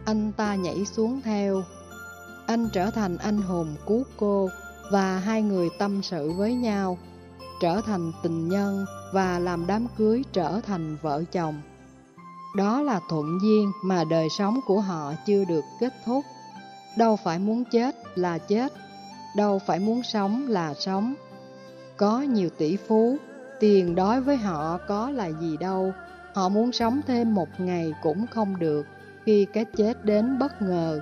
Anh 0.05 0.33
ta 0.33 0.55
nhảy 0.55 0.85
xuống 0.85 1.21
theo. 1.25 1.62
Anh 2.47 2.69
trở 2.73 2.91
thành 2.91 3.17
anh 3.17 3.43
hùng 3.43 3.77
cứu 3.87 4.05
cô 4.17 4.49
và 4.91 5.19
hai 5.19 5.43
người 5.43 5.69
tâm 5.79 6.03
sự 6.03 6.33
với 6.33 6.55
nhau, 6.55 6.99
trở 7.61 7.81
thành 7.87 8.12
tình 8.23 8.49
nhân 8.49 8.85
và 9.12 9.38
làm 9.38 9.67
đám 9.67 9.87
cưới 9.99 10.23
trở 10.33 10.61
thành 10.67 10.97
vợ 11.03 11.25
chồng. 11.33 11.62
Đó 12.57 12.83
là 12.83 13.01
thuận 13.09 13.38
duyên 13.43 13.73
mà 13.85 14.05
đời 14.05 14.29
sống 14.38 14.61
của 14.67 14.81
họ 14.81 15.12
chưa 15.27 15.45
được 15.45 15.65
kết 15.81 15.93
thúc. 16.05 16.25
Đâu 16.99 17.17
phải 17.25 17.38
muốn 17.38 17.65
chết 17.73 17.97
là 18.15 18.38
chết, 18.38 18.73
đâu 19.37 19.59
phải 19.67 19.79
muốn 19.79 20.03
sống 20.03 20.47
là 20.49 20.75
sống. 20.75 21.15
Có 22.03 22.21
nhiều 22.21 22.49
tỷ 22.59 22.77
phú, 22.77 23.17
tiền 23.61 23.95
đối 23.95 24.21
với 24.21 24.37
họ 24.37 24.79
có 24.88 25.11
là 25.11 25.31
gì 25.31 25.57
đâu, 25.57 25.93
họ 26.35 26.49
muốn 26.49 26.73
sống 26.73 27.01
thêm 27.07 27.35
một 27.35 27.49
ngày 27.59 27.93
cũng 28.03 28.27
không 28.27 28.59
được 28.59 28.87
khi 29.25 29.47
cái 29.53 29.65
chết 29.65 30.05
đến 30.05 30.38
bất 30.38 30.62
ngờ. 30.62 31.01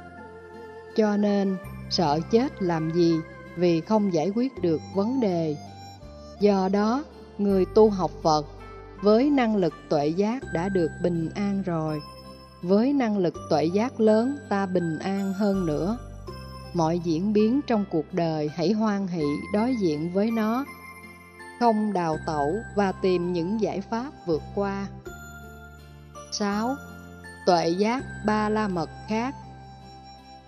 Cho 0.96 1.16
nên, 1.16 1.56
sợ 1.90 2.20
chết 2.30 2.62
làm 2.62 2.90
gì 2.90 3.14
vì 3.56 3.80
không 3.80 4.14
giải 4.14 4.32
quyết 4.34 4.62
được 4.62 4.80
vấn 4.94 5.20
đề. 5.20 5.56
Do 6.40 6.68
đó, 6.72 7.04
người 7.38 7.64
tu 7.74 7.90
học 7.90 8.10
Phật 8.22 8.46
với 9.02 9.30
năng 9.30 9.56
lực 9.56 9.74
tuệ 9.88 10.08
giác 10.08 10.42
đã 10.54 10.68
được 10.68 10.90
bình 11.02 11.30
an 11.34 11.62
rồi. 11.62 12.00
Với 12.62 12.92
năng 12.92 13.18
lực 13.18 13.34
tuệ 13.50 13.64
giác 13.64 14.00
lớn 14.00 14.36
ta 14.48 14.66
bình 14.66 14.98
an 14.98 15.32
hơn 15.32 15.66
nữa. 15.66 15.98
Mọi 16.74 16.98
diễn 16.98 17.32
biến 17.32 17.60
trong 17.66 17.84
cuộc 17.90 18.06
đời 18.12 18.50
hãy 18.54 18.72
hoan 18.72 19.06
hỷ 19.06 19.26
đối 19.54 19.76
diện 19.82 20.12
với 20.12 20.30
nó, 20.30 20.64
không 21.60 21.92
đào 21.92 22.18
tẩu 22.26 22.56
và 22.74 22.92
tìm 22.92 23.32
những 23.32 23.60
giải 23.60 23.80
pháp 23.80 24.10
vượt 24.26 24.42
qua. 24.54 24.86
6. 26.32 26.74
Tuệ 27.46 27.68
giác 27.68 28.04
ba 28.26 28.48
la 28.48 28.68
mật 28.68 28.90
khác 29.08 29.34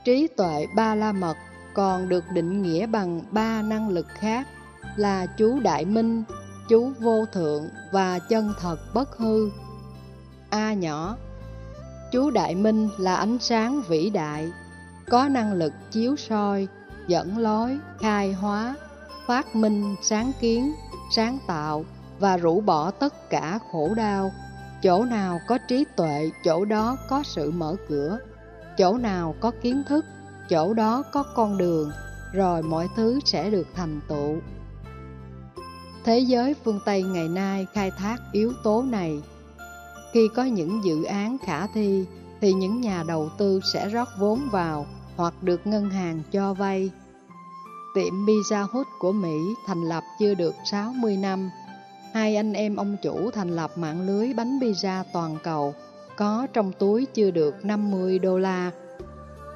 Trí 0.04 0.28
tuệ 0.36 0.66
ba 0.76 0.94
la 0.94 1.12
mật 1.12 1.36
còn 1.74 2.08
được 2.08 2.24
định 2.32 2.62
nghĩa 2.62 2.86
bằng 2.86 3.22
ba 3.30 3.62
năng 3.62 3.88
lực 3.88 4.06
khác 4.08 4.48
là 4.96 5.26
chú 5.26 5.60
đại 5.60 5.84
minh, 5.84 6.22
chú 6.68 6.92
vô 7.00 7.26
thượng 7.32 7.68
và 7.92 8.18
chân 8.18 8.54
thật 8.60 8.76
bất 8.94 9.16
hư. 9.16 9.50
A 10.50 10.72
nhỏ 10.72 11.16
Chú 12.12 12.30
đại 12.30 12.54
minh 12.54 12.88
là 12.98 13.14
ánh 13.14 13.38
sáng 13.38 13.82
vĩ 13.88 14.10
đại, 14.10 14.52
có 15.10 15.28
năng 15.28 15.52
lực 15.52 15.72
chiếu 15.90 16.16
soi, 16.16 16.68
dẫn 17.06 17.38
lối, 17.38 17.78
khai 18.00 18.32
hóa, 18.32 18.74
phát 19.26 19.56
minh, 19.56 19.96
sáng 20.02 20.32
kiến, 20.40 20.72
sáng 21.12 21.38
tạo 21.46 21.84
và 22.18 22.36
rũ 22.36 22.60
bỏ 22.60 22.90
tất 22.90 23.30
cả 23.30 23.58
khổ 23.72 23.94
đau. 23.96 24.32
Chỗ 24.82 25.04
nào 25.04 25.40
có 25.48 25.58
trí 25.68 25.84
tuệ, 25.96 26.30
chỗ 26.44 26.64
đó 26.64 26.96
có 27.08 27.22
sự 27.22 27.50
mở 27.50 27.76
cửa. 27.88 28.18
Chỗ 28.78 28.98
nào 28.98 29.34
có 29.40 29.50
kiến 29.62 29.82
thức, 29.88 30.04
chỗ 30.50 30.74
đó 30.74 31.02
có 31.12 31.22
con 31.34 31.58
đường, 31.58 31.90
rồi 32.32 32.62
mọi 32.62 32.88
thứ 32.96 33.20
sẽ 33.24 33.50
được 33.50 33.66
thành 33.74 34.00
tựu. 34.08 34.36
Thế 36.04 36.18
giới 36.18 36.54
phương 36.64 36.80
Tây 36.84 37.02
ngày 37.02 37.28
nay 37.28 37.66
khai 37.74 37.90
thác 37.90 38.16
yếu 38.32 38.52
tố 38.64 38.82
này. 38.82 39.22
Khi 40.12 40.28
có 40.36 40.44
những 40.44 40.84
dự 40.84 41.04
án 41.04 41.36
khả 41.46 41.66
thi, 41.66 42.06
thì 42.40 42.52
những 42.52 42.80
nhà 42.80 43.04
đầu 43.06 43.28
tư 43.38 43.60
sẽ 43.72 43.88
rót 43.88 44.08
vốn 44.18 44.48
vào 44.50 44.86
hoặc 45.16 45.34
được 45.42 45.66
ngân 45.66 45.90
hàng 45.90 46.22
cho 46.32 46.54
vay. 46.54 46.90
Tiệm 47.94 48.26
Pizza 48.26 48.66
Hut 48.72 48.86
của 48.98 49.12
Mỹ 49.12 49.54
thành 49.66 49.82
lập 49.82 50.04
chưa 50.18 50.34
được 50.34 50.54
60 50.64 51.16
năm. 51.16 51.50
Hai 52.14 52.36
anh 52.36 52.52
em 52.52 52.76
ông 52.76 52.96
chủ 53.02 53.30
thành 53.30 53.56
lập 53.56 53.78
mạng 53.78 54.06
lưới 54.06 54.32
bánh 54.34 54.58
pizza 54.58 55.04
toàn 55.12 55.36
cầu, 55.42 55.74
có 56.16 56.46
trong 56.52 56.72
túi 56.72 57.06
chưa 57.14 57.30
được 57.30 57.64
50 57.64 58.18
đô 58.18 58.38
la 58.38 58.70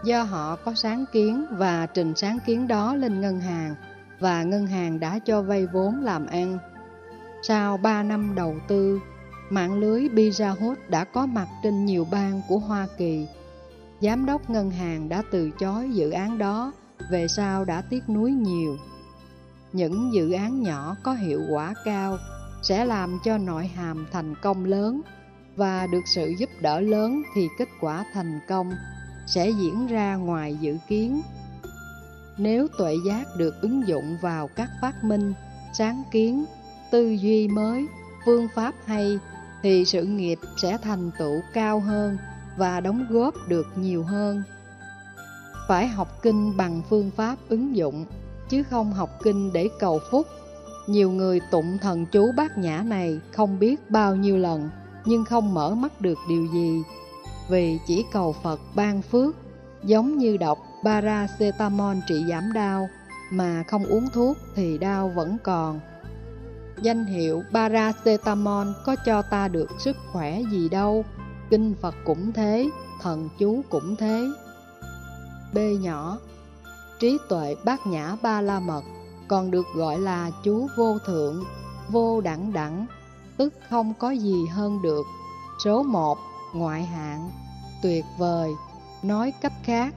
do 0.04 0.22
họ 0.22 0.56
có 0.56 0.74
sáng 0.74 1.04
kiến 1.12 1.46
và 1.50 1.86
trình 1.86 2.12
sáng 2.16 2.38
kiến 2.46 2.68
đó 2.68 2.94
lên 2.94 3.20
ngân 3.20 3.40
hàng 3.40 3.74
và 4.20 4.42
ngân 4.42 4.66
hàng 4.66 5.00
đã 5.00 5.18
cho 5.18 5.42
vay 5.42 5.66
vốn 5.66 6.02
làm 6.02 6.26
ăn. 6.26 6.58
Sau 7.42 7.76
3 7.76 8.02
năm 8.02 8.34
đầu 8.34 8.54
tư, 8.68 9.00
mạng 9.50 9.78
lưới 9.78 10.08
Pizza 10.08 10.54
Hut 10.54 10.78
đã 10.88 11.04
có 11.04 11.26
mặt 11.26 11.46
trên 11.62 11.84
nhiều 11.84 12.06
bang 12.10 12.40
của 12.48 12.58
Hoa 12.58 12.86
Kỳ. 12.98 13.26
Giám 14.00 14.26
đốc 14.26 14.50
ngân 14.50 14.70
hàng 14.70 15.08
đã 15.08 15.22
từ 15.30 15.50
chối 15.50 15.90
dự 15.90 16.10
án 16.10 16.38
đó, 16.38 16.72
về 17.10 17.28
sau 17.28 17.64
đã 17.64 17.82
tiếc 17.90 18.08
nuối 18.08 18.30
nhiều. 18.30 18.76
Những 19.72 20.10
dự 20.14 20.32
án 20.32 20.62
nhỏ 20.62 20.96
có 21.02 21.12
hiệu 21.12 21.42
quả 21.50 21.74
cao 21.84 22.18
sẽ 22.62 22.84
làm 22.84 23.18
cho 23.24 23.38
nội 23.38 23.66
hàm 23.66 24.06
thành 24.12 24.34
công 24.42 24.64
lớn 24.64 25.00
và 25.56 25.86
được 25.86 26.02
sự 26.06 26.34
giúp 26.38 26.50
đỡ 26.60 26.80
lớn 26.80 27.22
thì 27.34 27.48
kết 27.58 27.68
quả 27.80 28.04
thành 28.12 28.40
công 28.48 28.72
sẽ 29.26 29.50
diễn 29.50 29.86
ra 29.86 30.16
ngoài 30.16 30.56
dự 30.60 30.76
kiến. 30.88 31.22
Nếu 32.38 32.68
tuệ 32.78 32.94
giác 33.06 33.24
được 33.38 33.54
ứng 33.62 33.88
dụng 33.88 34.16
vào 34.22 34.48
các 34.48 34.70
phát 34.80 35.04
minh, 35.04 35.32
sáng 35.72 36.02
kiến, 36.12 36.44
tư 36.90 37.10
duy 37.10 37.48
mới, 37.48 37.86
phương 38.26 38.48
pháp 38.54 38.74
hay, 38.84 39.18
thì 39.62 39.84
sự 39.84 40.04
nghiệp 40.04 40.38
sẽ 40.62 40.78
thành 40.82 41.10
tựu 41.18 41.40
cao 41.52 41.80
hơn 41.80 42.18
và 42.56 42.80
đóng 42.80 43.06
góp 43.10 43.34
được 43.48 43.66
nhiều 43.76 44.02
hơn. 44.02 44.42
Phải 45.68 45.88
học 45.88 46.22
kinh 46.22 46.56
bằng 46.56 46.82
phương 46.90 47.10
pháp 47.16 47.36
ứng 47.48 47.76
dụng, 47.76 48.04
chứ 48.48 48.62
không 48.62 48.92
học 48.92 49.10
kinh 49.22 49.52
để 49.52 49.68
cầu 49.78 50.00
phúc. 50.10 50.26
Nhiều 50.86 51.10
người 51.10 51.40
tụng 51.50 51.78
thần 51.78 52.06
chú 52.06 52.32
bát 52.36 52.58
nhã 52.58 52.82
này 52.86 53.20
không 53.32 53.58
biết 53.58 53.90
bao 53.90 54.16
nhiêu 54.16 54.36
lần, 54.36 54.70
nhưng 55.04 55.24
không 55.24 55.54
mở 55.54 55.74
mắt 55.74 56.00
được 56.00 56.18
điều 56.28 56.46
gì 56.46 56.82
vì 57.48 57.78
chỉ 57.86 58.04
cầu 58.12 58.32
Phật 58.42 58.60
ban 58.74 59.02
phước, 59.02 59.36
giống 59.84 60.18
như 60.18 60.36
đọc 60.36 60.58
paracetamol 60.84 61.96
trị 62.08 62.24
giảm 62.28 62.52
đau, 62.54 62.88
mà 63.30 63.64
không 63.68 63.84
uống 63.84 64.08
thuốc 64.14 64.36
thì 64.54 64.78
đau 64.78 65.08
vẫn 65.08 65.36
còn. 65.42 65.80
Danh 66.82 67.04
hiệu 67.04 67.42
paracetamol 67.52 68.66
có 68.84 68.96
cho 69.06 69.22
ta 69.22 69.48
được 69.48 69.70
sức 69.78 69.96
khỏe 70.12 70.42
gì 70.50 70.68
đâu, 70.68 71.04
kinh 71.50 71.74
Phật 71.80 71.94
cũng 72.04 72.32
thế, 72.32 72.68
thần 73.02 73.28
chú 73.38 73.62
cũng 73.70 73.96
thế. 73.96 74.24
B 75.56 75.58
nhỏ 75.80 76.18
Trí 77.00 77.18
tuệ 77.28 77.56
bát 77.64 77.86
nhã 77.86 78.16
ba 78.22 78.40
la 78.40 78.60
mật 78.60 78.82
còn 79.28 79.50
được 79.50 79.66
gọi 79.74 79.98
là 79.98 80.30
chú 80.44 80.66
vô 80.76 80.98
thượng 81.06 81.44
vô 81.88 82.20
đẳng 82.20 82.52
đẳng, 82.52 82.86
tức 83.36 83.54
không 83.70 83.94
có 83.98 84.10
gì 84.10 84.46
hơn 84.46 84.82
được. 84.82 85.06
Số 85.64 85.82
1. 85.82 86.18
Ngoại 86.54 86.82
hạng 86.82 87.30
Tuyệt 87.82 88.04
vời 88.18 88.50
Nói 89.02 89.32
cách 89.40 89.52
khác, 89.64 89.94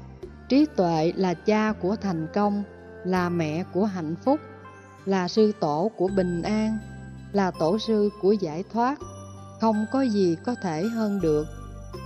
trí 0.49 0.65
tuệ 0.75 1.11
là 1.15 1.33
cha 1.33 1.73
của 1.81 1.95
thành 1.95 2.27
công, 2.33 2.63
là 3.05 3.29
mẹ 3.29 3.63
của 3.73 3.85
hạnh 3.85 4.15
phúc, 4.25 4.39
là 5.05 5.27
sư 5.27 5.51
tổ 5.59 5.91
của 5.97 6.07
bình 6.15 6.41
an, 6.41 6.77
là 7.31 7.51
tổ 7.51 7.79
sư 7.79 8.09
của 8.21 8.31
giải 8.31 8.63
thoát. 8.73 8.99
Không 9.61 9.85
có 9.91 10.01
gì 10.01 10.35
có 10.45 10.55
thể 10.63 10.83
hơn 10.83 11.21
được. 11.21 11.47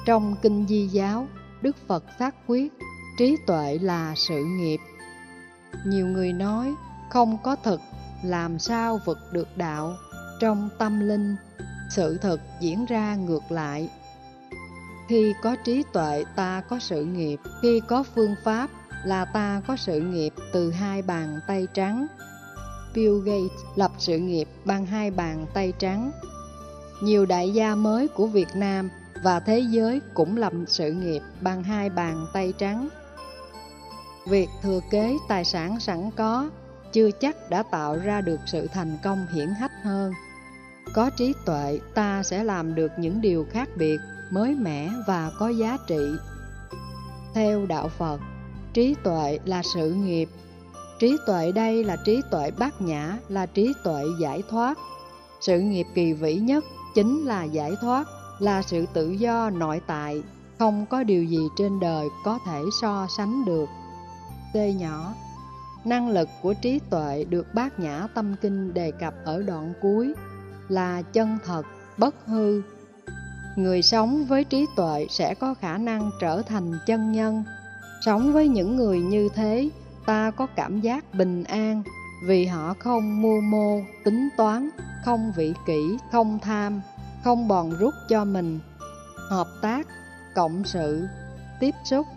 Trong 0.05 0.35
Kinh 0.41 0.65
Di 0.67 0.87
Giáo, 0.87 1.27
Đức 1.61 1.75
Phật 1.87 2.03
xác 2.19 2.35
quyết, 2.47 2.73
trí 3.17 3.37
tuệ 3.47 3.77
là 3.81 4.13
sự 4.15 4.43
nghiệp. 4.45 4.79
Nhiều 5.85 6.07
người 6.07 6.33
nói, 6.33 6.73
không 7.09 7.37
có 7.43 7.55
thực, 7.55 7.81
làm 8.23 8.59
sao 8.59 8.99
vực 9.05 9.17
được 9.31 9.57
đạo. 9.57 9.95
Trong 10.39 10.69
tâm 10.77 10.99
linh, 10.99 11.35
sự 11.89 12.17
thật 12.17 12.41
diễn 12.59 12.85
ra 12.85 13.15
ngược 13.15 13.51
lại. 13.51 13.89
Khi 15.07 15.33
có 15.41 15.55
trí 15.63 15.83
tuệ 15.93 16.23
ta 16.35 16.61
có 16.69 16.79
sự 16.79 17.05
nghiệp, 17.05 17.39
khi 17.61 17.81
có 17.87 18.03
phương 18.15 18.35
pháp 18.43 18.69
là 19.05 19.25
ta 19.25 19.61
có 19.67 19.75
sự 19.75 19.99
nghiệp 19.99 20.33
từ 20.53 20.71
hai 20.71 21.01
bàn 21.01 21.39
tay 21.47 21.67
trắng. 21.73 22.07
Bill 22.95 23.19
Gates 23.25 23.65
lập 23.75 23.91
sự 23.97 24.17
nghiệp 24.17 24.47
bằng 24.65 24.85
hai 24.85 25.11
bàn 25.11 25.45
tay 25.53 25.73
trắng. 25.79 26.11
Nhiều 27.03 27.25
đại 27.25 27.53
gia 27.53 27.75
mới 27.75 28.07
của 28.07 28.27
Việt 28.27 28.55
Nam 28.55 28.89
và 29.23 29.39
thế 29.39 29.59
giới 29.59 30.01
cũng 30.13 30.37
lập 30.37 30.53
sự 30.67 30.91
nghiệp 30.91 31.21
bằng 31.41 31.63
hai 31.63 31.89
bàn 31.89 32.27
tay 32.33 32.53
trắng. 32.57 32.89
Việc 34.25 34.49
thừa 34.61 34.79
kế 34.89 35.17
tài 35.27 35.45
sản 35.45 35.79
sẵn 35.79 36.11
có 36.17 36.49
chưa 36.93 37.11
chắc 37.11 37.49
đã 37.49 37.63
tạo 37.63 37.97
ra 37.97 38.21
được 38.21 38.39
sự 38.45 38.67
thành 38.73 38.97
công 39.03 39.25
hiển 39.33 39.47
hách 39.47 39.71
hơn. 39.83 40.13
Có 40.93 41.09
trí 41.17 41.33
tuệ, 41.45 41.79
ta 41.93 42.23
sẽ 42.23 42.43
làm 42.43 42.75
được 42.75 42.91
những 42.97 43.21
điều 43.21 43.45
khác 43.51 43.69
biệt, 43.77 43.97
mới 44.31 44.55
mẻ 44.55 44.89
và 45.07 45.31
có 45.39 45.49
giá 45.49 45.77
trị. 45.87 46.07
Theo 47.33 47.65
Đạo 47.65 47.89
Phật, 47.97 48.19
trí 48.73 48.95
tuệ 49.03 49.39
là 49.45 49.61
sự 49.73 49.93
nghiệp. 49.93 50.29
Trí 50.99 51.17
tuệ 51.27 51.51
đây 51.51 51.83
là 51.83 51.97
trí 52.05 52.21
tuệ 52.31 52.51
bát 52.51 52.81
nhã, 52.81 53.17
là 53.29 53.45
trí 53.45 53.73
tuệ 53.83 54.03
giải 54.21 54.43
thoát. 54.49 54.77
Sự 55.41 55.59
nghiệp 55.59 55.85
kỳ 55.95 56.13
vĩ 56.13 56.35
nhất 56.35 56.63
chính 56.95 57.25
là 57.25 57.43
giải 57.43 57.71
thoát, 57.81 58.07
là 58.39 58.61
sự 58.61 58.85
tự 58.93 59.11
do 59.11 59.49
nội 59.49 59.81
tại, 59.87 60.23
không 60.59 60.85
có 60.85 61.03
điều 61.03 61.23
gì 61.23 61.47
trên 61.57 61.79
đời 61.79 62.07
có 62.25 62.39
thể 62.45 62.61
so 62.81 63.07
sánh 63.17 63.45
được 63.45 63.69
tê 64.53 64.73
nhỏ 64.73 65.13
Năng 65.85 66.09
lực 66.09 66.29
của 66.41 66.53
trí 66.53 66.79
tuệ 66.89 67.25
được 67.29 67.53
bát 67.53 67.79
nhã 67.79 68.07
tâm 68.13 68.35
kinh 68.41 68.73
đề 68.73 68.91
cập 68.91 69.13
ở 69.25 69.41
đoạn 69.41 69.73
cuối 69.81 70.13
là 70.69 71.01
chân 71.01 71.37
thật, 71.45 71.63
bất 71.97 72.15
hư. 72.25 72.61
Người 73.55 73.81
sống 73.81 74.25
với 74.25 74.43
trí 74.43 74.65
tuệ 74.75 75.07
sẽ 75.09 75.33
có 75.33 75.53
khả 75.53 75.77
năng 75.77 76.11
trở 76.19 76.41
thành 76.41 76.71
chân 76.85 77.11
nhân. 77.11 77.43
Sống 78.05 78.33
với 78.33 78.47
những 78.47 78.75
người 78.75 79.01
như 79.01 79.29
thế, 79.35 79.69
ta 80.05 80.31
có 80.31 80.47
cảm 80.55 80.81
giác 80.81 81.13
bình 81.13 81.43
an 81.43 81.83
vì 82.27 82.45
họ 82.45 82.73
không 82.79 83.21
mưu 83.21 83.41
mô, 83.41 83.81
tính 84.03 84.29
toán, 84.37 84.69
không 85.05 85.31
vị 85.35 85.53
kỷ, 85.67 85.97
không 86.11 86.39
tham, 86.39 86.81
không 87.23 87.47
bòn 87.47 87.73
rút 87.79 87.93
cho 88.09 88.25
mình. 88.25 88.59
Hợp 89.29 89.47
tác, 89.61 89.87
cộng 90.35 90.63
sự, 90.63 91.07
tiếp 91.59 91.75
xúc, 91.83 92.07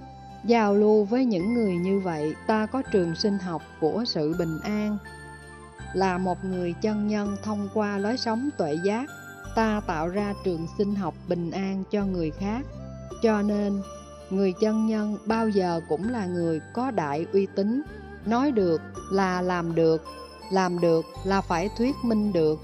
giao 0.46 0.74
lưu 0.74 1.04
với 1.04 1.24
những 1.24 1.54
người 1.54 1.76
như 1.76 2.00
vậy, 2.00 2.34
ta 2.46 2.66
có 2.66 2.82
trường 2.82 3.14
sinh 3.14 3.38
học 3.38 3.62
của 3.80 4.04
sự 4.06 4.34
bình 4.38 4.58
an 4.62 4.98
là 5.94 6.18
một 6.18 6.44
người 6.44 6.74
chân 6.82 7.08
nhân 7.08 7.36
thông 7.42 7.68
qua 7.74 7.98
lối 7.98 8.16
sống 8.16 8.50
tuệ 8.58 8.78
giác, 8.84 9.06
ta 9.54 9.80
tạo 9.86 10.08
ra 10.08 10.34
trường 10.44 10.66
sinh 10.78 10.94
học 10.94 11.14
bình 11.28 11.50
an 11.50 11.84
cho 11.90 12.04
người 12.04 12.30
khác. 12.30 12.60
Cho 13.22 13.42
nên, 13.42 13.82
người 14.30 14.52
chân 14.60 14.86
nhân 14.86 15.16
bao 15.26 15.48
giờ 15.48 15.80
cũng 15.88 16.08
là 16.08 16.26
người 16.26 16.60
có 16.74 16.90
đại 16.90 17.26
uy 17.32 17.46
tín, 17.54 17.82
nói 18.26 18.52
được 18.52 18.80
là 19.12 19.42
làm 19.42 19.74
được, 19.74 20.04
làm 20.50 20.80
được 20.80 21.04
là 21.24 21.40
phải 21.40 21.70
thuyết 21.78 21.94
minh 22.02 22.32
được, 22.32 22.60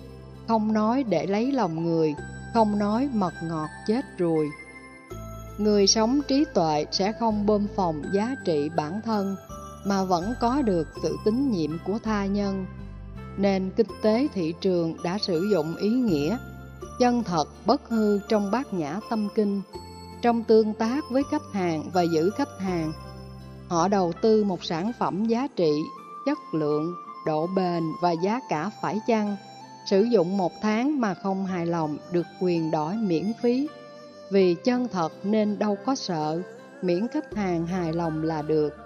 không 0.49 0.73
nói 0.73 1.05
để 1.05 1.27
lấy 1.27 1.53
lòng 1.53 1.85
người, 1.85 2.15
không 2.55 2.79
nói 2.79 3.09
mật 3.13 3.33
ngọt 3.43 3.69
chết 3.87 4.19
rồi. 4.19 4.49
Người 5.59 5.87
sống 5.87 6.21
trí 6.29 6.45
tuệ 6.55 6.87
sẽ 6.93 7.13
không 7.21 7.47
bơm 7.47 7.67
phòng 7.77 8.03
giá 8.13 8.37
trị 8.45 8.69
bản 8.77 9.01
thân, 9.05 9.37
mà 9.85 10.05
vẫn 10.05 10.35
có 10.41 10.63
được 10.63 10.89
sự 11.03 11.17
tín 11.25 11.51
nhiệm 11.51 11.79
của 11.87 11.99
tha 12.05 12.27
nhân. 12.27 12.67
Nền 13.37 13.71
kinh 13.77 13.87
tế 14.03 14.29
thị 14.35 14.55
trường 14.61 14.97
đã 15.05 15.19
sử 15.19 15.49
dụng 15.53 15.77
ý 15.77 15.89
nghĩa 15.89 16.37
chân 16.99 17.23
thật 17.25 17.49
bất 17.67 17.89
hư 17.89 18.19
trong 18.29 18.51
bát 18.51 18.75
nhã 18.75 19.01
tâm 19.11 19.29
kinh. 19.35 19.63
Trong 20.23 20.45
tương 20.45 20.75
tác 20.75 21.05
với 21.11 21.23
khách 21.31 21.53
hàng 21.53 21.91
và 21.93 22.03
giữ 22.03 22.31
khách 22.31 22.59
hàng 22.59 22.93
họ 23.73 23.89
đầu 23.89 24.13
tư 24.23 24.45
một 24.45 24.65
sản 24.65 24.93
phẩm 24.99 25.25
giá 25.25 25.49
trị 25.57 25.73
chất 26.27 26.39
lượng 26.55 26.95
độ 27.27 27.47
bền 27.57 27.83
và 28.03 28.13
giá 28.13 28.41
cả 28.49 28.71
phải 28.83 29.01
chăng? 29.07 29.37
Sử 29.91 30.03
dụng 30.03 30.37
một 30.37 30.53
tháng 30.63 31.01
mà 31.01 31.15
không 31.15 31.47
hài 31.47 31.67
lòng 31.67 31.97
được 32.13 32.27
quyền 32.41 32.71
đổi 32.71 32.95
miễn 32.95 33.33
phí 33.43 33.69
vì 34.33 34.55
chân 34.55 34.89
thật 34.93 35.13
nên 35.25 35.59
đâu 35.59 35.77
có 35.87 35.95
sợ 35.95 36.43
miễn 36.83 37.09
khách 37.09 37.35
hàng 37.35 37.67
hài 37.67 37.93
lòng 37.93 38.23
là 38.23 38.43
được 38.43 38.77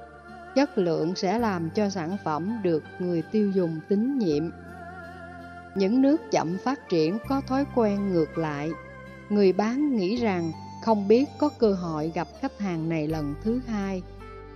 chất 0.57 0.79
lượng 0.79 1.15
sẽ 1.15 1.39
làm 1.39 1.71
cho 1.71 1.89
sản 1.91 2.17
phẩm 2.25 2.59
được 2.63 2.83
người 2.99 3.23
tiêu 3.23 3.51
dùng 3.51 3.81
tín 3.89 4.19
nhiệm. 4.19 4.51
Những 5.75 6.03
nước 6.03 6.17
chậm 6.31 6.57
phát 6.65 6.89
triển 6.89 7.19
có 7.29 7.41
thói 7.49 7.65
quen 7.75 8.13
ngược 8.13 8.39
lại. 8.39 8.71
Người 9.29 9.53
bán 9.53 9.97
nghĩ 9.97 10.17
rằng 10.17 10.53
không 10.85 11.09
biết 11.09 11.29
có 11.39 11.49
cơ 11.59 11.75
hội 11.75 12.13
gặp 12.15 12.29
khách 12.41 12.59
hàng 12.59 12.89
này 12.89 13.09
lần 13.09 13.35
thứ 13.43 13.61
hai. 13.67 14.03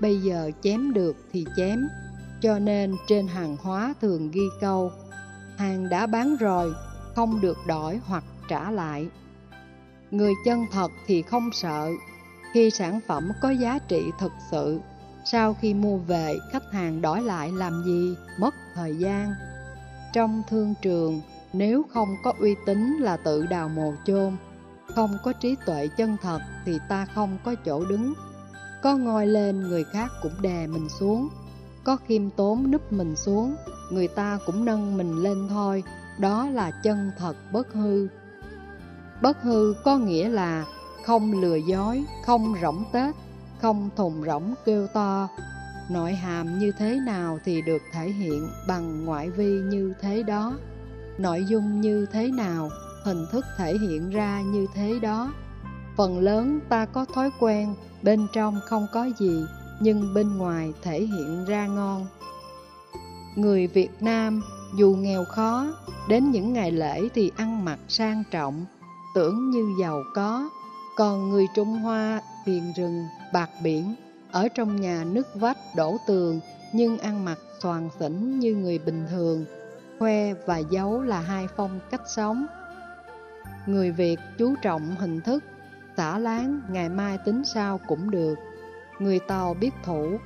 Bây 0.01 0.21
giờ 0.21 0.51
chém 0.63 0.93
được 0.93 1.17
thì 1.33 1.45
chém, 1.57 1.89
cho 2.41 2.59
nên 2.59 2.97
trên 3.09 3.27
hàng 3.27 3.57
hóa 3.63 3.95
thường 4.01 4.31
ghi 4.31 4.47
câu 4.61 4.91
Hàng 5.57 5.89
đã 5.89 6.07
bán 6.07 6.37
rồi, 6.37 6.73
không 7.15 7.41
được 7.41 7.59
đổi 7.67 8.01
hoặc 8.07 8.25
trả 8.49 8.71
lại. 8.71 9.09
Người 10.11 10.33
chân 10.45 10.67
thật 10.73 10.93
thì 11.07 11.23
không 11.23 11.51
sợ, 11.53 11.91
khi 12.55 12.71
sản 12.71 13.01
phẩm 13.07 13.31
có 13.43 13.51
giá 13.51 13.79
trị 13.89 14.03
thực 14.19 14.33
sự 14.51 14.81
sau 15.25 15.55
khi 15.61 15.75
mua 15.75 15.97
về, 15.97 16.39
khách 16.53 16.73
hàng 16.73 17.03
đổi 17.03 17.23
lại 17.23 17.53
làm 17.53 17.83
gì? 17.87 18.15
Mất 18.39 18.55
thời 18.75 18.97
gian. 18.97 19.35
Trong 20.13 20.43
thương 20.51 20.75
trường, 20.83 21.21
nếu 21.53 21.83
không 21.93 22.17
có 22.25 22.33
uy 22.39 22.55
tín 22.67 22.97
là 23.01 23.17
tự 23.17 23.47
đào 23.47 23.69
mồ 23.69 23.95
chôn, 24.07 24.37
không 24.95 25.19
có 25.25 25.33
trí 25.33 25.57
tuệ 25.67 25.89
chân 25.97 26.17
thật 26.23 26.41
thì 26.67 26.79
ta 26.89 27.07
không 27.15 27.39
có 27.45 27.55
chỗ 27.65 27.85
đứng. 27.85 28.15
Có 28.83 28.97
ngồi 28.97 29.27
lên, 29.27 29.61
người 29.61 29.85
khác 29.85 30.09
cũng 30.23 30.43
đè 30.43 30.67
mình 30.67 30.89
xuống. 30.89 31.29
Có 31.85 31.97
khiêm 31.97 32.31
tốn 32.31 32.71
núp 32.71 32.93
mình 32.93 33.17
xuống, 33.17 33.57
người 33.91 34.09
ta 34.09 34.39
cũng 34.47 34.65
nâng 34.65 34.97
mình 34.97 35.17
lên 35.17 35.49
thôi. 35.49 35.83
Đó 36.19 36.49
là 36.49 36.71
chân 36.83 37.11
thật 37.19 37.37
bất 37.53 37.73
hư. 37.73 38.07
Bất 39.23 39.43
hư 39.43 39.75
có 39.85 39.99
nghĩa 39.99 40.29
là 40.29 40.65
không 41.05 41.41
lừa 41.41 41.57
dối, 41.57 42.05
không 42.25 42.55
rỗng 42.63 42.85
tết, 42.93 43.15
không 43.61 43.91
thùng 43.97 44.25
rỗng 44.27 44.55
kêu 44.65 44.87
to. 44.87 45.29
Nội 45.91 46.13
hàm 46.13 46.59
như 46.59 46.73
thế 46.79 47.01
nào 47.07 47.39
thì 47.45 47.63
được 47.63 47.83
thể 47.93 48.09
hiện 48.09 48.49
bằng 48.69 49.05
ngoại 49.05 49.31
vi 49.31 49.51
như 49.71 49.95
thế 50.01 50.23
đó. 50.23 50.53
Nội 51.19 51.45
dung 51.49 51.81
như 51.81 52.07
thế 52.13 52.29
nào, 52.29 52.71
hình 53.05 53.27
thức 53.33 53.45
thể 53.59 53.79
hiện 53.79 54.11
ra 54.11 54.43
như 54.43 54.67
thế 54.75 54.99
đó. 55.03 55.33
Phần 55.97 56.19
lớn 56.19 56.61
ta 56.69 56.87
có 56.87 57.05
thói 57.15 57.31
quen, 57.41 57.75
bên 58.03 58.27
trong 58.33 58.61
không 58.67 58.87
có 58.93 59.09
gì, 59.19 59.45
nhưng 59.81 60.15
bên 60.15 60.39
ngoài 60.39 60.73
thể 60.83 61.01
hiện 61.01 61.45
ra 61.45 61.67
ngon. 61.67 62.07
Người 63.37 63.67
Việt 63.67 63.91
Nam 64.01 64.43
dù 64.77 64.97
nghèo 64.99 65.25
khó, 65.25 65.67
đến 66.09 66.31
những 66.31 66.53
ngày 66.53 66.73
lễ 66.73 67.09
thì 67.15 67.33
ăn 67.37 67.65
mặc 67.65 67.79
sang 67.89 68.23
trọng, 68.31 68.67
tưởng 69.15 69.51
như 69.51 69.75
giàu 69.81 70.03
có, 70.15 70.51
còn 70.97 71.31
người 71.31 71.47
Trung 71.55 71.69
Hoa 71.69 72.21
hiền 72.47 72.73
rừng, 72.77 73.05
bạc 73.33 73.51
biển, 73.63 73.95
ở 74.33 74.49
trong 74.49 74.81
nhà 74.81 75.05
nứt 75.05 75.27
vách 75.35 75.59
đổ 75.77 75.97
tường 76.07 76.41
nhưng 76.73 76.99
ăn 76.99 77.25
mặc 77.25 77.39
toàn 77.63 77.89
xỉn 78.01 78.39
như 78.39 78.55
người 78.55 78.79
bình 78.79 79.07
thường, 79.11 79.45
khoe 79.99 80.35
và 80.35 80.59
giấu 80.59 81.03
là 81.03 81.21
hai 81.21 81.47
phong 81.57 81.81
cách 81.91 82.03
sống. 82.07 82.47
Người 83.67 83.91
Việt 83.91 84.21
chú 84.39 84.55
trọng 84.63 84.97
hình 84.99 85.21
thức, 85.21 85.45
xả 85.97 86.19
láng, 86.19 86.61
ngày 86.71 86.89
mai 86.89 87.19
tính 87.19 87.45
sao 87.45 87.81
cũng 87.89 88.11
được. 88.11 88.35
Người 88.99 89.19
Tàu 89.19 89.55
biết 89.55 89.71
thủ, 89.85 90.19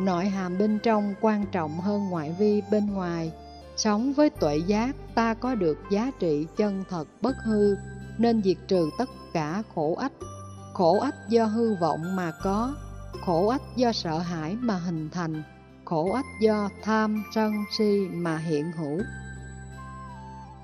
nội 0.00 0.24
hàm 0.24 0.58
bên 0.58 0.78
trong 0.78 1.14
quan 1.20 1.46
trọng 1.52 1.80
hơn 1.80 2.08
ngoại 2.10 2.34
vi 2.38 2.62
bên 2.70 2.86
ngoài. 2.92 3.32
Sống 3.76 4.12
với 4.12 4.30
tuệ 4.30 4.56
giác, 4.56 4.96
ta 5.14 5.34
có 5.34 5.54
được 5.54 5.78
giá 5.90 6.10
trị 6.18 6.46
chân 6.56 6.84
thật 6.90 7.08
bất 7.20 7.36
hư, 7.44 7.76
nên 8.18 8.42
diệt 8.42 8.56
trừ 8.68 8.90
tất 8.98 9.08
cả 9.32 9.62
khổ 9.74 9.94
ách 9.94 10.12
Khổ 10.80 10.98
ách 10.98 11.28
do 11.28 11.44
hư 11.44 11.74
vọng 11.74 12.16
mà 12.16 12.32
có, 12.42 12.74
khổ 13.20 13.48
ách 13.48 13.62
do 13.76 13.92
sợ 13.92 14.18
hãi 14.18 14.56
mà 14.60 14.74
hình 14.74 15.10
thành, 15.10 15.42
khổ 15.84 16.12
ách 16.12 16.26
do 16.42 16.68
tham 16.82 17.24
sân 17.34 17.52
si 17.78 18.08
mà 18.12 18.36
hiện 18.36 18.72
hữu. 18.72 19.00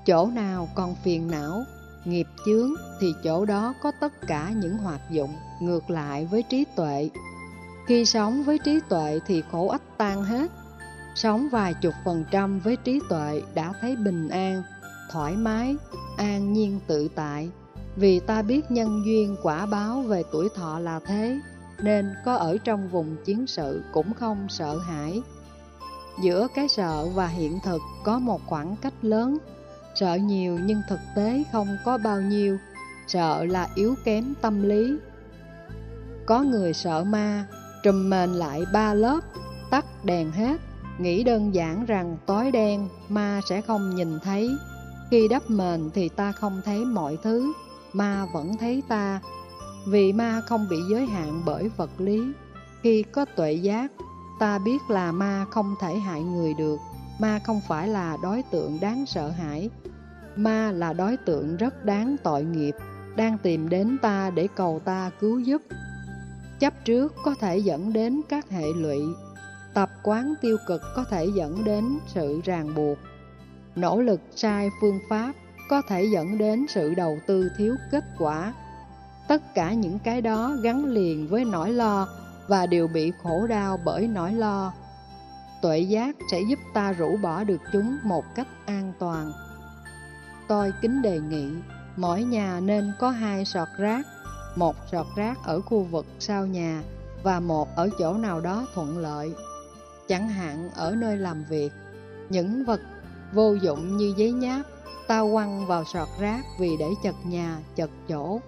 Chỗ 0.05 0.27
nào 0.27 0.69
còn 0.75 0.95
phiền 0.95 1.27
não, 1.31 1.63
nghiệp 2.05 2.27
chướng 2.45 2.69
thì 3.01 3.13
chỗ 3.23 3.45
đó 3.45 3.73
có 3.81 3.91
tất 3.99 4.27
cả 4.27 4.51
những 4.55 4.77
hoạt 4.77 5.01
dụng 5.09 5.35
ngược 5.61 5.89
lại 5.89 6.25
với 6.25 6.43
trí 6.49 6.65
tuệ. 6.75 7.09
Khi 7.87 8.05
sống 8.05 8.43
với 8.43 8.59
trí 8.59 8.79
tuệ 8.89 9.19
thì 9.27 9.43
khổ 9.51 9.67
ách 9.67 9.97
tan 9.97 10.23
hết. 10.23 10.51
Sống 11.15 11.47
vài 11.51 11.73
chục 11.73 11.93
phần 12.05 12.25
trăm 12.31 12.59
với 12.59 12.75
trí 12.75 12.99
tuệ 13.09 13.41
đã 13.53 13.73
thấy 13.81 13.95
bình 13.95 14.29
an, 14.29 14.63
thoải 15.11 15.35
mái, 15.35 15.75
an 16.17 16.53
nhiên 16.53 16.79
tự 16.87 17.07
tại. 17.15 17.49
Vì 17.95 18.19
ta 18.19 18.41
biết 18.41 18.71
nhân 18.71 19.01
duyên 19.05 19.35
quả 19.43 19.65
báo 19.65 20.01
về 20.01 20.23
tuổi 20.31 20.49
thọ 20.55 20.79
là 20.79 20.99
thế, 20.99 21.39
nên 21.79 22.13
có 22.25 22.35
ở 22.35 22.57
trong 22.63 22.89
vùng 22.89 23.15
chiến 23.25 23.47
sự 23.47 23.83
cũng 23.93 24.13
không 24.13 24.47
sợ 24.49 24.77
hãi. 24.77 25.21
Giữa 26.23 26.47
cái 26.55 26.67
sợ 26.67 27.07
và 27.15 27.27
hiện 27.27 27.59
thực 27.63 27.81
có 28.03 28.19
một 28.19 28.41
khoảng 28.45 28.75
cách 28.81 28.93
lớn, 29.01 29.37
sợ 29.95 30.15
nhiều 30.15 30.59
nhưng 30.65 30.81
thực 30.89 30.99
tế 31.15 31.43
không 31.51 31.67
có 31.85 31.97
bao 31.97 32.21
nhiêu, 32.21 32.57
sợ 33.07 33.45
là 33.45 33.69
yếu 33.75 33.95
kém 34.05 34.33
tâm 34.41 34.63
lý. 34.63 34.97
Có 36.25 36.41
người 36.41 36.73
sợ 36.73 37.03
ma, 37.03 37.45
trùm 37.83 38.09
mền 38.09 38.29
lại 38.33 38.63
ba 38.73 38.93
lớp, 38.93 39.19
tắt 39.69 39.85
đèn 40.05 40.31
hết, 40.31 40.61
nghĩ 40.99 41.23
đơn 41.23 41.55
giản 41.55 41.85
rằng 41.85 42.17
tối 42.25 42.51
đen 42.51 42.87
ma 43.09 43.41
sẽ 43.49 43.61
không 43.61 43.95
nhìn 43.95 44.19
thấy. 44.23 44.49
Khi 45.11 45.27
đắp 45.27 45.49
mền 45.49 45.89
thì 45.93 46.09
ta 46.09 46.31
không 46.31 46.61
thấy 46.65 46.85
mọi 46.85 47.17
thứ, 47.23 47.53
ma 47.93 48.25
vẫn 48.33 48.57
thấy 48.57 48.83
ta, 48.87 49.21
vì 49.87 50.13
ma 50.13 50.41
không 50.45 50.67
bị 50.69 50.77
giới 50.89 51.05
hạn 51.05 51.41
bởi 51.45 51.69
vật 51.77 51.89
lý. 51.97 52.31
Khi 52.81 53.03
có 53.03 53.25
tuệ 53.25 53.53
giác, 53.53 53.91
ta 54.39 54.59
biết 54.59 54.77
là 54.89 55.11
ma 55.11 55.45
không 55.51 55.75
thể 55.79 55.95
hại 55.95 56.23
người 56.23 56.53
được, 56.53 56.79
ma 57.19 57.39
không 57.45 57.61
phải 57.67 57.87
là 57.87 58.17
đối 58.23 58.43
tượng 58.51 58.79
đáng 58.81 59.05
sợ 59.05 59.29
hãi. 59.29 59.69
Ma 60.35 60.71
là 60.71 60.93
đối 60.93 61.17
tượng 61.17 61.57
rất 61.57 61.85
đáng 61.85 62.15
tội 62.23 62.43
nghiệp, 62.43 62.75
đang 63.15 63.37
tìm 63.37 63.69
đến 63.69 63.97
ta 64.01 64.29
để 64.29 64.47
cầu 64.55 64.81
ta 64.85 65.11
cứu 65.19 65.39
giúp. 65.39 65.61
Chấp 66.59 66.73
trước 66.85 67.13
có 67.23 67.35
thể 67.39 67.57
dẫn 67.57 67.93
đến 67.93 68.21
các 68.29 68.49
hệ 68.49 68.65
lụy, 68.75 68.99
tập 69.73 69.89
quán 70.03 70.33
tiêu 70.41 70.57
cực 70.67 70.81
có 70.95 71.03
thể 71.03 71.25
dẫn 71.35 71.63
đến 71.63 71.99
sự 72.07 72.41
ràng 72.43 72.75
buộc. 72.75 72.97
Nỗ 73.77 74.01
lực 74.01 74.21
sai 74.35 74.69
phương 74.81 74.99
pháp 75.09 75.33
có 75.69 75.81
thể 75.81 76.05
dẫn 76.05 76.37
đến 76.37 76.65
sự 76.69 76.93
đầu 76.93 77.19
tư 77.27 77.49
thiếu 77.57 77.75
kết 77.91 78.03
quả. 78.17 78.53
Tất 79.27 79.53
cả 79.55 79.73
những 79.73 79.99
cái 79.99 80.21
đó 80.21 80.55
gắn 80.63 80.85
liền 80.85 81.27
với 81.27 81.45
nỗi 81.45 81.71
lo 81.71 82.07
và 82.47 82.65
đều 82.65 82.87
bị 82.87 83.11
khổ 83.23 83.47
đau 83.47 83.79
bởi 83.85 84.07
nỗi 84.07 84.33
lo. 84.33 84.73
Tuệ 85.61 85.79
giác 85.79 86.15
sẽ 86.31 86.41
giúp 86.49 86.59
ta 86.73 86.91
rũ 86.91 87.17
bỏ 87.17 87.43
được 87.43 87.61
chúng 87.73 87.97
một 88.03 88.25
cách 88.35 88.47
an 88.65 88.93
toàn. 88.99 89.31
Tôi 90.47 90.73
kính 90.81 91.01
đề 91.01 91.19
nghị, 91.19 91.49
mỗi 91.95 92.23
nhà 92.23 92.59
nên 92.59 92.91
có 92.99 93.09
hai 93.09 93.45
sọt 93.45 93.67
rác, 93.77 94.05
một 94.55 94.75
sọt 94.91 95.05
rác 95.15 95.37
ở 95.43 95.61
khu 95.61 95.83
vực 95.83 96.05
sau 96.19 96.45
nhà 96.45 96.83
và 97.23 97.39
một 97.39 97.75
ở 97.75 97.89
chỗ 97.99 98.13
nào 98.13 98.41
đó 98.41 98.67
thuận 98.73 98.97
lợi. 98.97 99.33
Chẳng 100.07 100.29
hạn 100.29 100.69
ở 100.75 100.95
nơi 100.95 101.17
làm 101.17 101.43
việc, 101.49 101.71
những 102.29 102.65
vật 102.65 102.81
vô 103.33 103.53
dụng 103.53 103.97
như 103.97 104.13
giấy 104.17 104.31
nháp 104.31 104.65
Tao 105.07 105.29
quăng 105.31 105.67
vào 105.67 105.83
sọt 105.83 106.07
rác 106.19 106.41
vì 106.59 106.77
để 106.77 106.89
chật 107.03 107.15
nhà, 107.23 107.57
chật 107.75 107.89
chỗ. 108.09 108.39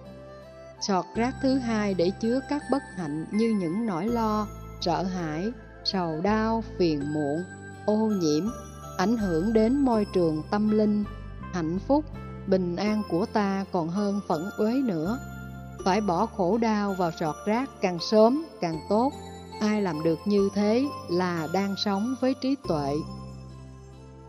Sọt 0.80 1.04
rác 1.14 1.34
thứ 1.42 1.58
hai 1.58 1.94
để 1.94 2.10
chứa 2.20 2.40
các 2.48 2.62
bất 2.70 2.82
hạnh 2.96 3.26
như 3.32 3.56
những 3.60 3.86
nỗi 3.86 4.06
lo, 4.06 4.46
sợ 4.80 5.02
hãi, 5.02 5.52
sầu 5.84 6.20
đau, 6.20 6.64
phiền 6.78 7.12
muộn, 7.12 7.44
ô 7.86 7.96
nhiễm, 7.96 8.50
ảnh 8.98 9.16
hưởng 9.16 9.52
đến 9.52 9.76
môi 9.76 10.06
trường 10.12 10.42
tâm 10.50 10.70
linh, 10.70 11.04
hạnh 11.52 11.78
phúc, 11.88 12.04
bình 12.46 12.76
an 12.76 13.02
của 13.10 13.26
ta 13.26 13.64
còn 13.72 13.88
hơn 13.88 14.20
phẫn 14.28 14.50
uế 14.58 14.72
nữa. 14.72 15.18
Phải 15.84 16.00
bỏ 16.00 16.26
khổ 16.26 16.58
đau 16.58 16.94
vào 16.98 17.10
sọt 17.20 17.34
rác 17.46 17.70
càng 17.80 17.98
sớm 18.10 18.44
càng 18.60 18.80
tốt. 18.88 19.12
Ai 19.60 19.82
làm 19.82 20.02
được 20.02 20.18
như 20.24 20.48
thế 20.54 20.84
là 21.10 21.48
đang 21.52 21.74
sống 21.84 22.14
với 22.20 22.34
trí 22.40 22.56
tuệ. 22.68 22.94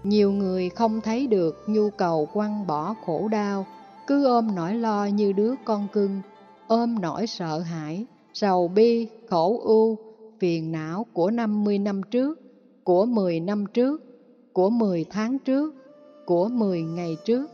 Nhiều 0.03 0.31
người 0.31 0.69
không 0.69 1.01
thấy 1.01 1.27
được 1.27 1.63
nhu 1.67 1.89
cầu 1.89 2.29
quăng 2.33 2.67
bỏ 2.67 2.95
khổ 3.05 3.27
đau, 3.27 3.65
cứ 4.07 4.25
ôm 4.25 4.55
nỗi 4.55 4.75
lo 4.75 5.05
như 5.05 5.31
đứa 5.31 5.53
con 5.65 5.87
cưng, 5.93 6.21
ôm 6.67 6.95
nỗi 7.01 7.27
sợ 7.27 7.59
hãi, 7.59 8.05
sầu 8.33 8.67
bi, 8.67 9.07
khổ 9.29 9.61
ưu, 9.63 9.97
phiền 10.39 10.71
não 10.71 11.05
của 11.13 11.31
50 11.31 11.79
năm 11.79 12.03
trước, 12.03 12.39
của 12.83 13.05
10 13.05 13.39
năm 13.39 13.65
trước, 13.65 14.01
của 14.53 14.69
10 14.69 15.05
tháng 15.09 15.39
trước, 15.39 15.75
của 16.25 16.49
10 16.49 16.81
ngày 16.81 17.17
trước, 17.25 17.51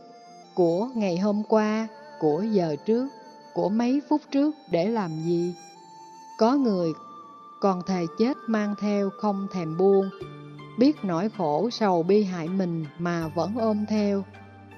của 0.54 0.88
ngày 0.94 1.18
hôm 1.18 1.42
qua, 1.48 1.88
của 2.20 2.42
giờ 2.52 2.76
trước, 2.86 3.08
của 3.54 3.68
mấy 3.68 4.00
phút 4.08 4.20
trước 4.30 4.54
để 4.70 4.88
làm 4.88 5.10
gì? 5.24 5.54
Có 6.38 6.54
người 6.54 6.92
còn 7.60 7.82
thề 7.86 8.04
chết 8.18 8.36
mang 8.46 8.74
theo 8.80 9.10
không 9.10 9.46
thèm 9.52 9.76
buông, 9.76 10.10
biết 10.78 10.96
nỗi 11.02 11.28
khổ 11.28 11.70
sầu 11.70 12.02
bi 12.02 12.24
hại 12.24 12.48
mình 12.48 12.86
mà 12.98 13.28
vẫn 13.28 13.54
ôm 13.58 13.86
theo, 13.86 14.24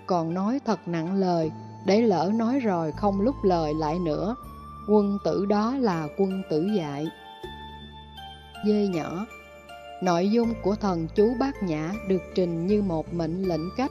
còn 0.06 0.34
nói 0.34 0.60
thật 0.66 0.88
nặng 0.88 1.14
lời, 1.14 1.50
để 1.86 2.00
lỡ 2.00 2.30
nói 2.34 2.60
rồi 2.60 2.92
không 2.92 3.20
lúc 3.20 3.34
lời 3.42 3.74
lại 3.74 3.98
nữa. 3.98 4.36
Quân 4.88 5.18
tử 5.24 5.46
đó 5.46 5.74
là 5.76 6.08
quân 6.18 6.42
tử 6.50 6.68
dạy. 6.76 7.06
Dê 8.66 8.88
nhỏ 8.88 9.26
Nội 10.02 10.30
dung 10.30 10.54
của 10.62 10.74
thần 10.74 11.08
chú 11.14 11.34
bát 11.40 11.62
nhã 11.62 11.92
được 12.08 12.22
trình 12.34 12.66
như 12.66 12.82
một 12.82 13.14
mệnh 13.14 13.42
lệnh 13.42 13.70
cách. 13.76 13.90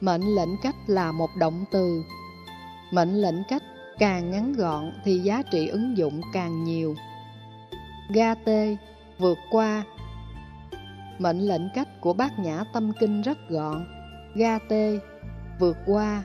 Mệnh 0.00 0.22
lệnh 0.22 0.56
cách 0.62 0.76
là 0.86 1.12
một 1.12 1.30
động 1.38 1.64
từ. 1.70 2.02
Mệnh 2.92 3.14
lệnh 3.14 3.44
cách 3.48 3.62
càng 3.98 4.30
ngắn 4.30 4.52
gọn 4.52 4.92
thì 5.04 5.18
giá 5.18 5.42
trị 5.50 5.68
ứng 5.68 5.96
dụng 5.96 6.20
càng 6.32 6.64
nhiều. 6.64 6.94
Ga 8.14 8.34
tê, 8.34 8.76
vượt 9.18 9.38
qua, 9.50 9.84
Mệnh 11.18 11.38
lệnh 11.38 11.68
cách 11.74 11.88
của 12.00 12.12
bác 12.12 12.38
nhã 12.38 12.64
tâm 12.72 12.92
kinh 13.00 13.22
rất 13.22 13.38
gọn 13.48 13.86
Ga 14.34 14.58
tê, 14.58 14.98
vượt 15.58 15.76
qua. 15.86 16.22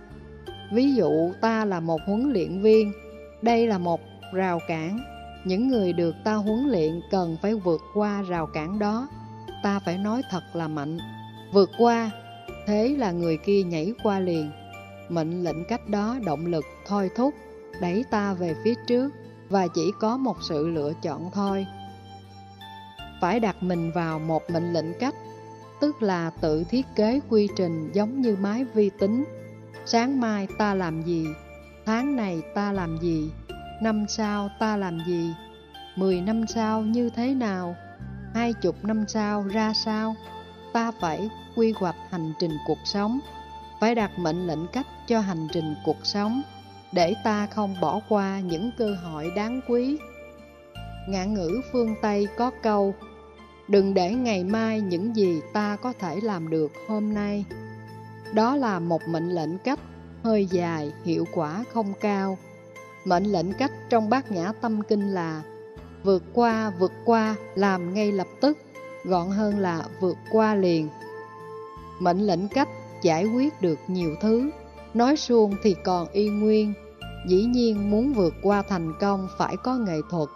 Ví 0.73 0.95
dụ 0.95 1.33
ta 1.41 1.65
là 1.65 1.79
một 1.79 2.01
huấn 2.07 2.31
luyện 2.33 2.61
viên 2.61 2.93
Đây 3.41 3.67
là 3.67 3.77
một 3.77 3.99
rào 4.33 4.59
cản. 4.67 4.99
Những 5.45 5.67
người 5.67 5.93
được 5.93 6.15
ta 6.23 6.33
huấn 6.33 6.67
luyện 6.67 7.01
cần 7.11 7.37
phải 7.41 7.55
vượt 7.55 7.81
qua 7.93 8.21
rào 8.21 8.47
cản 8.47 8.79
đó. 8.79 9.07
Ta 9.63 9.79
phải 9.79 9.97
nói 9.97 10.21
thật 10.29 10.43
là 10.53 10.67
mạnh. 10.67 10.97
Vượt 11.53 11.69
qua 11.77 12.11
Thế 12.65 12.95
là 12.97 13.11
người 13.11 13.37
kia 13.37 13.63
nhảy 13.63 13.93
qua 14.03 14.19
liền. 14.19 14.51
Mệnh 15.09 15.43
lệnh 15.43 15.65
cách 15.65 15.89
đó 15.89 16.17
động 16.25 16.45
lực 16.45 16.65
thôi 16.87 17.09
thúc 17.15 17.33
Đẩy 17.81 18.03
ta 18.11 18.33
về 18.33 18.55
phía 18.63 18.73
trước 18.87 19.09
Và 19.49 19.67
chỉ 19.67 19.91
có 19.99 20.17
một 20.17 20.37
sự 20.49 20.67
lựa 20.67 20.93
chọn 21.01 21.29
thôi 21.33 21.65
phải 23.23 23.39
đặt 23.39 23.63
mình 23.63 23.91
vào 23.91 24.19
một 24.19 24.49
mệnh 24.49 24.73
lệnh 24.73 24.93
cách, 24.99 25.15
tức 25.81 26.01
là 26.01 26.31
tự 26.41 26.63
thiết 26.63 26.85
kế 26.95 27.19
quy 27.29 27.47
trình 27.55 27.91
giống 27.93 28.21
như 28.21 28.37
máy 28.41 28.65
vi 28.73 28.89
tính. 28.99 29.23
Sáng 29.85 30.21
mai 30.21 30.47
ta 30.57 30.73
làm 30.73 31.01
gì? 31.01 31.27
Tháng 31.85 32.15
này 32.15 32.41
ta 32.55 32.71
làm 32.71 32.97
gì? 33.01 33.31
Năm 33.81 34.05
sau 34.09 34.49
ta 34.59 34.77
làm 34.77 34.99
gì? 35.07 35.33
Mười 35.95 36.21
năm 36.21 36.47
sau 36.47 36.81
như 36.81 37.09
thế 37.09 37.33
nào? 37.33 37.75
Hai 38.33 38.53
chục 38.53 38.75
năm 38.85 39.05
sau 39.07 39.43
ra 39.43 39.73
sao? 39.73 40.15
Ta 40.73 40.91
phải 41.01 41.29
quy 41.55 41.73
hoạch 41.75 41.97
hành 42.09 42.33
trình 42.39 42.57
cuộc 42.67 42.79
sống, 42.85 43.19
phải 43.79 43.95
đặt 43.95 44.11
mệnh 44.19 44.47
lệnh 44.47 44.67
cách 44.73 44.87
cho 45.07 45.19
hành 45.19 45.47
trình 45.51 45.75
cuộc 45.85 46.05
sống, 46.05 46.41
để 46.91 47.13
ta 47.23 47.47
không 47.47 47.75
bỏ 47.81 48.01
qua 48.09 48.39
những 48.39 48.71
cơ 48.77 48.95
hội 49.03 49.31
đáng 49.35 49.61
quý. 49.67 49.97
Ngạn 51.07 51.33
ngữ 51.33 51.61
phương 51.71 51.95
Tây 52.01 52.27
có 52.37 52.51
câu 52.63 52.95
Đừng 53.67 53.93
để 53.93 54.13
ngày 54.13 54.43
mai 54.43 54.81
những 54.81 55.15
gì 55.15 55.41
ta 55.53 55.75
có 55.75 55.93
thể 55.99 56.19
làm 56.21 56.49
được 56.49 56.71
hôm 56.87 57.13
nay. 57.13 57.45
Đó 58.33 58.55
là 58.55 58.79
một 58.79 59.07
mệnh 59.07 59.29
lệnh 59.29 59.57
cách 59.57 59.79
hơi 60.23 60.45
dài, 60.45 60.93
hiệu 61.05 61.25
quả 61.33 61.63
không 61.73 61.93
cao. 62.01 62.37
Mệnh 63.05 63.23
lệnh 63.23 63.53
cách 63.53 63.71
trong 63.89 64.09
bát 64.09 64.31
nhã 64.31 64.51
tâm 64.61 64.81
kinh 64.81 65.09
là 65.09 65.41
vượt 66.03 66.23
qua, 66.33 66.69
vượt 66.79 66.91
qua, 67.05 67.35
làm 67.55 67.93
ngay 67.93 68.11
lập 68.11 68.27
tức, 68.41 68.57
gọn 69.05 69.29
hơn 69.29 69.59
là 69.59 69.85
vượt 69.99 70.17
qua 70.31 70.55
liền. 70.55 70.89
Mệnh 71.99 72.27
lệnh 72.27 72.47
cách 72.47 72.69
giải 73.01 73.25
quyết 73.25 73.61
được 73.61 73.79
nhiều 73.87 74.15
thứ, 74.21 74.49
nói 74.93 75.17
suông 75.17 75.55
thì 75.63 75.75
còn 75.83 76.07
y 76.11 76.29
nguyên. 76.29 76.73
Dĩ 77.27 77.43
nhiên 77.43 77.91
muốn 77.91 78.13
vượt 78.13 78.33
qua 78.41 78.63
thành 78.69 78.93
công 78.99 79.27
phải 79.37 79.55
có 79.63 79.77
nghệ 79.77 79.97
thuật. 80.09 80.29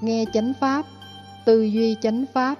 Nghe 0.00 0.24
chánh 0.34 0.52
pháp 0.60 0.84
tư 1.44 1.62
duy 1.62 1.96
chánh 2.00 2.24
pháp 2.34 2.58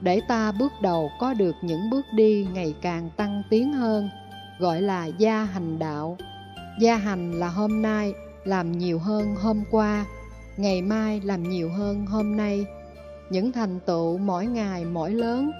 để 0.00 0.20
ta 0.28 0.52
bước 0.52 0.72
đầu 0.82 1.10
có 1.20 1.34
được 1.34 1.56
những 1.62 1.90
bước 1.90 2.06
đi 2.14 2.46
ngày 2.52 2.74
càng 2.82 3.10
tăng 3.16 3.42
tiến 3.50 3.72
hơn, 3.72 4.08
gọi 4.58 4.82
là 4.82 5.06
gia 5.06 5.44
hành 5.44 5.78
đạo. 5.78 6.16
Gia 6.80 6.96
hành 6.96 7.32
là 7.32 7.48
hôm 7.48 7.82
nay 7.82 8.12
làm 8.44 8.78
nhiều 8.78 8.98
hơn 8.98 9.34
hôm 9.34 9.62
qua, 9.70 10.04
ngày 10.56 10.82
mai 10.82 11.20
làm 11.24 11.48
nhiều 11.48 11.70
hơn 11.70 12.06
hôm 12.06 12.36
nay. 12.36 12.66
Những 13.30 13.52
thành 13.52 13.80
tựu 13.80 14.18
mỗi 14.18 14.46
ngày 14.46 14.84
mỗi 14.84 15.10
lớn. 15.10 15.50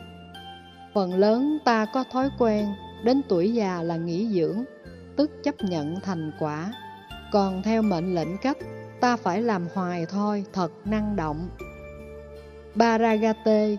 Phần 0.95 1.15
lớn 1.15 1.59
ta 1.65 1.87
có 1.95 2.05
thói 2.13 2.31
quen 2.39 2.67
đến 3.05 3.23
tuổi 3.29 3.53
già 3.53 3.83
là 3.83 3.97
nghỉ 3.97 4.29
dưỡng, 4.29 4.65
tức 5.17 5.31
chấp 5.45 5.55
nhận 5.61 6.01
thành 6.01 6.33
quả. 6.39 6.73
Còn 7.33 7.63
theo 7.63 7.83
mệnh 7.83 8.15
lệnh 8.15 8.39
cách, 8.43 8.57
ta 9.01 9.17
phải 9.17 9.43
làm 9.43 9.67
hoài 9.75 10.07
thôi, 10.07 10.45
thật 10.53 10.73
năng 10.85 11.17
động. 11.17 11.49
Baragate, 12.75 13.77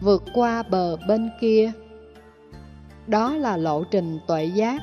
vượt 0.00 0.22
qua 0.34 0.62
bờ 0.62 0.96
bên 1.08 1.30
kia. 1.40 1.72
Đó 3.06 3.36
là 3.36 3.56
lộ 3.56 3.84
trình 3.84 4.18
tuệ 4.26 4.44
giác. 4.44 4.80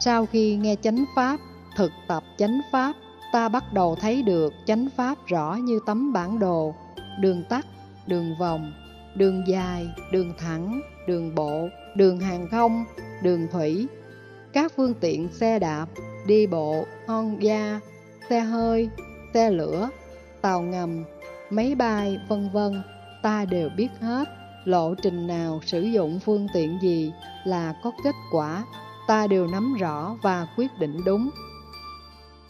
Sau 0.00 0.26
khi 0.26 0.56
nghe 0.56 0.76
chánh 0.82 1.04
pháp, 1.16 1.40
thực 1.76 1.92
tập 2.08 2.22
chánh 2.38 2.60
pháp, 2.72 2.92
ta 3.32 3.48
bắt 3.48 3.64
đầu 3.72 3.96
thấy 4.00 4.22
được 4.22 4.52
chánh 4.66 4.88
pháp 4.96 5.18
rõ 5.26 5.54
như 5.54 5.80
tấm 5.86 6.12
bản 6.12 6.38
đồ, 6.38 6.74
đường 7.20 7.44
tắt, 7.48 7.66
đường 8.06 8.34
vòng, 8.40 8.72
đường 9.16 9.44
dài, 9.48 9.86
đường 10.12 10.32
thẳng, 10.38 10.80
đường 11.08 11.34
bộ, 11.34 11.68
đường 11.96 12.20
hàng 12.20 12.48
không, 12.50 12.84
đường 13.22 13.48
thủy, 13.52 13.86
các 14.52 14.72
phương 14.76 14.94
tiện 14.94 15.28
xe 15.32 15.58
đạp, 15.58 15.86
đi 16.26 16.46
bộ, 16.46 16.84
Honda, 17.06 17.80
xe 18.28 18.40
hơi, 18.40 18.88
xe 19.34 19.50
lửa, 19.50 19.90
tàu 20.40 20.62
ngầm, 20.62 21.04
máy 21.50 21.74
bay, 21.74 22.18
vân 22.28 22.50
vân, 22.52 22.82
ta 23.26 23.44
đều 23.44 23.68
biết 23.68 23.88
hết 24.00 24.28
lộ 24.64 24.94
trình 24.94 25.26
nào 25.26 25.60
sử 25.66 25.82
dụng 25.82 26.20
phương 26.20 26.46
tiện 26.54 26.78
gì 26.82 27.12
là 27.44 27.74
có 27.82 27.92
kết 28.04 28.14
quả, 28.32 28.64
ta 29.06 29.26
đều 29.26 29.46
nắm 29.46 29.74
rõ 29.74 30.16
và 30.22 30.46
quyết 30.56 30.78
định 30.78 31.04
đúng. 31.04 31.30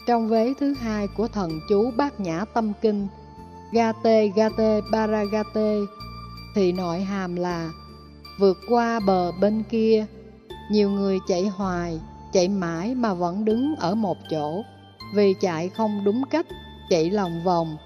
Trong 0.07 0.27
vế 0.27 0.53
thứ 0.59 0.73
hai 0.73 1.07
của 1.07 1.27
thần 1.27 1.51
chú 1.69 1.91
Bát 1.97 2.19
Nhã 2.19 2.45
Tâm 2.53 2.73
Kinh, 2.81 3.07
Gate 3.71 4.27
Gate 4.27 4.81
Paragate, 4.91 5.77
thì 6.55 6.71
nội 6.71 7.01
hàm 7.01 7.35
là 7.35 7.71
vượt 8.39 8.57
qua 8.69 8.99
bờ 8.99 9.31
bên 9.31 9.63
kia. 9.63 10.05
Nhiều 10.71 10.89
người 10.89 11.19
chạy 11.27 11.47
hoài, 11.47 11.99
chạy 12.33 12.47
mãi 12.47 12.95
mà 12.95 13.13
vẫn 13.13 13.45
đứng 13.45 13.75
ở 13.75 13.95
một 13.95 14.17
chỗ, 14.29 14.63
vì 15.15 15.33
chạy 15.41 15.69
không 15.69 16.03
đúng 16.03 16.23
cách, 16.29 16.45
chạy 16.89 17.09
lòng 17.09 17.43
vòng. 17.43 17.77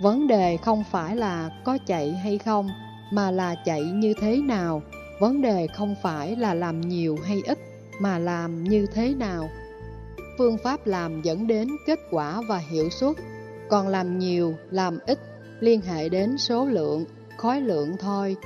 Vấn 0.00 0.26
đề 0.26 0.56
không 0.56 0.84
phải 0.90 1.16
là 1.16 1.50
có 1.64 1.78
chạy 1.86 2.12
hay 2.12 2.38
không, 2.38 2.68
mà 3.10 3.30
là 3.30 3.54
chạy 3.64 3.82
như 3.82 4.14
thế 4.20 4.36
nào. 4.36 4.82
Vấn 5.20 5.42
đề 5.42 5.66
không 5.66 5.94
phải 6.02 6.36
là 6.36 6.54
làm 6.54 6.80
nhiều 6.80 7.18
hay 7.24 7.42
ít, 7.46 7.58
mà 8.00 8.18
làm 8.18 8.64
như 8.64 8.86
thế 8.94 9.14
nào. 9.14 9.48
Phương 10.38 10.56
pháp 10.64 10.86
làm 10.86 11.22
dẫn 11.22 11.46
đến 11.46 11.68
kết 11.86 11.98
quả 12.10 12.42
và 12.48 12.58
hiệu 12.58 12.90
suất, 12.90 13.16
còn 13.68 13.88
làm 13.88 14.18
nhiều, 14.18 14.54
làm 14.70 14.98
ít 15.06 15.18
liên 15.60 15.80
hệ 15.80 16.08
đến 16.08 16.38
số 16.38 16.66
lượng, 16.66 17.04
khối 17.36 17.60
lượng 17.60 17.96
thôi. 18.00 18.36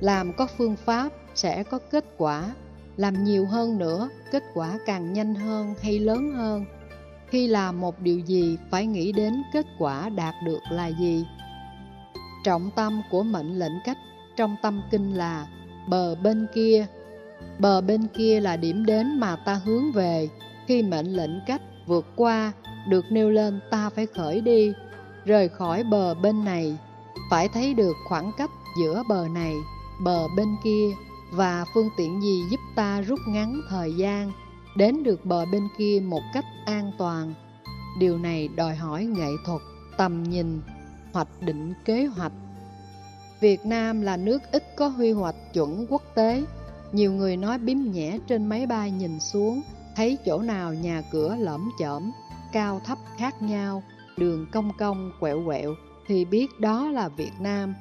Làm 0.00 0.32
có 0.32 0.46
phương 0.58 0.76
pháp 0.76 1.12
sẽ 1.34 1.62
có 1.62 1.78
kết 1.90 2.04
quả, 2.16 2.54
làm 2.96 3.24
nhiều 3.24 3.46
hơn 3.46 3.78
nữa, 3.78 4.08
kết 4.30 4.42
quả 4.54 4.78
càng 4.86 5.12
nhanh 5.12 5.34
hơn 5.34 5.74
hay 5.82 5.98
lớn 5.98 6.32
hơn. 6.32 6.64
Khi 7.30 7.46
làm 7.46 7.80
một 7.80 8.00
điều 8.00 8.18
gì 8.18 8.56
phải 8.70 8.86
nghĩ 8.86 9.12
đến 9.12 9.42
kết 9.52 9.66
quả 9.78 10.08
đạt 10.08 10.34
được 10.44 10.60
là 10.70 10.86
gì. 10.86 11.24
Trọng 12.44 12.70
tâm 12.76 13.02
của 13.10 13.22
mệnh 13.22 13.58
lệnh 13.58 13.72
cách 13.84 13.96
trong 14.36 14.56
tâm 14.62 14.82
kinh 14.90 15.14
là 15.14 15.46
bờ 15.88 16.14
bên 16.14 16.46
kia. 16.54 16.86
Bờ 17.58 17.80
bên 17.80 18.06
kia 18.06 18.40
là 18.40 18.56
điểm 18.56 18.86
đến 18.86 19.20
mà 19.20 19.36
ta 19.36 19.54
hướng 19.54 19.92
về. 19.92 20.28
Khi 20.66 20.82
mệnh 20.82 21.06
lệnh 21.06 21.40
cách 21.46 21.62
vượt 21.86 22.06
qua 22.16 22.52
được 22.88 23.04
nêu 23.10 23.30
lên 23.30 23.60
ta 23.70 23.90
phải 23.90 24.06
khởi 24.06 24.40
đi, 24.40 24.72
rời 25.24 25.48
khỏi 25.48 25.84
bờ 25.84 26.14
bên 26.14 26.44
này, 26.44 26.78
phải 27.30 27.48
thấy 27.48 27.74
được 27.74 27.96
khoảng 28.08 28.32
cách 28.38 28.50
giữa 28.80 29.02
bờ 29.08 29.26
này, 29.34 29.54
bờ 30.04 30.28
bên 30.36 30.48
kia 30.64 30.90
và 31.32 31.64
phương 31.74 31.88
tiện 31.96 32.22
gì 32.22 32.42
giúp 32.50 32.60
ta 32.76 33.00
rút 33.00 33.18
ngắn 33.26 33.60
thời 33.70 33.92
gian 33.94 34.32
đến 34.80 35.02
được 35.02 35.26
bờ 35.26 35.44
bên 35.52 35.68
kia 35.78 36.02
một 36.04 36.22
cách 36.34 36.44
an 36.64 36.92
toàn. 36.98 37.34
Điều 37.98 38.18
này 38.18 38.48
đòi 38.48 38.74
hỏi 38.74 39.04
nghệ 39.04 39.30
thuật, 39.46 39.60
tầm 39.96 40.22
nhìn, 40.22 40.60
hoạch 41.12 41.28
định 41.40 41.74
kế 41.84 42.06
hoạch. 42.06 42.32
Việt 43.40 43.66
Nam 43.66 44.00
là 44.00 44.16
nước 44.16 44.42
ít 44.52 44.76
có 44.76 44.88
huy 44.88 45.12
hoạch 45.12 45.34
chuẩn 45.54 45.86
quốc 45.88 46.02
tế. 46.14 46.44
Nhiều 46.92 47.12
người 47.12 47.36
nói 47.36 47.58
bím 47.58 47.92
nhẹ 47.92 48.18
trên 48.26 48.46
máy 48.46 48.66
bay 48.66 48.90
nhìn 48.90 49.20
xuống, 49.20 49.60
thấy 49.96 50.18
chỗ 50.26 50.38
nào 50.38 50.74
nhà 50.74 51.02
cửa 51.12 51.36
lõm 51.38 51.70
chởm, 51.78 52.12
cao 52.52 52.80
thấp 52.84 52.98
khác 53.18 53.42
nhau, 53.42 53.82
đường 54.16 54.46
cong 54.52 54.72
cong 54.78 55.12
quẹo 55.20 55.42
quẹo, 55.46 55.74
thì 56.06 56.24
biết 56.24 56.60
đó 56.60 56.88
là 56.88 57.08
Việt 57.08 57.32
Nam. 57.40 57.74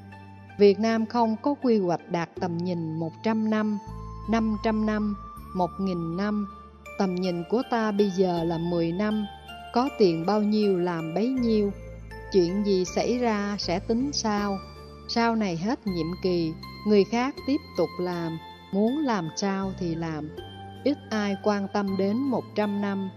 Việt 0.57 0.79
Nam 0.79 1.05
không 1.05 1.35
có 1.41 1.55
quy 1.61 1.79
hoạch 1.79 2.11
đạt 2.11 2.29
tầm 2.39 2.57
nhìn 2.57 2.99
100 2.99 3.49
năm, 3.49 3.79
500 4.29 4.85
năm, 4.85 5.15
1.000 5.55 6.15
năm. 6.15 6.47
Tầm 6.99 7.15
nhìn 7.15 7.43
của 7.49 7.61
ta 7.69 7.91
bây 7.91 8.09
giờ 8.09 8.43
là 8.43 8.57
10 8.57 8.91
năm, 8.91 9.25
có 9.73 9.89
tiền 9.97 10.25
bao 10.25 10.41
nhiêu 10.41 10.77
làm 10.77 11.13
bấy 11.13 11.27
nhiêu. 11.27 11.71
Chuyện 12.31 12.65
gì 12.65 12.85
xảy 12.85 13.17
ra 13.17 13.55
sẽ 13.59 13.79
tính 13.79 14.11
sao. 14.13 14.57
Sau 15.07 15.35
này 15.35 15.57
hết 15.57 15.87
nhiệm 15.87 16.07
kỳ, 16.23 16.53
người 16.87 17.03
khác 17.03 17.35
tiếp 17.47 17.57
tục 17.77 17.89
làm, 17.99 18.37
muốn 18.73 18.97
làm 19.05 19.29
sao 19.35 19.71
thì 19.79 19.95
làm. 19.95 20.29
Ít 20.83 20.97
ai 21.09 21.35
quan 21.43 21.67
tâm 21.73 21.97
đến 21.97 22.17
100 22.17 22.81
năm, 22.81 23.09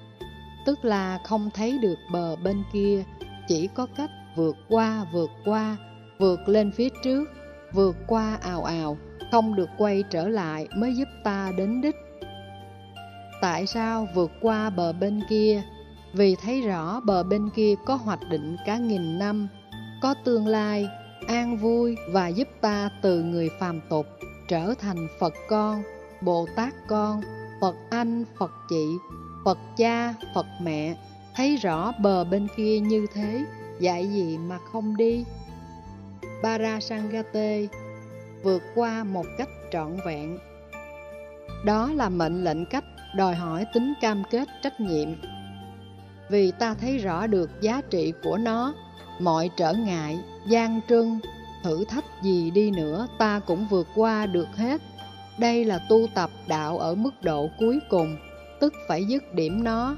tức 0.67 0.85
là 0.85 1.19
không 1.25 1.51
thấy 1.55 1.79
được 1.79 1.99
bờ 2.13 2.37
bên 2.37 2.63
kia, 2.73 3.05
chỉ 3.49 3.69
có 3.75 3.87
cách 3.97 4.11
vượt 4.37 4.57
qua, 4.69 5.07
vượt 5.13 5.31
qua, 5.45 5.77
vượt 6.19 6.41
lên 6.47 6.73
phía 6.73 6.89
trước, 7.05 7.25
vượt 7.73 7.97
qua 8.07 8.39
ào 8.43 8.65
ào, 8.65 8.97
không 9.33 9.55
được 9.55 9.69
quay 9.79 10.05
trở 10.11 10.29
lại 10.29 10.69
mới 10.77 10.95
giúp 10.95 11.09
ta 11.25 11.53
đến 11.57 11.81
đích. 11.81 11.97
Tại 13.43 13.67
sao 13.67 14.09
vượt 14.15 14.31
qua 14.41 14.71
bờ 14.71 14.93
bên 14.93 15.21
kia? 15.29 15.63
Vì 16.13 16.37
thấy 16.37 16.61
rõ 16.61 17.01
bờ 17.01 17.23
bên 17.23 17.51
kia 17.51 17.75
có 17.87 17.95
hoạch 17.95 18.21
định 18.31 18.57
cả 18.67 18.79
nghìn 18.79 19.19
năm, 19.19 19.49
có 20.03 20.15
tương 20.25 20.47
lai, 20.47 20.89
an 21.29 21.57
vui 21.57 21.97
và 22.13 22.29
giúp 22.29 22.49
ta 22.61 22.91
từ 23.03 23.23
người 23.23 23.49
phàm 23.61 23.81
tục 23.91 24.07
trở 24.49 24.75
thành 24.81 25.09
Phật 25.21 25.35
con, 25.49 25.83
Bồ 26.21 26.47
Tát 26.57 26.75
con, 26.89 27.23
Phật 27.61 27.75
anh, 27.91 28.25
Phật 28.39 28.51
chị, 28.69 28.87
Phật 29.45 29.59
cha, 29.77 30.15
Phật 30.35 30.47
mẹ, 30.63 30.97
thấy 31.35 31.57
rõ 31.57 31.93
bờ 32.01 32.25
bên 32.25 32.49
kia 32.57 32.81
như 32.81 33.07
thế, 33.15 33.45
dạy 33.81 34.07
gì 34.07 34.39
mà 34.39 34.59
không 34.73 34.97
đi. 34.97 35.25
Parasangate 36.43 37.67
vượt 38.43 38.63
qua 38.75 39.05
một 39.05 39.27
cách 39.39 39.51
trọn 39.73 39.97
vẹn. 40.07 40.39
Đó 41.65 41.91
là 41.95 42.09
mệnh 42.09 42.45
lệnh 42.45 42.67
cách 42.67 42.85
đòi 43.15 43.35
hỏi 43.35 43.67
tính 43.75 43.93
cam 44.01 44.23
kết 44.31 44.49
trách 44.63 44.81
nhiệm. 44.81 45.09
Vì 46.29 46.51
ta 46.51 46.75
thấy 46.75 46.99
rõ 46.99 47.27
được 47.27 47.51
giá 47.61 47.81
trị 47.91 48.13
của 48.23 48.37
nó, 48.37 48.75
mọi 49.21 49.51
trở 49.57 49.73
ngại, 49.73 50.19
gian 50.47 50.81
trưng, 50.89 51.19
thử 51.63 51.85
thách 51.85 52.05
gì 52.23 52.51
đi 52.51 52.71
nữa 52.71 53.09
ta 53.19 53.41
cũng 53.47 53.67
vượt 53.71 53.89
qua 53.95 54.27
được 54.27 54.49
hết. 54.57 54.81
Đây 55.39 55.65
là 55.65 55.79
tu 55.89 56.07
tập 56.15 56.31
đạo 56.49 56.79
ở 56.79 56.95
mức 56.95 57.23
độ 57.23 57.49
cuối 57.59 57.79
cùng, 57.91 58.17
tức 58.61 58.75
phải 58.89 59.05
dứt 59.05 59.35
điểm 59.35 59.65
nó. 59.65 59.97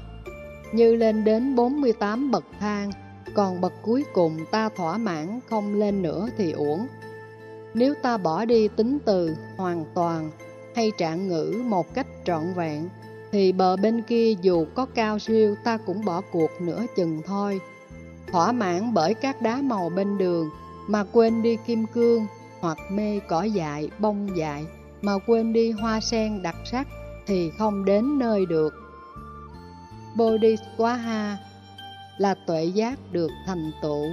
Như 0.73 0.95
lên 0.95 1.23
đến 1.23 1.55
48 1.55 2.31
bậc 2.31 2.43
thang, 2.59 2.91
còn 3.33 3.61
bậc 3.61 3.73
cuối 3.81 4.05
cùng 4.13 4.37
ta 4.51 4.69
thỏa 4.69 4.97
mãn 4.97 5.39
không 5.49 5.79
lên 5.79 6.01
nữa 6.01 6.27
thì 6.37 6.51
uổng. 6.51 6.87
Nếu 7.73 7.93
ta 8.01 8.17
bỏ 8.17 8.45
đi 8.45 8.67
tính 8.67 8.97
từ 9.05 9.35
hoàn 9.57 9.85
toàn 9.95 10.31
hay 10.75 10.91
trạng 10.97 11.27
ngữ 11.27 11.63
một 11.65 11.93
cách 11.93 12.07
trọn 12.25 12.53
vẹn, 12.55 12.89
thì 13.31 13.51
bờ 13.51 13.75
bên 13.75 14.01
kia 14.01 14.33
dù 14.41 14.65
có 14.75 14.85
cao 14.85 15.19
siêu 15.19 15.55
ta 15.63 15.77
cũng 15.77 16.05
bỏ 16.05 16.21
cuộc 16.31 16.49
nửa 16.59 16.85
chừng 16.95 17.21
thôi. 17.25 17.59
Thỏa 18.31 18.51
mãn 18.51 18.93
bởi 18.93 19.13
các 19.13 19.41
đá 19.41 19.61
màu 19.61 19.89
bên 19.89 20.17
đường 20.17 20.49
mà 20.87 21.03
quên 21.11 21.41
đi 21.41 21.57
kim 21.67 21.85
cương, 21.85 22.25
hoặc 22.59 22.77
mê 22.91 23.19
cỏ 23.19 23.43
dại, 23.43 23.89
bông 23.99 24.37
dại, 24.37 24.65
mà 25.01 25.13
quên 25.27 25.53
đi 25.53 25.71
hoa 25.71 25.99
sen 25.99 26.41
đặc 26.41 26.55
sắc 26.71 26.87
thì 27.27 27.51
không 27.57 27.85
đến 27.85 28.19
nơi 28.19 28.45
được. 28.45 28.73
Bodhisattva 30.15 31.37
là 32.17 32.35
tuệ 32.47 32.65
giác 32.65 32.99
được 33.11 33.31
thành 33.45 33.71
tựu. 33.81 34.05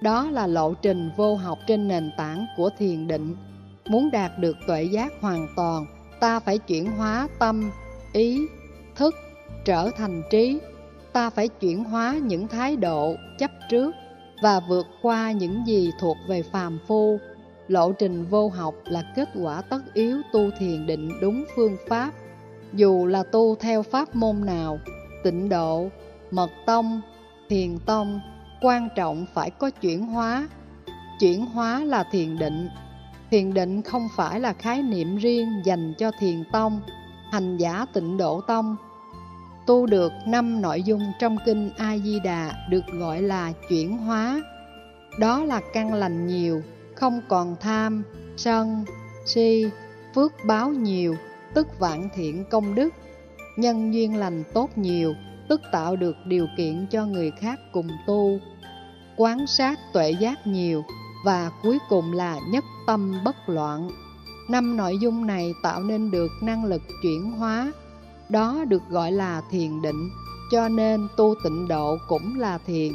Đó 0.00 0.30
là 0.30 0.46
lộ 0.46 0.74
trình 0.74 1.10
vô 1.16 1.34
học 1.34 1.58
trên 1.66 1.88
nền 1.88 2.10
tảng 2.16 2.46
của 2.56 2.70
thiền 2.78 3.06
định. 3.06 3.36
Muốn 3.88 4.10
đạt 4.10 4.38
được 4.38 4.56
tuệ 4.66 4.82
giác 4.82 5.12
hoàn 5.20 5.48
toàn, 5.56 5.86
ta 6.20 6.40
phải 6.40 6.58
chuyển 6.58 6.92
hóa 6.92 7.28
tâm, 7.38 7.70
ý, 8.12 8.46
thức, 8.96 9.14
trở 9.64 9.90
thành 9.96 10.22
trí. 10.30 10.58
Ta 11.12 11.30
phải 11.30 11.48
chuyển 11.48 11.84
hóa 11.84 12.14
những 12.22 12.48
thái 12.48 12.76
độ 12.76 13.14
chấp 13.38 13.50
trước 13.70 13.94
và 14.42 14.60
vượt 14.68 14.86
qua 15.02 15.32
những 15.32 15.66
gì 15.66 15.90
thuộc 16.00 16.16
về 16.28 16.42
phàm 16.42 16.78
phu. 16.86 17.18
Lộ 17.68 17.92
trình 17.92 18.24
vô 18.24 18.48
học 18.48 18.74
là 18.84 19.12
kết 19.16 19.28
quả 19.42 19.62
tất 19.62 19.94
yếu 19.94 20.18
tu 20.32 20.50
thiền 20.58 20.86
định 20.86 21.12
đúng 21.20 21.44
phương 21.56 21.76
pháp. 21.88 22.12
Dù 22.72 23.06
là 23.06 23.22
tu 23.22 23.54
theo 23.54 23.82
pháp 23.82 24.16
môn 24.16 24.46
nào, 24.46 24.78
tịnh 25.24 25.48
độ, 25.48 25.88
mật 26.30 26.50
tông, 26.66 27.00
thiền 27.48 27.78
tông, 27.78 28.20
quan 28.60 28.88
trọng 28.96 29.26
phải 29.34 29.50
có 29.50 29.70
chuyển 29.70 30.06
hóa. 30.06 30.48
Chuyển 31.20 31.46
hóa 31.46 31.84
là 31.84 32.04
thiền 32.12 32.38
định. 32.38 32.68
Thiền 33.32 33.54
định 33.54 33.82
không 33.82 34.08
phải 34.16 34.40
là 34.40 34.52
khái 34.52 34.82
niệm 34.82 35.16
riêng 35.16 35.48
dành 35.64 35.94
cho 35.98 36.10
thiền 36.18 36.44
tông, 36.52 36.80
Hành 37.30 37.56
giả 37.56 37.86
tịnh 37.94 38.16
độ 38.16 38.40
tông. 38.40 38.76
Tu 39.66 39.86
được 39.86 40.12
năm 40.26 40.62
nội 40.62 40.82
dung 40.82 41.02
trong 41.20 41.36
kinh 41.46 41.70
A-di-đà 41.76 42.52
được 42.70 42.86
gọi 42.92 43.22
là 43.22 43.52
chuyển 43.68 43.98
hóa. 43.98 44.42
Đó 45.18 45.44
là 45.44 45.60
căn 45.72 45.94
lành 45.94 46.26
nhiều, 46.26 46.62
không 46.94 47.20
còn 47.28 47.56
tham, 47.60 48.02
sân, 48.36 48.84
si, 49.26 49.64
phước 50.14 50.32
báo 50.46 50.70
nhiều, 50.70 51.16
tức 51.54 51.80
vạn 51.80 52.08
thiện 52.14 52.44
công 52.50 52.74
đức. 52.74 52.94
Nhân 53.56 53.94
duyên 53.94 54.16
lành 54.16 54.44
tốt 54.54 54.70
nhiều, 54.76 55.14
tức 55.48 55.60
tạo 55.72 55.96
được 55.96 56.16
điều 56.26 56.46
kiện 56.56 56.86
cho 56.90 57.06
người 57.06 57.30
khác 57.30 57.60
cùng 57.72 57.88
tu. 58.06 58.38
Quán 59.16 59.46
sát 59.46 59.78
tuệ 59.92 60.10
giác 60.10 60.46
nhiều 60.46 60.82
và 61.24 61.50
cuối 61.62 61.78
cùng 61.88 62.12
là 62.12 62.40
nhất 62.50 62.64
tâm 62.86 63.14
bất 63.24 63.48
loạn 63.48 63.90
Năm 64.48 64.76
nội 64.76 64.98
dung 64.98 65.26
này 65.26 65.54
tạo 65.62 65.82
nên 65.82 66.10
được 66.10 66.32
năng 66.40 66.64
lực 66.64 66.82
chuyển 67.02 67.32
hóa, 67.32 67.72
đó 68.28 68.64
được 68.68 68.82
gọi 68.88 69.12
là 69.12 69.42
thiền 69.50 69.82
định, 69.82 70.10
cho 70.50 70.68
nên 70.68 71.08
tu 71.16 71.34
tịnh 71.44 71.68
độ 71.68 71.96
cũng 72.08 72.40
là 72.40 72.58
thiền. 72.58 72.92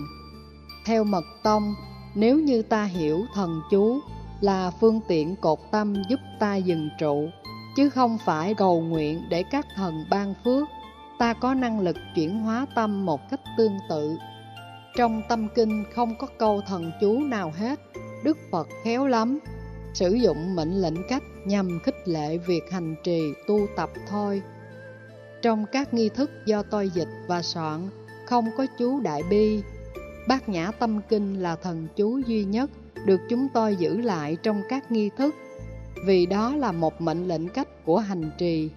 Theo 0.85 1.03
mật 1.03 1.25
tông, 1.43 1.75
nếu 2.15 2.39
như 2.39 2.61
ta 2.61 2.83
hiểu 2.83 3.25
thần 3.33 3.61
chú 3.71 3.99
là 4.41 4.71
phương 4.81 4.99
tiện 5.07 5.35
cột 5.35 5.59
tâm 5.71 5.95
giúp 6.09 6.19
ta 6.39 6.55
dừng 6.55 6.89
trụ, 6.99 7.29
chứ 7.75 7.89
không 7.89 8.17
phải 8.25 8.53
cầu 8.53 8.81
nguyện 8.81 9.21
để 9.29 9.43
các 9.51 9.65
thần 9.75 10.05
ban 10.09 10.33
phước, 10.43 10.67
ta 11.19 11.33
có 11.33 11.53
năng 11.53 11.79
lực 11.79 11.97
chuyển 12.15 12.39
hóa 12.39 12.65
tâm 12.75 13.05
một 13.05 13.29
cách 13.29 13.41
tương 13.57 13.77
tự. 13.89 14.17
Trong 14.97 15.21
tâm 15.29 15.47
kinh 15.55 15.83
không 15.95 16.15
có 16.19 16.27
câu 16.39 16.61
thần 16.67 16.91
chú 17.01 17.19
nào 17.19 17.51
hết, 17.57 17.79
Đức 18.27 18.37
Phật 18.51 18.67
khéo 18.83 19.07
lắm, 19.07 19.39
sử 19.93 20.13
dụng 20.13 20.55
mệnh 20.55 20.81
lệnh 20.81 21.07
cách 21.09 21.23
nhằm 21.45 21.79
khích 21.83 22.07
lệ 22.07 22.37
việc 22.37 22.71
hành 22.71 22.95
trì 23.03 23.21
tu 23.47 23.59
tập 23.75 23.89
thôi. 24.09 24.41
Trong 25.41 25.65
các 25.71 25.93
nghi 25.93 26.09
thức 26.09 26.31
do 26.45 26.63
tôi 26.63 26.89
dịch 26.89 27.07
và 27.27 27.41
soạn, 27.41 27.89
không 28.25 28.45
có 28.57 28.65
chú 28.79 28.99
Đại 28.99 29.23
Bi. 29.29 29.61
Bát 30.27 30.49
Nhã 30.49 30.71
Tâm 30.71 31.01
Kinh 31.09 31.41
là 31.41 31.55
thần 31.55 31.87
chú 31.95 32.17
duy 32.27 32.43
nhất 32.43 32.69
được 33.05 33.21
chúng 33.29 33.47
tôi 33.53 33.75
giữ 33.75 34.01
lại 34.01 34.37
trong 34.43 34.61
các 34.69 34.91
nghi 34.91 35.09
thức, 35.17 35.35
vì 36.05 36.25
đó 36.25 36.55
là 36.55 36.71
một 36.71 37.01
mệnh 37.01 37.27
lệnh 37.27 37.49
cách 37.49 37.85
của 37.85 37.97
hành 37.97 38.31
trì. 38.37 38.69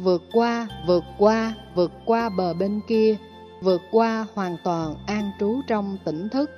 Vượt 0.00 0.22
qua, 0.32 0.68
vượt 0.86 1.04
qua, 1.18 1.54
vượt 1.74 1.92
qua 2.06 2.28
bờ 2.28 2.54
bên 2.54 2.80
kia, 2.88 3.16
vượt 3.62 3.80
qua 3.90 4.26
hoàn 4.34 4.56
toàn 4.64 4.94
an 5.06 5.30
trú 5.40 5.60
trong 5.68 5.98
tỉnh 6.04 6.28
thức. 6.28 6.50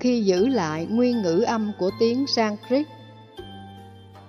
Khi 0.00 0.22
giữ 0.24 0.48
lại 0.48 0.86
nguyên 0.86 1.22
ngữ 1.22 1.40
âm 1.40 1.72
của 1.78 1.90
tiếng 1.98 2.26
Sanskrit 2.26 2.86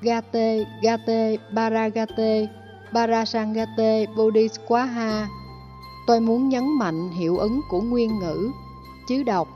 Gate, 0.02 0.64
Gate, 0.84 1.36
Paragate, 1.56 2.48
Parasangate, 2.94 4.06
Bodhiswaha. 4.06 5.26
Tôi 6.08 6.20
muốn 6.20 6.50
nhấn 6.50 6.64
mạnh 6.80 7.10
hiệu 7.10 7.38
ứng 7.38 7.62
của 7.70 7.82
nguyên 7.82 8.20
ngữ, 8.20 8.52
chứ 9.08 9.24
đọc 9.24 9.48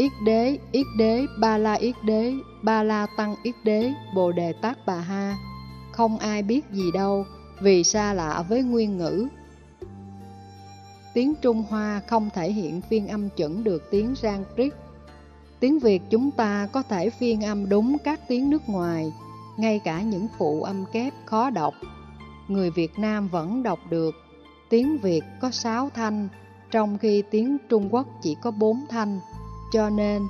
Yết 0.00 0.12
đế, 0.24 0.58
yết 0.72 0.86
đế, 0.96 1.26
ba 1.38 1.58
la 1.58 1.74
yết 1.74 1.94
đế, 2.02 2.34
ba 2.62 2.82
la 2.82 3.06
tăng 3.16 3.36
yết 3.42 3.54
đế, 3.64 3.92
bồ 4.14 4.32
đề 4.32 4.52
tát 4.52 4.86
bà 4.86 4.96
ha. 4.96 5.36
Không 5.92 6.18
ai 6.18 6.42
biết 6.42 6.70
gì 6.70 6.92
đâu, 6.94 7.24
vì 7.60 7.84
xa 7.84 8.14
lạ 8.14 8.44
với 8.48 8.62
nguyên 8.62 8.98
ngữ. 8.98 9.28
Tiếng 11.14 11.34
Trung 11.42 11.64
Hoa 11.68 12.00
không 12.06 12.30
thể 12.34 12.52
hiện 12.52 12.80
phiên 12.80 13.08
âm 13.08 13.28
chuẩn 13.30 13.64
được 13.64 13.90
tiếng 13.90 14.14
Sanskrit. 14.14 14.72
Tiếng 15.60 15.78
Việt 15.78 16.02
chúng 16.10 16.30
ta 16.30 16.68
có 16.72 16.82
thể 16.82 17.10
phiên 17.10 17.44
âm 17.44 17.68
đúng 17.68 17.96
các 18.04 18.20
tiếng 18.28 18.50
nước 18.50 18.68
ngoài, 18.68 19.12
ngay 19.56 19.80
cả 19.84 20.00
những 20.00 20.26
phụ 20.38 20.62
âm 20.62 20.84
kép 20.92 21.12
khó 21.24 21.50
đọc. 21.50 21.74
Người 22.48 22.70
Việt 22.70 22.98
Nam 22.98 23.28
vẫn 23.28 23.62
đọc 23.62 23.78
được. 23.90 24.14
Tiếng 24.70 24.98
Việt 24.98 25.20
có 25.40 25.50
6 25.50 25.90
thanh, 25.94 26.28
trong 26.70 26.98
khi 26.98 27.22
tiếng 27.30 27.56
Trung 27.68 27.94
Quốc 27.94 28.06
chỉ 28.22 28.36
có 28.42 28.50
4 28.50 28.76
thanh. 28.88 29.20
Cho 29.72 29.90
nên, 29.90 30.22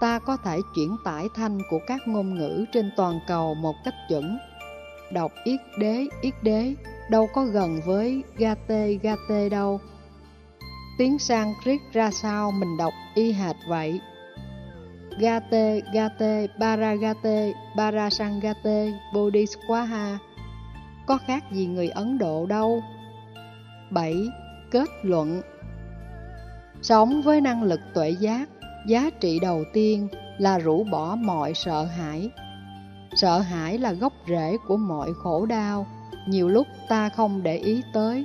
ta 0.00 0.18
có 0.18 0.36
thể 0.36 0.58
chuyển 0.74 0.96
tải 1.04 1.26
thanh 1.34 1.58
của 1.70 1.78
các 1.86 2.08
ngôn 2.08 2.34
ngữ 2.34 2.64
trên 2.72 2.90
toàn 2.96 3.20
cầu 3.26 3.54
một 3.54 3.74
cách 3.84 3.94
chuẩn. 4.08 4.38
Đọc 5.12 5.32
yết 5.44 5.60
đế, 5.78 6.06
yết 6.20 6.34
đế, 6.42 6.74
đâu 7.10 7.28
có 7.34 7.44
gần 7.44 7.80
với 7.86 8.22
gate, 8.36 8.92
gate 9.02 9.48
đâu. 9.48 9.80
Tiếng 10.98 11.18
Sanskrit 11.18 11.80
ra 11.92 12.10
sao 12.10 12.50
mình 12.50 12.76
đọc 12.76 12.92
y 13.14 13.32
hệt 13.32 13.56
vậy. 13.68 14.00
Gate, 15.18 15.80
Gate, 15.92 16.46
Paragate 16.60 17.52
Parasangate 17.76 18.92
Bodhiswaha 19.12 20.16
Có 21.06 21.18
khác 21.26 21.44
gì 21.52 21.66
người 21.66 21.88
Ấn 21.88 22.18
Độ 22.18 22.46
đâu. 22.46 22.82
7. 23.90 24.14
Kết 24.70 24.88
luận. 25.02 25.42
Sống 26.82 27.22
với 27.22 27.40
năng 27.40 27.62
lực 27.62 27.80
tuệ 27.94 28.10
giác 28.10 28.48
Giá 28.86 29.10
trị 29.20 29.38
đầu 29.42 29.64
tiên 29.72 30.08
là 30.38 30.58
rũ 30.58 30.84
bỏ 30.84 31.16
mọi 31.16 31.54
sợ 31.54 31.84
hãi. 31.84 32.30
Sợ 33.14 33.38
hãi 33.38 33.78
là 33.78 33.92
gốc 33.92 34.12
rễ 34.28 34.56
của 34.66 34.76
mọi 34.76 35.10
khổ 35.22 35.46
đau 35.46 35.86
Nhiều 36.28 36.48
lúc 36.48 36.66
ta 36.88 37.08
không 37.08 37.42
để 37.42 37.56
ý 37.56 37.82
tới. 37.92 38.24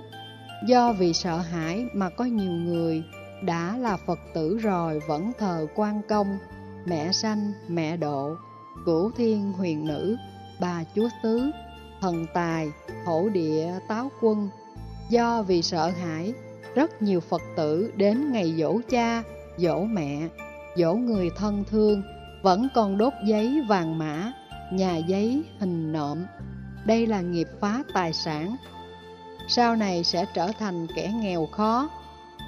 Do 0.67 0.93
vì 0.93 1.13
sợ 1.13 1.37
hãi 1.37 1.85
mà 1.93 2.09
có 2.09 2.25
nhiều 2.25 2.51
người 2.51 3.03
đã 3.43 3.77
là 3.77 3.97
Phật 3.97 4.19
tử 4.33 4.57
rồi 4.57 4.99
vẫn 5.07 5.31
thờ 5.39 5.67
quan 5.75 6.01
công 6.09 6.37
mẹ 6.85 7.11
sanh, 7.11 7.51
mẹ 7.67 7.97
độ, 7.97 8.35
cửu 8.85 9.11
thiên 9.11 9.53
huyền 9.53 9.87
nữ, 9.87 10.17
bà 10.59 10.83
chúa 10.95 11.09
tứ, 11.23 11.51
thần 12.01 12.25
tài, 12.33 12.67
thổ 13.05 13.29
địa 13.29 13.67
táo 13.87 14.11
quân. 14.21 14.49
Do 15.09 15.43
vì 15.43 15.61
sợ 15.61 15.89
hãi, 15.89 16.33
rất 16.75 17.01
nhiều 17.01 17.19
Phật 17.19 17.41
tử 17.55 17.91
đến 17.95 18.31
ngày 18.31 18.53
dỗ 18.57 18.79
cha, 18.89 19.23
dỗ 19.57 19.83
mẹ, 19.83 20.27
dỗ 20.75 20.93
người 20.93 21.29
thân 21.37 21.63
thương, 21.69 22.03
vẫn 22.41 22.67
còn 22.75 22.97
đốt 22.97 23.13
giấy 23.25 23.61
vàng 23.69 23.97
mã, 23.97 24.33
nhà 24.71 24.97
giấy 24.97 25.43
hình 25.59 25.91
nộm. 25.91 26.25
Đây 26.85 27.07
là 27.07 27.21
nghiệp 27.21 27.47
phá 27.59 27.83
tài 27.93 28.13
sản. 28.13 28.55
Sau 29.47 29.75
này 29.75 30.03
sẽ 30.03 30.25
trở 30.33 30.51
thành 30.59 30.87
kẻ 30.95 31.13
nghèo 31.21 31.45
khó, 31.45 31.89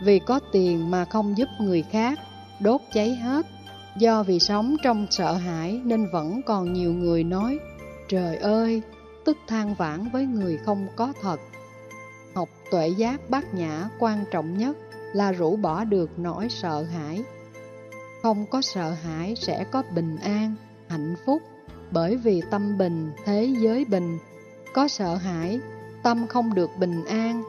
vì 0.03 0.19
có 0.19 0.39
tiền 0.51 0.91
mà 0.91 1.05
không 1.05 1.37
giúp 1.37 1.49
người 1.59 1.81
khác, 1.81 2.19
đốt 2.59 2.81
cháy 2.93 3.15
hết 3.15 3.45
Do 3.97 4.23
vì 4.23 4.39
sống 4.39 4.75
trong 4.83 5.07
sợ 5.09 5.33
hãi 5.33 5.81
nên 5.85 6.09
vẫn 6.11 6.41
còn 6.45 6.73
nhiều 6.73 6.93
người 6.93 7.23
nói 7.23 7.59
Trời 8.07 8.37
ơi, 8.37 8.81
tức 9.25 9.37
than 9.47 9.75
vãn 9.75 10.09
với 10.13 10.25
người 10.25 10.57
không 10.57 10.87
có 10.95 11.13
thật. 11.21 11.39
Học 12.35 12.49
tuệ 12.71 12.89
giác 12.89 13.29
bát 13.29 13.53
nhã 13.53 13.89
quan 13.99 14.23
trọng 14.31 14.57
nhất 14.57 14.77
là 15.13 15.31
rũ 15.31 15.55
bỏ 15.55 15.83
được 15.83 16.09
nỗi 16.17 16.49
sợ 16.49 16.83
hãi. 16.83 17.23
Không 18.23 18.45
có 18.45 18.61
sợ 18.61 18.89
hãi 18.89 19.35
sẽ 19.35 19.65
có 19.71 19.83
bình 19.95 20.17
an, 20.17 20.55
hạnh 20.89 21.15
phúc 21.25 21.41
Bởi 21.91 22.17
vì 22.17 22.41
tâm 22.51 22.77
bình, 22.77 23.11
thế 23.25 23.55
giới 23.59 23.85
bình. 23.85 24.17
Có 24.73 24.87
sợ 24.87 25.15
hãi, 25.15 25.59
tâm 26.03 26.27
không 26.27 26.53
được 26.53 26.69
bình 26.79 27.05
an. 27.05 27.43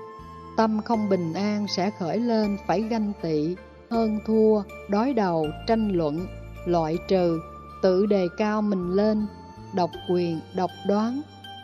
Tâm 0.56 0.80
không 0.84 1.08
bình 1.08 1.34
an 1.34 1.66
sẽ 1.68 1.90
khởi 1.98 2.18
lên 2.18 2.56
phải 2.66 2.82
ganh 2.82 3.12
tị, 3.22 3.56
hơn 3.90 4.18
thua, 4.26 4.62
đối 4.88 5.14
đầu, 5.14 5.46
tranh 5.66 5.88
luận, 5.88 6.26
loại 6.68 6.98
trừ, 7.08 7.40
tự 7.82 8.06
đề 8.06 8.28
cao 8.36 8.62
mình 8.62 8.90
lên, 8.90 9.26
độc 9.74 9.90
quyền, 10.08 10.40
độc 10.56 10.70
đoán, 10.86 11.20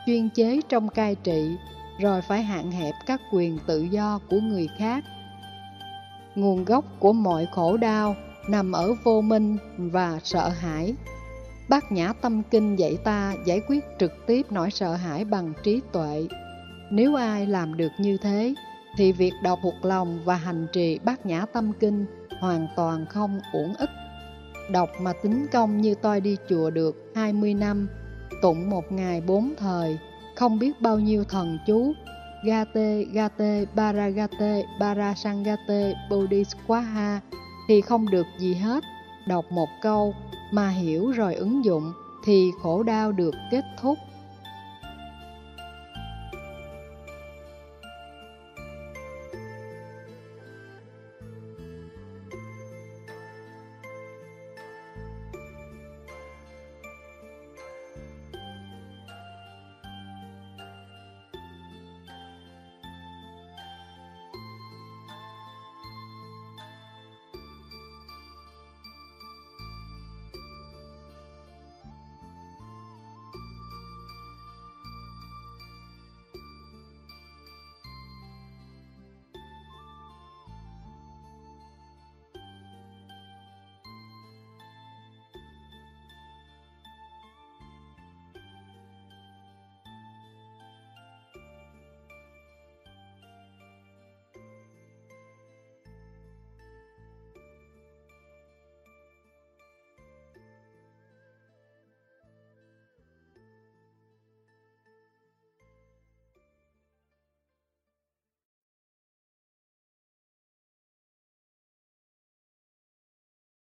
chuyên 0.07 0.29
chế 0.31 0.61
trong 0.69 0.89
cai 0.89 1.15
trị, 1.15 1.57
rồi 2.01 2.21
phải 2.29 2.43
hạn 2.43 2.71
hẹp 2.71 2.95
các 3.07 3.21
quyền 3.33 3.59
tự 3.67 3.81
do 3.81 4.21
của 4.31 4.41
người 4.41 4.69
khác. 4.79 5.05
Nguồn 6.35 6.65
gốc 6.65 6.85
của 6.99 7.13
mọi 7.13 7.47
khổ 7.53 7.77
đau 7.77 8.17
nằm 8.49 8.73
ở 8.73 8.95
vô 9.05 9.21
minh 9.21 9.57
và 9.77 10.21
sợ 10.25 10.49
hãi. 10.49 10.95
Bát 11.69 11.93
Nhã 11.93 12.13
Tâm 12.13 12.43
Kinh 12.51 12.79
dạy 12.79 12.97
ta 13.05 13.35
giải 13.47 13.61
quyết 13.69 13.85
trực 13.99 14.13
tiếp 14.27 14.47
nỗi 14.51 14.71
sợ 14.71 14.95
hãi 14.95 15.25
bằng 15.25 15.53
trí 15.63 15.81
tuệ. 15.93 16.27
Nếu 16.91 17.15
ai 17.15 17.47
làm 17.47 17.77
được 17.77 17.93
như 17.99 18.17
thế, 18.23 18.55
thì 18.97 19.13
việc 19.13 19.33
đọc 19.43 19.59
thuộc 19.63 19.75
lòng 19.83 20.21
và 20.25 20.35
hành 20.35 20.67
trì 20.73 20.99
Bát 20.99 21.27
Nhã 21.27 21.47
Tâm 21.53 21.73
Kinh 21.81 22.07
hoàn 22.41 22.67
toàn 22.77 23.07
không 23.07 23.41
uổng 23.53 23.75
ích. 23.75 23.91
Đọc 24.71 24.91
mà 25.01 25.13
tính 25.13 25.47
công 25.53 25.81
như 25.81 25.95
tôi 25.95 26.21
đi 26.21 26.37
chùa 26.49 26.71
được 26.71 27.13
20 27.15 27.55
năm, 27.55 27.89
tụng 28.43 28.71
một 28.71 28.93
ngày 28.93 29.21
bốn 29.21 29.55
thời, 29.59 29.99
không 30.37 30.59
biết 30.59 30.81
bao 30.81 30.99
nhiêu 30.99 31.25
thần 31.25 31.59
chú, 31.67 31.93
Gate, 32.45 33.05
Gate, 33.13 33.65
Paragate, 33.77 34.63
Parasangate, 34.81 35.95
Bodhiswaha 36.11 37.19
thì 37.69 37.81
không 37.81 38.11
được 38.11 38.27
gì 38.39 38.55
hết. 38.55 38.85
Đọc 39.27 39.45
một 39.51 39.69
câu 39.83 40.15
mà 40.53 40.69
hiểu 40.69 41.11
rồi 41.11 41.35
ứng 41.35 41.65
dụng 41.65 41.93
thì 42.25 42.51
khổ 42.63 42.83
đau 42.83 43.13
được 43.13 43.35
kết 43.51 43.65
thúc. 43.81 43.99